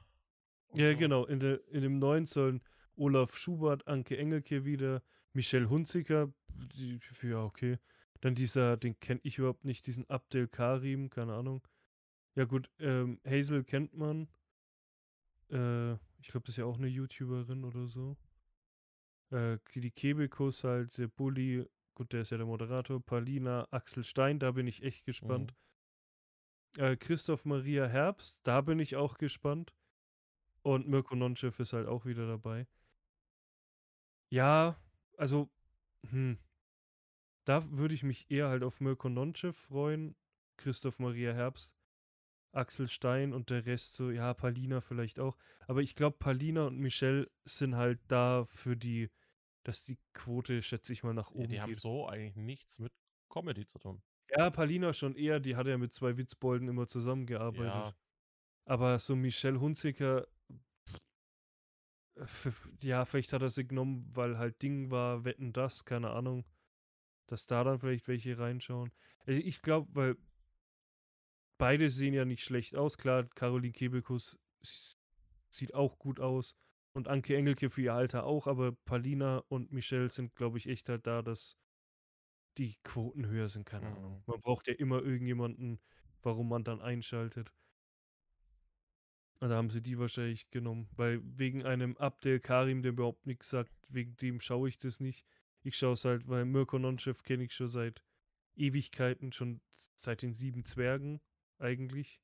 Und 0.68 0.80
Ja, 0.80 0.92
so. 0.92 0.96
genau. 0.98 1.26
In 1.26 1.40
der 1.40 1.60
in 1.68 1.82
dem 1.82 1.98
neuen 1.98 2.26
sollen 2.26 2.62
Olaf 2.96 3.36
Schubert, 3.36 3.86
Anke 3.86 4.16
Engelke 4.16 4.64
wieder, 4.64 5.02
Michelle 5.34 5.68
Hunziker, 5.68 6.32
die 6.48 7.00
ja, 7.22 7.42
okay. 7.42 7.78
Dann 8.20 8.34
dieser, 8.34 8.76
den 8.76 8.98
kenne 9.00 9.20
ich 9.24 9.38
überhaupt 9.38 9.64
nicht, 9.64 9.86
diesen 9.86 10.08
Abdel 10.08 10.46
Karim, 10.48 11.10
keine 11.10 11.34
Ahnung. 11.34 11.66
Ja 12.36 12.44
gut, 12.46 12.70
ähm, 12.78 13.20
Hazel 13.26 13.62
kennt 13.64 13.94
man. 13.94 14.26
Äh, 15.50 15.92
ich 16.20 16.28
glaube, 16.28 16.44
das 16.46 16.50
ist 16.50 16.56
ja 16.58 16.64
auch 16.64 16.78
'ne 16.78 16.86
YouTuberin 16.88 17.64
oder 17.64 17.86
so. 17.88 18.16
Äh, 19.32 19.58
die 19.74 19.90
Kebekus 19.90 20.62
halt, 20.62 20.98
der 20.98 21.08
Bully, 21.08 21.64
gut, 21.94 22.12
der 22.12 22.20
ist 22.22 22.30
ja 22.30 22.36
der 22.36 22.46
Moderator, 22.46 23.00
Palina, 23.00 23.66
Axel 23.70 24.04
Stein, 24.04 24.38
da 24.38 24.52
bin 24.52 24.66
ich 24.66 24.82
echt 24.82 25.04
gespannt. 25.06 25.54
Mhm. 26.78 26.82
Äh, 26.82 26.96
Christoph 26.96 27.44
Maria 27.44 27.86
Herbst, 27.86 28.38
da 28.44 28.60
bin 28.62 28.78
ich 28.78 28.96
auch 28.96 29.18
gespannt. 29.18 29.74
Und 30.62 30.88
Mirko 30.88 31.16
Nonchev 31.16 31.60
ist 31.62 31.72
halt 31.72 31.88
auch 31.88 32.06
wieder 32.06 32.26
dabei. 32.26 32.66
Ja, 34.32 34.76
also, 35.18 35.50
hm. 36.10 36.38
Da 37.48 37.68
würde 37.72 37.94
ich 37.94 38.04
mich 38.04 38.30
eher 38.30 38.48
halt 38.48 38.62
auf 38.62 38.80
Mirko 38.80 39.08
Nonchev 39.08 39.56
freuen, 39.58 40.14
Christoph 40.56 41.00
Maria 41.00 41.32
Herbst, 41.32 41.72
Axel 42.52 42.88
Stein 42.88 43.32
und 43.32 43.50
der 43.50 43.66
Rest 43.66 43.94
so, 43.94 44.10
ja, 44.10 44.34
Palina 44.34 44.80
vielleicht 44.80 45.18
auch. 45.18 45.36
Aber 45.66 45.82
ich 45.82 45.94
glaube, 45.94 46.18
Palina 46.18 46.66
und 46.66 46.78
Michelle 46.78 47.30
sind 47.44 47.76
halt 47.76 48.00
da 48.08 48.44
für 48.46 48.76
die 48.76 49.10
dass 49.64 49.84
die 49.84 49.98
Quote, 50.12 50.62
schätze 50.62 50.92
ich 50.92 51.02
mal, 51.02 51.14
nach 51.14 51.30
Ja, 51.30 51.36
oben 51.36 51.48
die 51.48 51.60
haben 51.60 51.70
geht. 51.70 51.78
so 51.78 52.08
eigentlich 52.08 52.36
nichts 52.36 52.78
mit 52.78 52.92
Comedy 53.28 53.66
zu 53.66 53.78
tun. 53.78 54.02
Ja, 54.30 54.50
Palina 54.50 54.92
schon 54.92 55.14
eher, 55.14 55.40
die 55.40 55.56
hat 55.56 55.66
ja 55.66 55.78
mit 55.78 55.92
2 55.92 56.16
Witzbolden 56.16 56.68
immer 56.68 56.88
zusammengearbeitet. 56.88 57.66
Ja. 57.66 57.94
Aber 58.64 58.98
so 58.98 59.14
Michelle 59.16 59.60
Hunziker 59.60 60.26
ja, 62.82 63.06
vielleicht 63.06 63.32
hat 63.32 63.40
er 63.40 63.48
sie 63.48 63.66
genommen, 63.66 64.10
weil 64.14 64.36
halt 64.36 64.60
Ding 64.60 64.90
war, 64.90 65.24
Wetten, 65.24 65.54
dass, 65.54 65.86
keine 65.86 66.10
Ahnung, 66.10 66.44
dass 67.26 67.46
da 67.46 67.64
dann 67.64 67.80
vielleicht 67.80 68.06
welche 68.06 68.38
reinschauen. 68.38 68.92
Also, 69.26 69.40
ich 69.40 69.62
glaube, 69.62 69.88
weil 69.94 70.16
beide 71.58 71.90
sehen 71.90 72.14
ja 72.14 72.24
nicht 72.24 72.44
schlecht 72.44 72.76
aus. 72.76 72.98
Klar, 72.98 73.24
Caroline 73.34 73.72
Kebekus 73.72 74.38
sieht 75.50 75.74
auch 75.74 75.98
gut 75.98 76.20
aus 76.20 76.56
und 76.94 77.08
Anke 77.08 77.36
Engelke 77.36 77.70
für 77.70 77.82
ihr 77.82 77.94
Alter 77.94 78.24
auch, 78.24 78.46
aber 78.46 78.72
Palina 78.84 79.38
und 79.48 79.72
Michelle 79.72 80.10
sind, 80.10 80.34
glaube 80.34 80.58
ich, 80.58 80.68
echt 80.68 80.88
halt 80.88 81.06
da, 81.06 81.22
dass 81.22 81.56
die 82.58 82.76
Quoten 82.84 83.26
höher 83.26 83.48
sind, 83.48 83.64
keine 83.64 83.86
Ahnung. 83.88 84.16
Mhm. 84.18 84.22
Man 84.26 84.40
braucht 84.40 84.68
ja 84.68 84.74
immer 84.74 85.02
irgendjemanden, 85.02 85.80
warum 86.22 86.48
man 86.48 86.64
dann 86.64 86.80
einschaltet. 86.80 87.52
Und 89.40 89.48
da 89.48 89.56
haben 89.56 89.70
sie 89.70 89.82
die 89.82 89.98
wahrscheinlich 89.98 90.50
genommen, 90.50 90.88
weil 90.94 91.20
wegen 91.24 91.64
einem 91.64 91.96
Abdel 91.96 92.38
Karim, 92.38 92.82
der 92.82 92.92
überhaupt 92.92 93.26
nix 93.26 93.48
sagt, 93.48 93.72
wegen 93.88 94.16
dem 94.16 94.40
schaue 94.40 94.68
ich 94.68 94.78
das 94.78 95.00
nicht. 95.00 95.26
Ich 95.62 95.76
schaue 95.76 95.94
es 95.94 96.04
halt, 96.04 96.28
weil 96.28 96.44
Mirko 96.44 96.78
Nonchev 96.78 97.22
kenne 97.22 97.44
ich 97.44 97.54
schon 97.54 97.68
seit 97.68 98.04
Ewigkeiten, 98.54 99.32
schon 99.32 99.60
seit 99.96 100.22
den 100.22 100.34
7 100.34 100.64
Zwergen 100.64 101.20
eigentlich. 101.62 102.20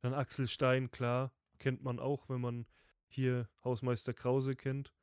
Dann 0.00 0.14
Axel 0.14 0.48
Stein, 0.48 0.90
klar, 0.90 1.32
kennt 1.58 1.82
man 1.82 1.98
auch, 1.98 2.28
wenn 2.28 2.40
man 2.40 2.66
hier 3.08 3.48
Hausmeister 3.64 4.14
Krause 4.14 4.56
kennt. 4.56 4.94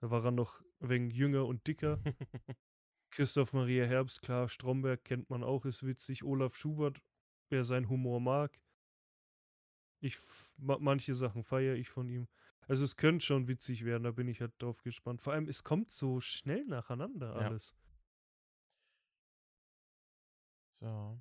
Da 0.00 0.10
war 0.10 0.24
er 0.24 0.30
noch 0.30 0.62
wenig 0.80 1.14
jünger 1.14 1.46
und 1.46 1.66
dicker. 1.66 2.02
Christoph 3.10 3.52
Maria 3.52 3.86
Herbst, 3.86 4.20
klar, 4.20 4.48
Stromberg 4.48 5.04
kennt 5.04 5.30
man 5.30 5.42
auch, 5.42 5.64
ist 5.64 5.86
witzig. 5.86 6.24
Olaf 6.24 6.56
Schubert 6.56 7.00
wer 7.50 7.64
seinen 7.64 7.88
Humor 7.88 8.20
mag. 8.20 8.58
Ich, 10.00 10.18
manche 10.58 11.14
Sachen 11.14 11.42
feiere 11.42 11.74
ich 11.74 11.88
von 11.88 12.08
ihm. 12.08 12.28
Also 12.68 12.84
es 12.84 12.96
könnte 12.96 13.24
schon 13.24 13.48
witzig 13.48 13.84
werden, 13.84 14.02
da 14.02 14.10
bin 14.10 14.28
ich 14.28 14.40
halt 14.40 14.52
drauf 14.58 14.82
gespannt. 14.82 15.22
Vor 15.22 15.32
allem, 15.32 15.48
es 15.48 15.62
kommt 15.62 15.90
so 15.90 16.20
schnell 16.20 16.64
nacheinander 16.66 17.36
alles. 17.36 17.74
Ja. 20.80 21.16
So. 21.18 21.20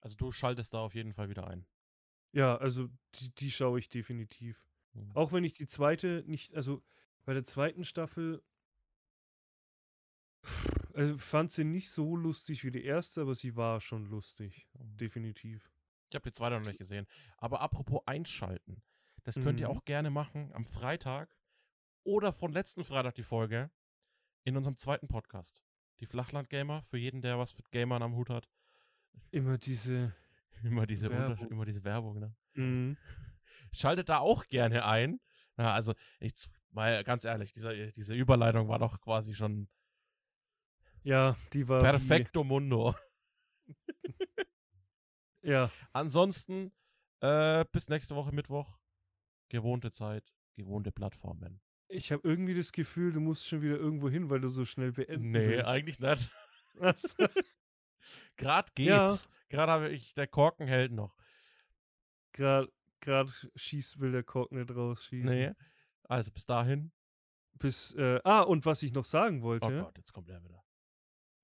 Also 0.00 0.16
du 0.16 0.32
schaltest 0.32 0.74
da 0.74 0.78
auf 0.78 0.94
jeden 0.94 1.12
Fall 1.12 1.28
wieder 1.28 1.48
ein. 1.48 1.66
Ja, 2.32 2.56
also 2.56 2.88
die, 3.16 3.34
die 3.34 3.50
schaue 3.50 3.78
ich 3.78 3.88
definitiv. 3.88 4.68
Mhm. 4.92 5.10
Auch 5.14 5.32
wenn 5.32 5.44
ich 5.44 5.54
die 5.54 5.66
zweite 5.66 6.24
nicht, 6.26 6.54
also 6.54 6.82
bei 7.24 7.34
der 7.34 7.44
zweiten 7.44 7.84
Staffel 7.84 8.42
also 10.94 11.18
fand 11.18 11.52
sie 11.52 11.64
nicht 11.64 11.90
so 11.90 12.16
lustig 12.16 12.64
wie 12.64 12.70
die 12.70 12.84
erste, 12.84 13.20
aber 13.20 13.34
sie 13.34 13.56
war 13.56 13.80
schon 13.80 14.06
lustig. 14.06 14.66
Mhm. 14.78 14.96
Definitiv. 14.96 15.70
Ich 16.10 16.14
habe 16.14 16.28
die 16.28 16.32
zweite 16.32 16.58
noch 16.58 16.66
nicht 16.66 16.78
gesehen. 16.78 17.06
Aber 17.36 17.60
apropos 17.60 18.02
einschalten. 18.06 18.82
Das 19.24 19.34
könnt 19.34 19.54
mhm. 19.54 19.58
ihr 19.58 19.70
auch 19.70 19.84
gerne 19.84 20.10
machen 20.10 20.50
am 20.54 20.64
Freitag 20.64 21.36
oder 22.02 22.32
von 22.32 22.52
letzten 22.52 22.82
Freitag 22.84 23.14
die 23.14 23.22
Folge 23.22 23.70
in 24.44 24.56
unserem 24.56 24.76
zweiten 24.76 25.06
Podcast. 25.06 25.62
Die 26.00 26.06
Flachland-Gamer, 26.06 26.82
für 26.84 26.96
jeden, 26.96 27.20
der 27.20 27.38
was 27.38 27.56
mit 27.56 27.70
Gamern 27.70 28.02
am 28.02 28.14
Hut 28.14 28.30
hat. 28.30 28.48
Immer 29.30 29.58
diese. 29.58 30.14
Immer 30.64 30.86
diese 30.86 31.08
Werbung, 31.08 31.50
immer 31.52 31.64
diese 31.64 31.84
Werbung 31.84 32.18
ne? 32.18 32.34
Mhm. 32.54 32.96
Schaltet 33.72 34.08
da 34.08 34.18
auch 34.18 34.44
gerne 34.46 34.84
ein. 34.84 35.20
Na, 35.56 35.72
also, 35.72 35.94
ich, 36.18 36.34
mal 36.70 37.04
ganz 37.04 37.24
ehrlich, 37.24 37.52
diese, 37.52 37.92
diese 37.92 38.14
Überleitung 38.14 38.66
war 38.66 38.80
doch 38.80 39.00
quasi 39.00 39.36
schon 39.36 39.68
ja, 41.02 41.36
die 41.52 41.68
war. 41.68 41.80
Perfecto 41.80 42.44
wie... 42.44 42.48
Mundo. 42.48 42.94
ja. 45.42 45.70
Ansonsten, 45.92 46.72
äh, 47.20 47.64
bis 47.72 47.88
nächste 47.88 48.14
Woche 48.14 48.34
Mittwoch. 48.34 48.78
Gewohnte 49.48 49.90
Zeit, 49.90 50.34
gewohnte 50.54 50.92
Plattformen. 50.92 51.62
Ich 51.88 52.12
habe 52.12 52.28
irgendwie 52.28 52.54
das 52.54 52.72
Gefühl, 52.72 53.12
du 53.12 53.20
musst 53.20 53.48
schon 53.48 53.62
wieder 53.62 53.76
irgendwo 53.76 54.10
hin, 54.10 54.28
weil 54.28 54.40
du 54.40 54.48
so 54.48 54.66
schnell 54.66 54.92
beenden 54.92 55.30
Nee, 55.30 55.48
willst. 55.48 55.64
eigentlich 55.66 56.00
nicht. 56.00 56.30
Was? 56.74 57.16
Gerade 58.36 58.70
geht's. 58.74 59.24
Ja. 59.24 59.38
Gerade 59.48 59.72
habe 59.72 59.88
ich, 59.90 60.14
der 60.14 60.26
Korken 60.26 60.66
hält 60.66 60.92
noch. 60.92 61.16
Gerade 62.32 62.68
schießt, 63.56 64.00
will 64.00 64.12
der 64.12 64.22
Korken 64.22 64.58
nicht 64.58 64.74
rausschießen. 64.74 65.30
Nee. 65.30 65.52
Also 66.04 66.30
bis 66.30 66.46
dahin. 66.46 66.92
Bis, 67.54 67.94
äh, 67.94 68.20
ah, 68.24 68.42
und 68.42 68.66
was 68.66 68.82
ich 68.82 68.92
noch 68.92 69.04
sagen 69.04 69.42
wollte. 69.42 69.66
Oh 69.66 69.84
Gott, 69.84 69.98
jetzt 69.98 70.12
kommt 70.12 70.30
er 70.30 70.44
wieder. 70.44 70.62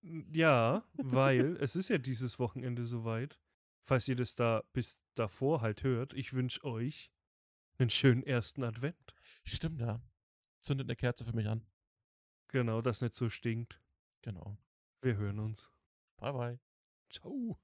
Ja, 0.02 0.84
weil 0.96 1.56
es 1.56 1.76
ist 1.76 1.88
ja 1.88 1.98
dieses 1.98 2.38
Wochenende 2.38 2.84
soweit. 2.86 3.40
Falls 3.82 4.06
ihr 4.06 4.16
das 4.16 4.34
da 4.34 4.62
bis 4.72 4.98
davor 5.14 5.60
halt 5.60 5.82
hört, 5.82 6.12
ich 6.14 6.32
wünsche 6.32 6.62
euch 6.64 7.10
einen 7.78 7.90
schönen 7.90 8.22
ersten 8.22 8.62
Advent. 8.62 9.14
Stimmt, 9.44 9.80
ja. 9.80 10.00
Zündet 10.60 10.86
eine 10.86 10.96
Kerze 10.96 11.24
für 11.24 11.34
mich 11.34 11.48
an. 11.48 11.66
Genau, 12.48 12.80
das 12.80 13.00
nicht 13.00 13.14
so 13.14 13.28
stinkt. 13.28 13.80
Genau. 14.22 14.56
Wir 15.02 15.16
hören 15.16 15.40
uns. 15.40 15.70
Bye, 16.24 16.32
bye. 16.32 16.58
Ciao. 17.10 17.58